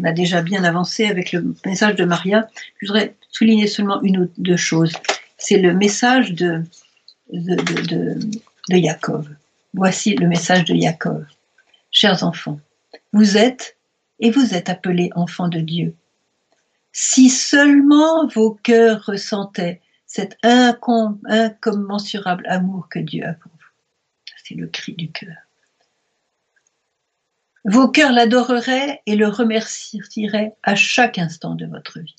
on 0.00 0.04
a 0.04 0.12
déjà 0.12 0.42
bien 0.42 0.64
avancé 0.64 1.06
avec 1.06 1.32
le 1.32 1.54
message 1.64 1.96
de 1.96 2.04
Maria. 2.04 2.48
Je 2.80 2.86
voudrais 2.86 3.14
souligner 3.30 3.66
seulement 3.66 4.00
une 4.02 4.18
ou 4.18 4.30
deux 4.38 4.56
choses. 4.56 4.92
C'est 5.38 5.58
le 5.58 5.74
message 5.74 6.32
de, 6.32 6.62
de, 7.32 8.18
Jacob. 8.68 9.26
Voici 9.72 10.14
le 10.14 10.26
message 10.26 10.64
de 10.64 10.74
Jacob. 10.74 11.24
Chers 11.90 12.24
enfants, 12.24 12.60
vous 13.12 13.36
êtes 13.36 13.76
et 14.20 14.30
vous 14.30 14.54
êtes 14.54 14.68
appelés 14.68 15.10
enfants 15.14 15.48
de 15.48 15.60
Dieu. 15.60 15.94
Si 16.92 17.28
seulement 17.28 18.28
vos 18.28 18.52
cœurs 18.52 19.04
ressentaient 19.06 19.80
cet 20.06 20.38
incommensurable 20.42 22.46
amour 22.48 22.88
que 22.88 23.00
Dieu 23.00 23.24
a 23.24 23.34
pour 23.34 23.50
vous. 23.50 23.58
C'est 24.44 24.54
le 24.54 24.68
cri 24.68 24.92
du 24.92 25.10
cœur. 25.10 25.43
Vos 27.66 27.88
cœurs 27.88 28.12
l'adoreraient 28.12 29.00
et 29.06 29.16
le 29.16 29.26
remercieraient 29.26 30.54
à 30.62 30.74
chaque 30.74 31.18
instant 31.18 31.54
de 31.54 31.64
votre 31.64 31.98
vie. 31.98 32.16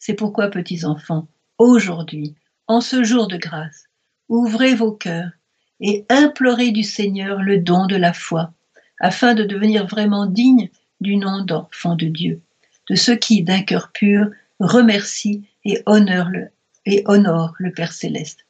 C'est 0.00 0.14
pourquoi, 0.14 0.48
petits 0.48 0.84
enfants, 0.84 1.28
aujourd'hui, 1.58 2.34
en 2.66 2.80
ce 2.80 3.04
jour 3.04 3.28
de 3.28 3.36
grâce, 3.36 3.84
ouvrez 4.28 4.74
vos 4.74 4.90
cœurs 4.90 5.30
et 5.78 6.04
implorer 6.08 6.72
du 6.72 6.82
Seigneur 6.82 7.42
le 7.42 7.58
don 7.58 7.86
de 7.86 7.94
la 7.94 8.12
foi, 8.12 8.52
afin 8.98 9.34
de 9.34 9.44
devenir 9.44 9.86
vraiment 9.86 10.26
digne 10.26 10.68
du 11.00 11.16
nom 11.16 11.44
d'enfant 11.44 11.94
de 11.94 12.06
Dieu, 12.06 12.40
de 12.88 12.96
ceux 12.96 13.16
qui, 13.16 13.44
d'un 13.44 13.62
cœur 13.62 13.92
pur, 13.92 14.30
remercient 14.58 15.44
et 15.64 15.80
honorent 15.86 16.48
et 16.86 17.04
honorent 17.06 17.54
le 17.58 17.72
Père 17.72 17.92
céleste. 17.92 18.46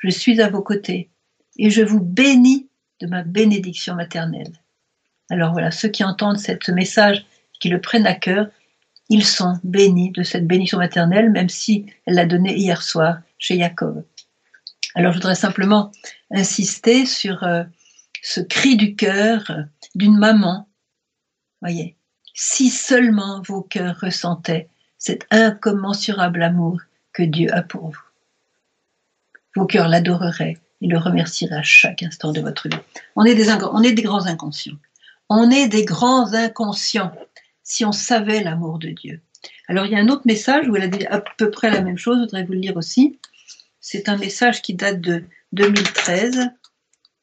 Je 0.00 0.10
suis 0.10 0.40
à 0.40 0.48
vos 0.48 0.62
côtés 0.62 1.08
et 1.56 1.70
je 1.70 1.82
vous 1.82 2.00
bénis 2.00 2.66
de 3.00 3.06
ma 3.06 3.22
bénédiction 3.22 3.94
maternelle. 3.94 4.61
Alors 5.32 5.52
voilà, 5.52 5.70
ceux 5.70 5.88
qui 5.88 6.04
entendent 6.04 6.36
ce 6.38 6.72
message, 6.72 7.24
qui 7.58 7.70
le 7.70 7.80
prennent 7.80 8.06
à 8.06 8.12
cœur, 8.12 8.48
ils 9.08 9.24
sont 9.24 9.58
bénis 9.64 10.10
de 10.10 10.22
cette 10.22 10.46
bénédiction 10.46 10.76
maternelle, 10.76 11.30
même 11.30 11.48
si 11.48 11.86
elle 12.04 12.16
l'a 12.16 12.26
donnée 12.26 12.54
hier 12.54 12.82
soir 12.82 13.16
chez 13.38 13.58
Jacob. 13.58 14.04
Alors 14.94 15.12
je 15.12 15.16
voudrais 15.16 15.34
simplement 15.34 15.90
insister 16.30 17.06
sur 17.06 17.44
euh, 17.44 17.64
ce 18.22 18.42
cri 18.42 18.76
du 18.76 18.94
cœur 18.94 19.50
d'une 19.94 20.18
maman, 20.18 20.68
voyez, 21.62 21.96
si 22.34 22.68
seulement 22.68 23.40
vos 23.40 23.62
cœurs 23.62 24.00
ressentaient 24.02 24.68
cet 24.98 25.26
incommensurable 25.30 26.42
amour 26.42 26.78
que 27.14 27.22
Dieu 27.22 27.48
a 27.54 27.62
pour 27.62 27.88
vous. 27.88 28.04
Vos 29.56 29.64
cœurs 29.64 29.88
l'adoreraient 29.88 30.58
et 30.82 30.88
le 30.88 30.98
remercieraient 30.98 31.56
à 31.56 31.62
chaque 31.62 32.02
instant 32.02 32.32
de 32.32 32.42
votre 32.42 32.68
vie. 32.68 32.76
On 33.16 33.24
est 33.24 33.34
des, 33.34 33.50
on 33.50 33.82
est 33.82 33.92
des 33.92 34.02
grands 34.02 34.26
inconscients. 34.26 34.76
On 35.34 35.50
est 35.50 35.66
des 35.66 35.86
grands 35.86 36.34
inconscients 36.34 37.10
si 37.62 37.86
on 37.86 37.92
savait 37.92 38.42
l'amour 38.42 38.78
de 38.78 38.88
Dieu. 38.88 39.22
Alors 39.66 39.86
il 39.86 39.92
y 39.92 39.94
a 39.94 39.98
un 39.98 40.10
autre 40.10 40.26
message 40.26 40.68
où 40.68 40.76
elle 40.76 40.82
a 40.82 40.88
dit 40.88 41.06
à 41.06 41.22
peu 41.22 41.50
près 41.50 41.70
la 41.70 41.80
même 41.80 41.96
chose, 41.96 42.18
je 42.18 42.24
voudrais 42.24 42.44
vous 42.44 42.52
le 42.52 42.58
lire 42.58 42.76
aussi. 42.76 43.18
C'est 43.80 44.10
un 44.10 44.18
message 44.18 44.60
qui 44.60 44.74
date 44.74 45.00
de 45.00 45.24
2013. 45.52 46.50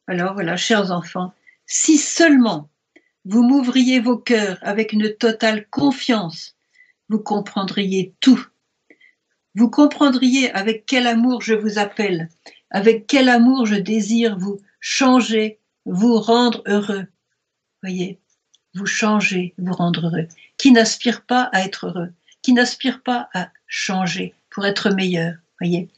Alors 0.08 0.34
voilà, 0.34 0.58
chers 0.58 0.92
enfants, 0.92 1.34
si 1.68 2.00
seulement 2.00 2.68
vous 3.26 3.44
m'ouvriez 3.44 4.00
vos 4.00 4.18
cœurs 4.18 4.58
avec 4.64 4.92
une 4.92 5.14
totale 5.14 5.68
confiance, 5.70 6.56
vous 7.10 7.20
comprendriez 7.20 8.16
tout. 8.22 8.44
Vous 9.54 9.70
comprendriez 9.70 10.52
avec 10.54 10.88
quel 10.88 11.06
amour 11.06 11.44
je 11.44 11.54
vous 11.54 11.78
appelle, 11.78 12.30
avec 12.72 13.06
quel 13.06 13.30
amour 13.30 13.68
je 13.68 13.76
désire 13.76 14.36
vous 14.36 14.60
changer, 14.80 15.60
vous 15.86 16.20
rendre 16.20 16.64
heureux. 16.66 17.06
Voyez, 17.82 18.20
vous 18.74 18.86
changer, 18.86 19.54
vous 19.58 19.74
rendre 19.74 20.08
heureux. 20.08 20.28
Qui 20.58 20.72
n'aspire 20.72 21.22
pas 21.22 21.44
à 21.54 21.64
être 21.64 21.88
heureux, 21.88 22.12
qui 22.42 22.54
n'aspire 22.54 23.02
pas 23.02 23.30
à 23.34 23.50
changer 23.68 24.34
pour 24.50 24.66
être 24.66 24.90
meilleur. 24.90 25.36
Voyez, 25.60 25.90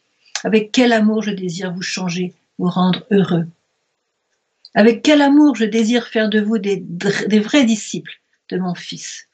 avec 0.44 0.72
quel 0.72 0.94
amour 0.94 1.24
je 1.24 1.32
désire 1.32 1.74
vous 1.74 1.82
changer, 1.82 2.34
vous 2.58 2.70
rendre 2.70 3.06
heureux. 3.12 3.48
Avec 4.74 5.02
quel 5.04 5.22
amour 5.22 5.56
je 5.56 5.66
désire 5.66 6.08
faire 6.08 6.30
de 6.30 6.40
vous 6.40 6.58
des, 6.58 6.78
des 6.78 7.40
vrais 7.40 7.66
disciples 7.66 8.22
de 8.50 8.58
mon 8.58 8.76
Fils 8.76 9.28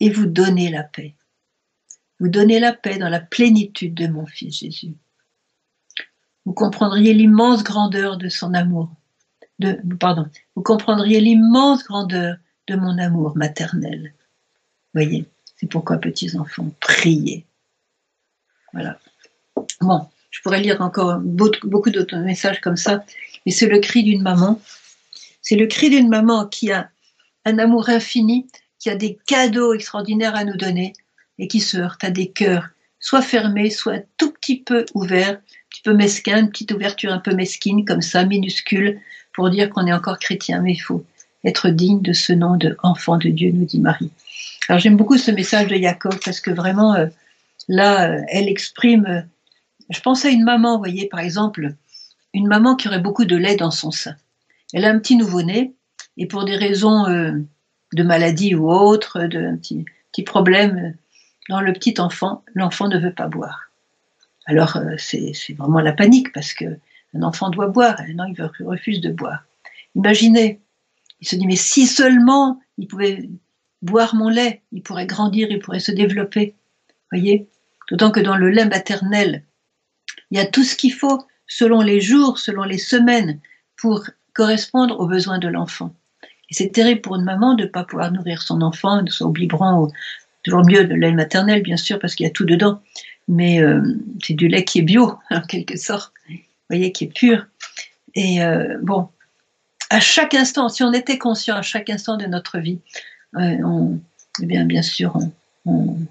et 0.00 0.10
vous 0.10 0.26
donner 0.26 0.70
la 0.70 0.82
paix. 0.82 1.14
Vous 2.20 2.28
donner 2.28 2.58
la 2.58 2.72
paix 2.72 2.98
dans 2.98 3.08
la 3.08 3.20
plénitude 3.20 3.94
de 3.94 4.08
mon 4.08 4.26
Fils 4.26 4.58
Jésus. 4.58 4.94
Vous 6.44 6.52
comprendriez 6.52 7.14
l'immense 7.14 7.62
grandeur 7.62 8.16
de 8.16 8.28
son 8.28 8.54
amour. 8.54 8.90
Vous 9.60 10.62
comprendriez 10.62 11.20
l'immense 11.20 11.84
grandeur 11.84 12.36
de 12.68 12.76
mon 12.76 12.98
amour 12.98 13.36
maternel. 13.36 14.14
Voyez, 14.94 15.26
c'est 15.56 15.66
pourquoi, 15.68 15.98
petits 15.98 16.36
enfants, 16.36 16.70
priez. 16.80 17.44
Voilà. 18.72 18.98
Bon, 19.80 20.06
je 20.30 20.40
pourrais 20.42 20.60
lire 20.60 20.80
encore 20.80 21.18
beaucoup 21.18 21.90
d'autres 21.90 22.18
messages 22.18 22.60
comme 22.60 22.76
ça, 22.76 23.04
mais 23.44 23.52
c'est 23.52 23.66
le 23.66 23.80
cri 23.80 24.02
d'une 24.02 24.22
maman. 24.22 24.60
C'est 25.42 25.56
le 25.56 25.66
cri 25.66 25.90
d'une 25.90 26.08
maman 26.08 26.46
qui 26.46 26.70
a 26.70 26.90
un 27.44 27.58
amour 27.58 27.88
infini, 27.88 28.46
qui 28.78 28.90
a 28.90 28.94
des 28.94 29.18
cadeaux 29.26 29.74
extraordinaires 29.74 30.36
à 30.36 30.44
nous 30.44 30.56
donner 30.56 30.92
et 31.38 31.48
qui 31.48 31.60
se 31.60 31.78
heurte 31.78 32.04
à 32.04 32.10
des 32.10 32.30
cœurs 32.30 32.68
soit 33.00 33.22
fermés, 33.22 33.70
soit 33.70 34.04
tout 34.16 34.32
petit 34.32 34.60
peu 34.60 34.84
ouverts, 34.94 35.36
un 35.36 35.68
petit 35.70 35.82
peu 35.82 35.94
mesquin, 35.94 36.40
une 36.40 36.50
petite 36.50 36.72
ouverture 36.72 37.12
un 37.12 37.18
peu 37.18 37.34
mesquine 37.34 37.84
comme 37.84 38.02
ça, 38.02 38.24
minuscule, 38.24 39.00
pour 39.38 39.50
dire 39.50 39.70
qu'on 39.70 39.86
est 39.86 39.92
encore 39.92 40.18
chrétien, 40.18 40.62
mais 40.62 40.72
il 40.72 40.80
faut 40.80 41.04
être 41.44 41.68
digne 41.68 42.02
de 42.02 42.12
ce 42.12 42.32
nom 42.32 42.56
de 42.56 42.76
enfant 42.82 43.18
de 43.18 43.28
Dieu, 43.28 43.52
nous 43.52 43.66
dit 43.66 43.78
Marie. 43.78 44.10
Alors 44.68 44.80
j'aime 44.80 44.96
beaucoup 44.96 45.16
ce 45.16 45.30
message 45.30 45.68
de 45.68 45.76
Jacob 45.76 46.16
parce 46.24 46.40
que 46.40 46.50
vraiment, 46.50 46.96
euh, 46.96 47.06
là, 47.68 48.10
euh, 48.10 48.20
elle 48.26 48.48
exprime 48.48 49.06
euh, 49.06 49.20
je 49.90 50.00
pense 50.00 50.24
à 50.24 50.30
une 50.30 50.42
maman, 50.42 50.72
vous 50.72 50.80
voyez, 50.80 51.06
par 51.06 51.20
exemple, 51.20 51.72
une 52.34 52.48
maman 52.48 52.74
qui 52.74 52.88
aurait 52.88 52.98
beaucoup 52.98 53.26
de 53.26 53.36
lait 53.36 53.54
dans 53.54 53.70
son 53.70 53.92
sein. 53.92 54.16
Elle 54.72 54.84
a 54.84 54.90
un 54.90 54.98
petit 54.98 55.14
nouveau-né, 55.14 55.72
et 56.16 56.26
pour 56.26 56.44
des 56.44 56.56
raisons 56.56 57.04
de 57.06 58.02
maladie 58.02 58.56
ou 58.56 58.68
autre, 58.70 59.20
de 59.22 59.54
petit, 59.56 59.84
petit 60.10 60.24
problème 60.24 60.94
dans 61.48 61.60
le 61.60 61.72
petit 61.72 61.94
enfant, 62.00 62.42
l'enfant 62.54 62.88
ne 62.88 62.98
veut 62.98 63.14
pas 63.14 63.28
boire. 63.28 63.70
Alors 64.46 64.78
c'est 64.98 65.32
vraiment 65.56 65.80
la 65.80 65.92
panique 65.92 66.32
parce 66.34 66.52
que 66.52 66.66
un 67.14 67.22
enfant 67.22 67.50
doit 67.50 67.68
boire, 67.68 68.00
et 68.02 68.14
non, 68.14 68.24
il 68.26 68.40
refuse 68.64 69.00
de 69.00 69.10
boire. 69.10 69.44
Imaginez, 69.94 70.60
il 71.20 71.28
se 71.28 71.36
dit 71.36 71.46
mais 71.46 71.56
si 71.56 71.86
seulement 71.86 72.60
il 72.76 72.86
pouvait 72.86 73.28
boire 73.82 74.14
mon 74.14 74.28
lait, 74.28 74.62
il 74.72 74.82
pourrait 74.82 75.06
grandir, 75.06 75.48
il 75.50 75.58
pourrait 75.58 75.80
se 75.80 75.92
développer. 75.92 76.54
Voyez, 77.10 77.48
d'autant 77.90 78.10
que 78.10 78.20
dans 78.20 78.36
le 78.36 78.50
lait 78.50 78.66
maternel, 78.66 79.42
il 80.30 80.38
y 80.38 80.40
a 80.40 80.46
tout 80.46 80.64
ce 80.64 80.76
qu'il 80.76 80.92
faut 80.92 81.26
selon 81.46 81.80
les 81.80 82.00
jours, 82.00 82.38
selon 82.38 82.64
les 82.64 82.78
semaines, 82.78 83.40
pour 83.76 84.04
correspondre 84.34 85.00
aux 85.00 85.06
besoins 85.06 85.38
de 85.38 85.48
l'enfant. 85.48 85.94
Et 86.50 86.54
c'est 86.54 86.70
terrible 86.70 87.00
pour 87.00 87.16
une 87.16 87.24
maman 87.24 87.54
de 87.54 87.64
ne 87.64 87.68
pas 87.68 87.84
pouvoir 87.84 88.12
nourrir 88.12 88.42
son 88.42 88.62
enfant, 88.62 89.02
de 89.02 89.10
son 89.10 89.30
biberon, 89.30 89.90
toujours 90.42 90.64
mieux 90.64 90.84
de 90.84 90.94
lait 90.94 91.12
maternel, 91.12 91.62
bien 91.62 91.76
sûr, 91.76 91.98
parce 91.98 92.14
qu'il 92.14 92.24
y 92.24 92.28
a 92.28 92.32
tout 92.32 92.44
dedans. 92.44 92.80
Mais 93.26 93.60
euh, 93.60 93.82
c'est 94.22 94.34
du 94.34 94.48
lait 94.48 94.64
qui 94.64 94.78
est 94.78 94.82
bio, 94.82 95.18
en 95.30 95.40
quelque 95.42 95.76
sorte, 95.76 96.12
voyez, 96.68 96.92
qui 96.92 97.04
est 97.04 97.12
pur. 97.12 97.46
Et 98.14 98.42
euh, 98.42 98.78
bon, 98.82 99.08
à 99.90 100.00
chaque 100.00 100.34
instant, 100.34 100.68
si 100.68 100.82
on 100.82 100.92
était 100.92 101.18
conscient 101.18 101.56
à 101.56 101.62
chaque 101.62 101.90
instant 101.90 102.16
de 102.16 102.26
notre 102.26 102.58
vie, 102.58 102.80
euh, 103.36 103.96
eh 104.42 104.46
bien, 104.46 104.64
bien 104.64 104.82
sûr, 104.82 105.16
on, 105.64 106.06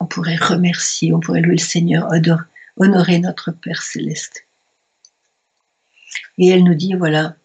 on 0.00 0.06
pourrait 0.06 0.36
remercier, 0.36 1.12
on 1.12 1.20
pourrait 1.20 1.40
louer 1.40 1.56
le 1.56 1.58
Seigneur, 1.58 2.08
honorer 2.76 3.18
notre 3.18 3.52
Père 3.52 3.82
céleste. 3.82 4.44
Et 6.38 6.48
elle 6.48 6.64
nous 6.64 6.74
dit, 6.74 6.94
voilà, 6.94 7.36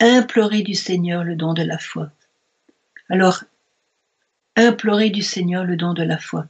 implorer 0.00 0.62
du 0.62 0.74
Seigneur 0.74 1.24
le 1.24 1.36
don 1.36 1.54
de 1.54 1.62
la 1.62 1.78
foi. 1.78 2.10
Alors, 3.08 3.44
implorer 4.56 5.10
du 5.10 5.22
Seigneur 5.22 5.64
le 5.64 5.76
don 5.76 5.94
de 5.94 6.02
la 6.02 6.18
foi. 6.18 6.46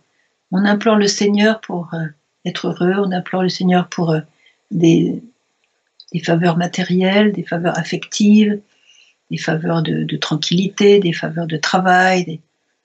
On 0.51 0.65
implore 0.65 0.97
le 0.97 1.07
Seigneur 1.07 1.61
pour 1.61 1.93
euh, 1.95 2.07
être 2.45 2.69
heureux, 2.69 2.95
on 3.05 3.13
implore 3.13 3.43
le 3.43 3.49
Seigneur 3.49 3.89
pour 3.89 4.13
euh, 4.13 4.21
des, 4.71 5.23
faveurs 6.25 6.57
matérielles, 6.57 7.33
des 7.33 7.43
faveurs 7.45 7.79
affectives, 7.79 8.61
des 9.31 9.37
faveurs 9.37 9.83
de, 9.83 10.17
tranquillité, 10.17 11.01
des 11.01 11.13
faveurs 11.13 11.47
de 11.47 11.59
travail. 11.59 12.41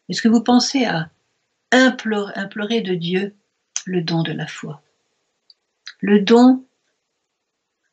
Est-ce 0.09 0.21
que 0.21 0.27
vous 0.27 0.43
pensez 0.43 0.85
à 0.85 1.09
implorer, 1.71 2.81
de 2.81 2.95
Dieu 2.95 3.33
le 3.85 4.01
don 4.01 4.23
de 4.23 4.33
la 4.33 4.45
foi? 4.45 4.81
Le 5.99 6.19
don 6.19 6.65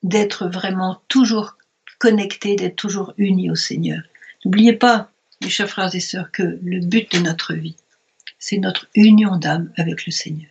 d'être 0.03 0.49
vraiment 0.49 1.01
toujours 1.07 1.57
connecté, 1.99 2.57
d'être 2.57 2.77
toujours 2.77 3.15
uni 3.19 3.51
au 3.51 3.55
Seigneur. 3.55 4.03
N'oubliez 4.45 4.73
pas, 4.73 5.11
mes 5.43 5.51
chers 5.51 5.69
frères 5.69 5.95
et 5.95 6.01
sœurs, 6.01 6.33
que 6.33 6.59
le 6.63 6.81
but 6.81 7.13
de 7.13 7.19
notre 7.19 7.55
vie, 7.55 7.77
c'est 8.41 8.59
notre 8.59 8.89
union 8.97 9.37
d'âme 9.37 9.73
avec 9.77 10.07
le 10.07 10.11
Seigneur. 10.11 10.51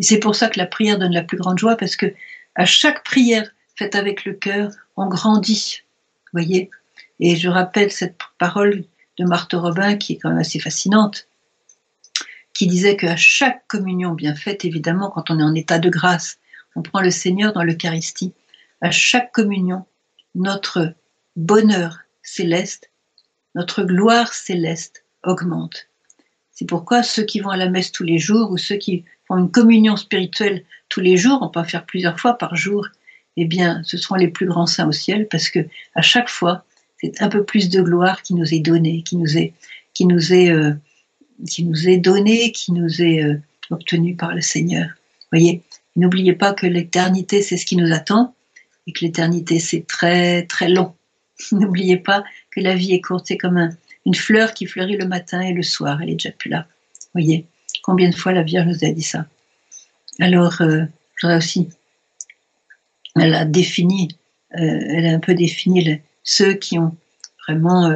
Et 0.00 0.02
c'est 0.02 0.18
pour 0.18 0.34
ça 0.34 0.48
que 0.48 0.58
la 0.58 0.66
prière 0.66 0.98
donne 0.98 1.12
la 1.12 1.22
plus 1.22 1.36
grande 1.36 1.58
joie, 1.58 1.76
parce 1.76 1.94
que 1.94 2.12
à 2.56 2.64
chaque 2.64 3.04
prière 3.04 3.48
faite 3.76 3.94
avec 3.94 4.24
le 4.24 4.32
cœur, 4.32 4.72
on 4.96 5.06
grandit. 5.06 5.82
Voyez? 6.32 6.70
Et 7.20 7.36
je 7.36 7.48
rappelle 7.48 7.92
cette 7.92 8.16
parole 8.38 8.84
de 9.18 9.24
Marthe 9.24 9.52
Robin 9.52 9.96
qui 9.96 10.14
est 10.14 10.16
quand 10.16 10.30
même 10.30 10.38
assez 10.38 10.58
fascinante 10.58 11.28
qui 12.60 12.66
disait 12.66 12.96
qu'à 12.96 13.16
chaque 13.16 13.66
communion 13.68 14.12
bien 14.12 14.34
faite, 14.34 14.64
évidemment, 14.64 15.10
quand 15.10 15.30
on 15.30 15.38
est 15.38 15.42
en 15.42 15.54
état 15.54 15.78
de 15.78 15.88
grâce, 15.88 16.38
on 16.76 16.82
prend 16.82 17.00
le 17.00 17.10
Seigneur 17.10 17.52
dans 17.52 17.62
l'Eucharistie, 17.62 18.34
à 18.80 18.90
chaque 18.90 19.32
communion, 19.32 19.86
notre 20.34 20.94
bonheur 21.36 22.00
céleste, 22.22 22.90
notre 23.54 23.82
gloire 23.82 24.34
céleste 24.34 25.04
augmente. 25.22 25.89
C'est 26.60 26.66
pourquoi 26.66 27.02
ceux 27.02 27.22
qui 27.22 27.40
vont 27.40 27.48
à 27.48 27.56
la 27.56 27.70
messe 27.70 27.90
tous 27.90 28.04
les 28.04 28.18
jours 28.18 28.50
ou 28.50 28.58
ceux 28.58 28.76
qui 28.76 29.04
font 29.26 29.38
une 29.38 29.50
communion 29.50 29.96
spirituelle 29.96 30.62
tous 30.90 31.00
les 31.00 31.16
jours, 31.16 31.38
on 31.40 31.48
peut 31.48 31.60
en 31.60 31.64
faire 31.64 31.86
plusieurs 31.86 32.20
fois 32.20 32.34
par 32.34 32.54
jour, 32.54 32.86
eh 33.38 33.46
bien, 33.46 33.80
ce 33.82 33.96
seront 33.96 34.16
les 34.16 34.28
plus 34.28 34.44
grands 34.44 34.66
saints 34.66 34.86
au 34.86 34.92
ciel 34.92 35.26
parce 35.26 35.48
que 35.48 35.60
à 35.94 36.02
chaque 36.02 36.28
fois, 36.28 36.66
c'est 37.00 37.22
un 37.22 37.30
peu 37.30 37.44
plus 37.44 37.70
de 37.70 37.80
gloire 37.80 38.20
qui 38.20 38.34
nous 38.34 38.52
est 38.52 38.58
donnée, 38.58 39.02
qui 39.02 39.16
nous 39.16 39.38
est, 39.38 39.54
qui 39.94 40.04
euh, 40.04 40.74
qui 41.48 41.64
nous 41.64 41.88
est 41.88 41.96
donné, 41.96 42.52
qui 42.52 42.72
nous 42.72 43.00
est 43.00 43.24
euh, 43.24 43.40
obtenu 43.70 44.14
par 44.14 44.34
le 44.34 44.42
Seigneur. 44.42 44.90
Voyez, 45.32 45.62
n'oubliez 45.96 46.34
pas 46.34 46.52
que 46.52 46.66
l'éternité, 46.66 47.40
c'est 47.40 47.56
ce 47.56 47.64
qui 47.64 47.76
nous 47.76 47.90
attend, 47.90 48.34
et 48.86 48.92
que 48.92 49.02
l'éternité, 49.02 49.60
c'est 49.60 49.86
très 49.86 50.42
très 50.42 50.68
long. 50.68 50.92
N'oubliez 51.52 51.96
pas 51.96 52.22
que 52.50 52.60
la 52.60 52.74
vie 52.74 52.92
est 52.92 53.00
courte, 53.00 53.24
c'est 53.28 53.38
comme 53.38 53.70
une 54.06 54.14
fleur 54.14 54.54
qui 54.54 54.66
fleurit 54.66 54.96
le 54.96 55.06
matin 55.06 55.40
et 55.40 55.52
le 55.52 55.62
soir, 55.62 56.00
elle 56.02 56.10
est 56.10 56.14
déjà 56.14 56.32
plus 56.32 56.50
là. 56.50 56.66
Voyez, 57.12 57.46
combien 57.82 58.08
de 58.08 58.14
fois 58.14 58.32
la 58.32 58.42
Vierge 58.42 58.66
nous 58.66 58.84
a 58.84 58.92
dit 58.92 59.02
ça. 59.02 59.26
Alors, 60.18 60.60
euh, 60.62 60.84
je 61.16 61.26
voudrais 61.26 61.38
aussi, 61.38 61.68
elle 63.16 63.34
a 63.34 63.44
défini, 63.44 64.08
euh, 64.54 64.58
elle 64.58 65.06
a 65.06 65.10
un 65.10 65.18
peu 65.20 65.34
défini 65.34 66.00
ceux 66.22 66.54
qui 66.54 66.78
ont 66.78 66.96
vraiment, 67.46 67.92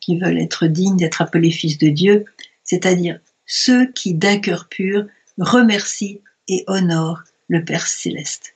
qui 0.00 0.18
veulent 0.18 0.38
être 0.38 0.66
dignes 0.66 0.96
d'être 0.96 1.22
appelés 1.22 1.50
fils 1.50 1.78
de 1.78 1.88
Dieu, 1.88 2.24
c'est-à-dire 2.64 3.18
ceux 3.46 3.86
qui 3.92 4.14
d'un 4.14 4.38
cœur 4.38 4.68
pur 4.68 5.06
remercient 5.38 6.20
et 6.48 6.64
honorent 6.66 7.22
le 7.48 7.64
Père 7.64 7.86
céleste. 7.86 8.54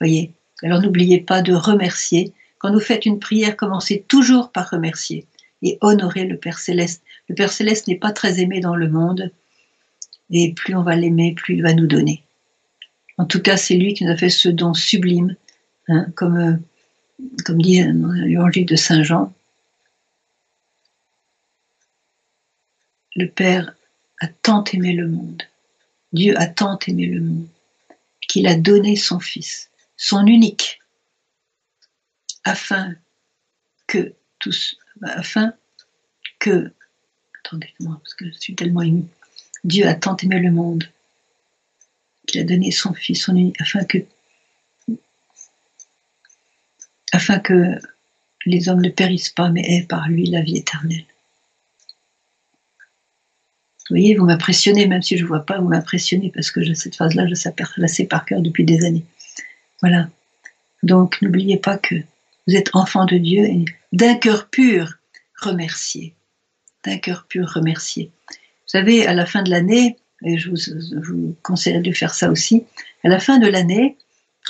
Voyez 0.00 0.32
Alors 0.62 0.80
n'oubliez 0.80 1.20
pas 1.20 1.42
de 1.42 1.52
remercier, 1.52 2.32
quand 2.58 2.72
vous 2.72 2.80
faites 2.80 3.06
une 3.06 3.18
prière, 3.18 3.56
commencez 3.56 4.04
toujours 4.08 4.52
par 4.52 4.70
remercier 4.70 5.26
et 5.62 5.78
honorer 5.80 6.24
le 6.24 6.36
Père 6.36 6.58
céleste. 6.58 7.02
Le 7.28 7.34
Père 7.34 7.52
céleste 7.52 7.86
n'est 7.86 7.98
pas 7.98 8.12
très 8.12 8.40
aimé 8.40 8.60
dans 8.60 8.76
le 8.76 8.88
monde, 8.88 9.30
et 10.30 10.52
plus 10.52 10.74
on 10.74 10.82
va 10.82 10.96
l'aimer, 10.96 11.34
plus 11.34 11.56
il 11.56 11.62
va 11.62 11.74
nous 11.74 11.86
donner. 11.86 12.22
En 13.18 13.26
tout 13.26 13.42
cas, 13.42 13.56
c'est 13.56 13.76
lui 13.76 13.94
qui 13.94 14.04
nous 14.04 14.12
a 14.12 14.16
fait 14.16 14.30
ce 14.30 14.48
don 14.48 14.72
sublime, 14.72 15.36
hein, 15.88 16.06
comme, 16.14 16.36
euh, 16.38 16.56
comme 17.44 17.60
dit 17.60 17.82
l'évangile 17.82 18.66
de 18.66 18.76
Saint 18.76 19.02
Jean. 19.02 19.32
Le 23.16 23.26
Père 23.26 23.74
a 24.20 24.28
tant 24.28 24.64
aimé 24.72 24.92
le 24.92 25.08
monde, 25.08 25.42
Dieu 26.12 26.38
a 26.38 26.46
tant 26.46 26.78
aimé 26.86 27.06
le 27.06 27.20
monde, 27.20 27.46
qu'il 28.28 28.46
a 28.46 28.54
donné 28.54 28.96
son 28.96 29.18
Fils, 29.18 29.70
son 29.96 30.26
unique, 30.26 30.80
afin 32.44 32.94
que 33.86 34.14
tous, 34.38 34.78
afin 35.02 35.52
que, 36.38 36.72
attendez-moi, 37.40 37.98
parce 38.02 38.14
que 38.14 38.26
je 38.26 38.38
suis 38.38 38.54
tellement 38.54 38.82
ému, 38.82 39.04
Dieu 39.64 39.86
a 39.86 39.94
tant 39.94 40.16
aimé 40.16 40.38
le 40.38 40.50
monde 40.50 40.84
qu'il 42.26 42.40
a 42.40 42.44
donné 42.44 42.70
son 42.70 42.92
Fils, 42.94 43.24
son 43.24 43.36
unique, 43.36 43.60
afin 43.60 43.84
que, 43.84 43.98
afin 47.12 47.38
que 47.38 47.78
les 48.46 48.68
hommes 48.68 48.80
ne 48.80 48.88
périssent 48.88 49.30
pas, 49.30 49.50
mais 49.50 49.62
aient 49.62 49.86
par 49.86 50.08
lui 50.08 50.26
la 50.26 50.40
vie 50.40 50.56
éternelle. 50.56 51.04
Vous 53.88 53.96
voyez, 53.96 54.14
vous 54.14 54.24
m'impressionnez, 54.24 54.86
même 54.86 55.02
si 55.02 55.16
je 55.16 55.24
ne 55.24 55.28
vois 55.28 55.44
pas, 55.44 55.58
vous 55.58 55.68
m'impressionnez, 55.68 56.30
parce 56.30 56.50
que 56.50 56.74
cette 56.74 56.94
phase-là, 56.94 57.26
je 57.26 57.34
la 57.76 57.88
sais 57.88 58.04
par 58.04 58.24
cœur 58.24 58.40
depuis 58.40 58.64
des 58.64 58.84
années. 58.84 59.04
Voilà. 59.80 60.08
Donc, 60.82 61.20
n'oubliez 61.20 61.56
pas 61.56 61.76
que 61.76 61.96
vous 62.50 62.56
êtes 62.56 62.74
enfant 62.74 63.04
de 63.04 63.16
Dieu 63.16 63.44
et 63.44 63.64
d'un 63.92 64.16
cœur 64.16 64.48
pur, 64.48 64.94
remerciez. 65.40 66.16
D'un 66.84 66.98
cœur 66.98 67.26
pur, 67.28 67.48
remerciez. 67.48 68.10
Vous 68.28 68.36
savez, 68.66 69.06
à 69.06 69.14
la 69.14 69.24
fin 69.24 69.44
de 69.44 69.50
l'année, 69.50 69.96
et 70.24 70.36
je 70.36 70.50
vous, 70.50 71.36
conseille 71.44 71.80
de 71.80 71.92
faire 71.92 72.12
ça 72.12 72.28
aussi, 72.28 72.64
à 73.04 73.08
la 73.08 73.20
fin 73.20 73.38
de 73.38 73.46
l'année, 73.46 73.96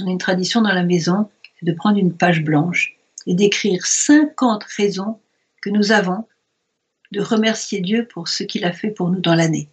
on 0.01 0.07
a 0.07 0.11
une 0.13 0.19
tradition 0.19 0.63
dans 0.63 0.73
la 0.73 0.83
maison, 0.83 1.29
de 1.61 1.73
prendre 1.73 1.99
une 1.99 2.17
page 2.17 2.43
blanche 2.43 2.97
et 3.27 3.35
d'écrire 3.35 3.85
50 3.85 4.65
raisons 4.65 5.19
que 5.61 5.69
nous 5.69 5.93
avons 5.93 6.25
de 7.13 7.21
remercier 7.21 7.83
Dieu 7.83 8.09
pour 8.11 8.29
ce 8.29 8.45
qu'il 8.45 8.65
a 8.65 8.73
fait 8.73 8.89
pour 8.89 9.11
nous 9.11 9.21
dans 9.21 9.35
l'année. 9.35 9.69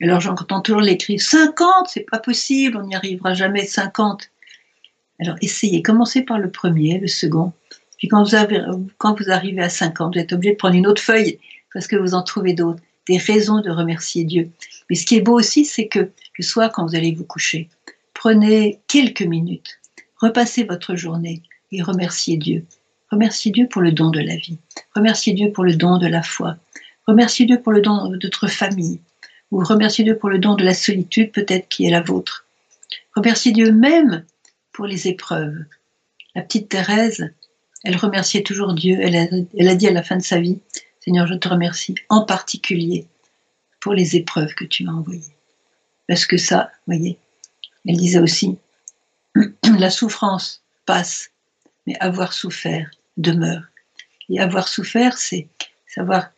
Alors 0.00 0.20
j'entends 0.20 0.60
toujours 0.60 0.80
l'écrire 0.80 1.20
50, 1.20 1.88
c'est 1.88 2.08
pas 2.08 2.20
possible, 2.20 2.76
on 2.76 2.86
n'y 2.86 2.94
arrivera 2.94 3.34
jamais 3.34 3.66
50. 3.66 4.30
Alors 5.20 5.36
essayez, 5.40 5.82
commencez 5.82 6.22
par 6.22 6.38
le 6.38 6.50
premier, 6.50 6.98
le 6.98 7.06
second, 7.06 7.52
puis 8.02 8.08
quand 8.08 8.24
vous, 8.24 9.30
arrivez 9.30 9.62
à 9.62 9.68
50, 9.68 10.14
vous 10.14 10.20
êtes 10.20 10.32
obligé 10.32 10.54
de 10.54 10.58
prendre 10.58 10.74
une 10.74 10.88
autre 10.88 11.00
feuille 11.00 11.38
parce 11.72 11.86
que 11.86 11.94
vous 11.94 12.14
en 12.14 12.22
trouvez 12.22 12.52
d'autres 12.52 12.82
des 13.06 13.16
raisons 13.16 13.60
de 13.60 13.70
remercier 13.70 14.24
Dieu. 14.24 14.50
Mais 14.90 14.96
ce 14.96 15.06
qui 15.06 15.16
est 15.16 15.20
beau 15.20 15.38
aussi, 15.38 15.64
c'est 15.64 15.86
que 15.86 16.10
le 16.36 16.44
soir, 16.44 16.72
quand 16.72 16.84
vous 16.84 16.96
allez 16.96 17.12
vous 17.12 17.24
coucher, 17.24 17.68
prenez 18.12 18.80
quelques 18.88 19.22
minutes, 19.22 19.78
repassez 20.16 20.64
votre 20.64 20.96
journée 20.96 21.42
et 21.70 21.80
remerciez 21.80 22.36
Dieu. 22.36 22.64
Remerciez 23.12 23.52
Dieu 23.52 23.68
pour 23.68 23.82
le 23.82 23.92
don 23.92 24.10
de 24.10 24.20
la 24.20 24.34
vie. 24.34 24.58
Remerciez 24.96 25.32
Dieu 25.32 25.52
pour 25.52 25.62
le 25.62 25.76
don 25.76 25.98
de 25.98 26.08
la 26.08 26.22
foi. 26.22 26.56
Remerciez 27.06 27.46
Dieu 27.46 27.60
pour 27.60 27.70
le 27.70 27.82
don 27.82 28.08
de 28.08 28.18
votre 28.26 28.48
famille. 28.48 29.00
Ou 29.52 29.62
remerciez 29.62 30.02
Dieu 30.02 30.16
pour 30.16 30.28
le 30.28 30.38
don 30.38 30.56
de 30.56 30.64
la 30.64 30.74
solitude 30.74 31.30
peut-être 31.30 31.68
qui 31.68 31.84
est 31.84 31.90
la 31.90 32.00
vôtre. 32.00 32.46
Remerciez 33.14 33.52
Dieu 33.52 33.70
même 33.70 34.24
pour 34.72 34.86
les 34.86 35.08
épreuves. 35.08 35.64
La 36.34 36.42
petite 36.42 36.68
Thérèse, 36.68 37.30
elle 37.84 37.96
remerciait 37.96 38.42
toujours 38.42 38.74
Dieu. 38.74 38.98
Elle 39.00 39.16
a, 39.68 39.74
dit 39.74 39.88
à 39.88 39.92
la 39.92 40.02
fin 40.02 40.16
de 40.16 40.22
sa 40.22 40.40
vie, 40.40 40.60
Seigneur, 41.00 41.26
je 41.26 41.34
te 41.34 41.48
remercie 41.48 41.94
en 42.08 42.24
particulier 42.24 43.06
pour 43.80 43.94
les 43.94 44.16
épreuves 44.16 44.54
que 44.54 44.64
tu 44.64 44.84
m'as 44.84 44.92
envoyées. 44.92 45.36
Parce 46.06 46.26
que 46.26 46.36
ça, 46.36 46.70
vous 46.86 46.94
voyez, 46.94 47.18
elle 47.86 47.96
disait 47.96 48.20
aussi, 48.20 48.56
la 49.78 49.90
souffrance 49.90 50.62
passe, 50.86 51.30
mais 51.86 51.96
avoir 51.98 52.32
souffert 52.32 52.90
demeure. 53.16 53.64
Et 54.28 54.40
avoir 54.40 54.68
souffert, 54.68 55.18
c'est 55.18 55.48
avoir 55.96 56.30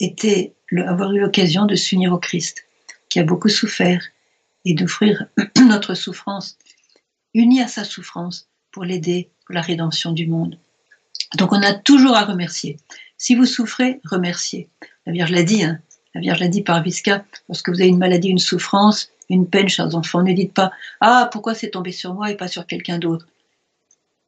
été, 0.00 0.54
avoir 0.86 1.12
eu 1.12 1.20
l'occasion 1.20 1.66
de 1.66 1.74
s'unir 1.74 2.12
au 2.12 2.18
Christ, 2.18 2.64
qui 3.08 3.18
a 3.18 3.24
beaucoup 3.24 3.48
souffert, 3.48 4.02
et 4.64 4.74
d'offrir 4.74 5.26
notre 5.66 5.94
souffrance, 5.94 6.56
unie 7.34 7.62
à 7.62 7.68
sa 7.68 7.84
souffrance, 7.84 8.48
pour 8.70 8.84
l'aider 8.84 9.30
pour 9.46 9.54
la 9.54 9.60
rédemption 9.60 10.12
du 10.12 10.26
monde. 10.26 10.58
Donc 11.36 11.52
on 11.52 11.62
a 11.62 11.74
toujours 11.74 12.16
à 12.16 12.24
remercier. 12.24 12.76
Si 13.16 13.34
vous 13.34 13.46
souffrez, 13.46 14.00
remerciez. 14.04 14.68
La 15.06 15.12
Vierge 15.12 15.30
l'a 15.30 15.42
dit, 15.42 15.62
hein. 15.62 15.78
la 16.14 16.20
Vierge 16.20 16.40
l'a 16.40 16.48
dit 16.48 16.62
par 16.62 16.82
Visca, 16.82 17.24
lorsque 17.48 17.68
vous 17.68 17.80
avez 17.80 17.88
une 17.88 17.98
maladie, 17.98 18.28
une 18.28 18.38
souffrance, 18.38 19.10
une 19.30 19.46
peine, 19.46 19.68
chers 19.68 19.94
enfants, 19.94 20.22
ne 20.22 20.32
dites 20.32 20.52
pas 20.52 20.72
Ah, 21.00 21.28
pourquoi 21.32 21.54
c'est 21.54 21.70
tombé 21.70 21.92
sur 21.92 22.14
moi 22.14 22.30
et 22.30 22.36
pas 22.36 22.48
sur 22.48 22.66
quelqu'un 22.66 22.98
d'autre? 22.98 23.26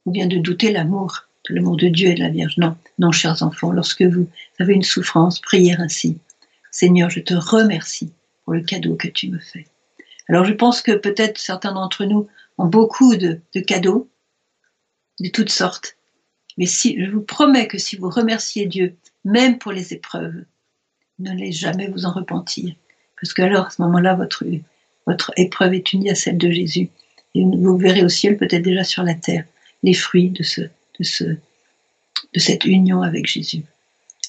Ou 0.05 0.11
bien 0.11 0.27
de 0.27 0.37
douter 0.37 0.71
l'amour, 0.71 1.25
l'amour 1.49 1.77
de 1.77 1.87
Dieu 1.87 2.09
et 2.09 2.15
de 2.15 2.21
la 2.21 2.29
Vierge. 2.29 2.57
Non, 2.57 2.75
non, 2.99 3.11
chers 3.11 3.43
enfants, 3.43 3.71
lorsque 3.71 4.03
vous 4.03 4.27
avez 4.59 4.73
une 4.73 4.83
souffrance, 4.83 5.39
priez 5.39 5.75
ainsi. 5.79 6.17
Seigneur, 6.71 7.09
je 7.09 7.19
te 7.19 7.33
remercie 7.33 8.11
pour 8.43 8.53
le 8.53 8.61
cadeau 8.61 8.95
que 8.95 9.07
tu 9.07 9.29
me 9.29 9.39
fais. 9.39 9.65
Alors 10.27 10.45
je 10.45 10.53
pense 10.53 10.81
que 10.81 10.91
peut-être 10.91 11.37
certains 11.37 11.73
d'entre 11.73 12.05
nous 12.05 12.27
beaucoup 12.57 13.15
de 13.15 13.41
cadeaux 13.67 14.09
de 15.19 15.29
toutes 15.29 15.51
sortes. 15.51 15.97
Mais 16.57 16.65
si, 16.65 17.03
je 17.03 17.11
vous 17.11 17.21
promets 17.21 17.67
que 17.67 17.77
si 17.77 17.95
vous 17.95 18.09
remerciez 18.09 18.65
Dieu, 18.65 18.95
même 19.23 19.57
pour 19.57 19.71
les 19.71 19.93
épreuves, 19.93 20.45
n'allez 21.19 21.51
jamais 21.51 21.87
vous 21.87 22.05
en 22.05 22.11
repentir. 22.11 22.73
Parce 23.19 23.33
que 23.33 23.41
alors, 23.41 23.67
à 23.67 23.69
ce 23.69 23.81
moment-là, 23.81 24.15
votre, 24.15 24.43
votre 25.05 25.31
épreuve 25.37 25.73
est 25.73 25.93
unie 25.93 26.09
à 26.09 26.15
celle 26.15 26.37
de 26.37 26.51
Jésus. 26.51 26.89
Et 27.33 27.43
vous 27.43 27.77
verrez 27.77 28.03
au 28.03 28.09
ciel, 28.09 28.37
peut-être 28.37 28.63
déjà 28.63 28.83
sur 28.83 29.03
la 29.03 29.13
terre, 29.13 29.45
les 29.83 29.93
fruits 29.93 30.29
de, 30.29 30.43
ce, 30.43 30.61
de, 30.61 31.03
ce, 31.03 31.23
de 31.25 32.39
cette 32.39 32.65
union 32.65 33.01
avec 33.01 33.27
Jésus. 33.27 33.63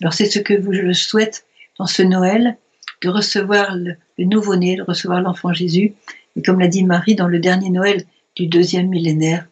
Alors 0.00 0.12
c'est 0.12 0.26
ce 0.26 0.38
que 0.38 0.60
je 0.72 0.92
souhaite 0.92 1.46
dans 1.78 1.86
ce 1.86 2.02
Noël, 2.02 2.56
de 3.02 3.08
recevoir 3.08 3.76
le 3.76 3.96
nouveau-né, 4.18 4.76
de 4.76 4.82
recevoir 4.82 5.20
l'enfant 5.20 5.52
Jésus. 5.52 5.94
Et 6.34 6.42
comme 6.42 6.58
l'a 6.58 6.68
dit 6.68 6.82
Marie 6.82 7.14
dans 7.14 7.28
le 7.28 7.38
dernier 7.38 7.70
Noël 7.70 8.04
du 8.36 8.46
deuxième 8.46 8.88
millénaire, 8.88 9.48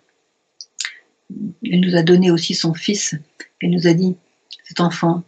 elle 1.64 1.80
nous 1.80 1.97
a 1.97 2.03
donné 2.03 2.30
aussi 2.30 2.55
son 2.55 2.74
fils. 2.74 3.14
Elle 3.61 3.70
nous 3.70 3.87
a 3.87 3.95
dit, 3.95 4.16
cet 4.62 4.80
enfant, 4.80 5.22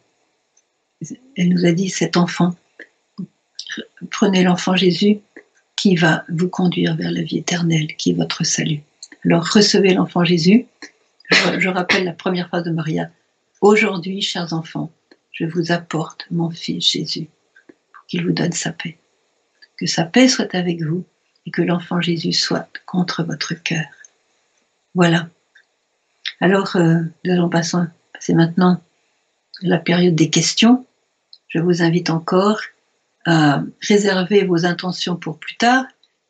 elle 1.36 1.48
nous 1.48 1.64
a 1.64 1.72
dit, 1.72 1.88
cet 1.88 2.16
enfant, 2.16 2.54
prenez 4.10 4.42
l'enfant 4.42 4.76
Jésus 4.76 5.18
qui 5.76 5.96
va 5.96 6.24
vous 6.28 6.48
conduire 6.48 6.96
vers 6.96 7.10
la 7.10 7.22
vie 7.22 7.38
éternelle, 7.38 7.96
qui 7.96 8.10
est 8.10 8.14
votre 8.14 8.44
salut. 8.44 8.82
Alors 9.24 9.44
recevez 9.44 9.94
l'enfant 9.94 10.24
Jésus. 10.24 10.66
Je, 11.30 11.68
rappelle 11.68 12.04
la 12.04 12.12
première 12.12 12.48
phrase 12.48 12.64
de 12.64 12.70
Maria. 12.70 13.10
Aujourd'hui, 13.60 14.20
chers 14.22 14.52
enfants, 14.52 14.92
je 15.32 15.44
vous 15.44 15.72
apporte 15.72 16.26
mon 16.30 16.50
fils 16.50 16.92
Jésus 16.92 17.28
pour 17.92 18.06
qu'il 18.06 18.24
vous 18.24 18.32
donne 18.32 18.52
sa 18.52 18.70
paix. 18.70 18.96
Que 19.76 19.86
sa 19.86 20.04
paix 20.04 20.28
soit 20.28 20.54
avec 20.54 20.82
vous 20.82 21.04
et 21.46 21.50
que 21.50 21.62
l'enfant 21.62 22.00
Jésus 22.00 22.32
soit 22.32 22.68
contre 22.84 23.22
votre 23.22 23.54
cœur. 23.54 23.86
Voilà. 24.94 25.28
Alors, 26.40 26.76
euh, 26.76 27.00
nous 27.24 27.32
allons 27.32 27.48
passer, 27.48 27.78
maintenant 28.30 28.80
la 29.62 29.78
période 29.78 30.14
des 30.14 30.28
questions. 30.28 30.84
Je 31.48 31.58
vous 31.60 31.82
invite 31.82 32.10
encore 32.10 32.60
à 33.24 33.62
réserver 33.80 34.44
vos 34.44 34.66
intentions 34.66 35.16
pour 35.16 35.38
plus 35.38 35.56
tard, 35.56 35.84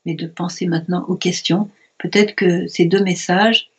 mais 0.04 0.14
de 0.14 0.26
penser 0.26 0.66
maintenant 0.66 1.04
aux 1.08 1.16
questions. 1.16 1.70
Peut-être 1.98 2.34
que 2.34 2.66
ces 2.68 2.84
deux 2.84 3.02
messages 3.02 3.70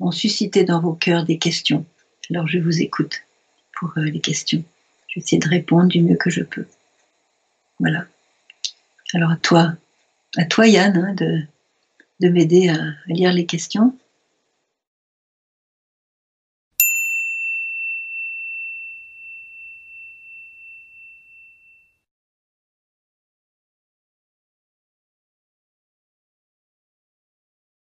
ont 0.00 0.10
suscité 0.10 0.64
dans 0.64 0.80
vos 0.80 0.94
cœurs 0.94 1.24
des 1.24 1.38
questions. 1.38 1.84
Alors 2.30 2.46
je 2.46 2.58
vous 2.58 2.82
écoute 2.82 3.22
pour 3.78 3.92
euh, 3.96 4.02
les 4.02 4.20
questions. 4.20 4.64
Je 5.08 5.20
vais 5.20 5.24
essayer 5.24 5.38
de 5.38 5.48
répondre 5.48 5.88
du 5.88 6.02
mieux 6.02 6.16
que 6.16 6.30
je 6.30 6.42
peux. 6.42 6.66
Voilà. 7.78 8.04
Alors 9.14 9.30
à 9.30 9.36
toi, 9.36 9.74
à 10.36 10.44
toi 10.44 10.66
Yann, 10.66 10.96
hein, 10.96 11.14
de, 11.14 11.42
de 12.20 12.28
m'aider 12.28 12.68
à 12.68 12.78
lire 13.06 13.32
les 13.32 13.46
questions. 13.46 13.96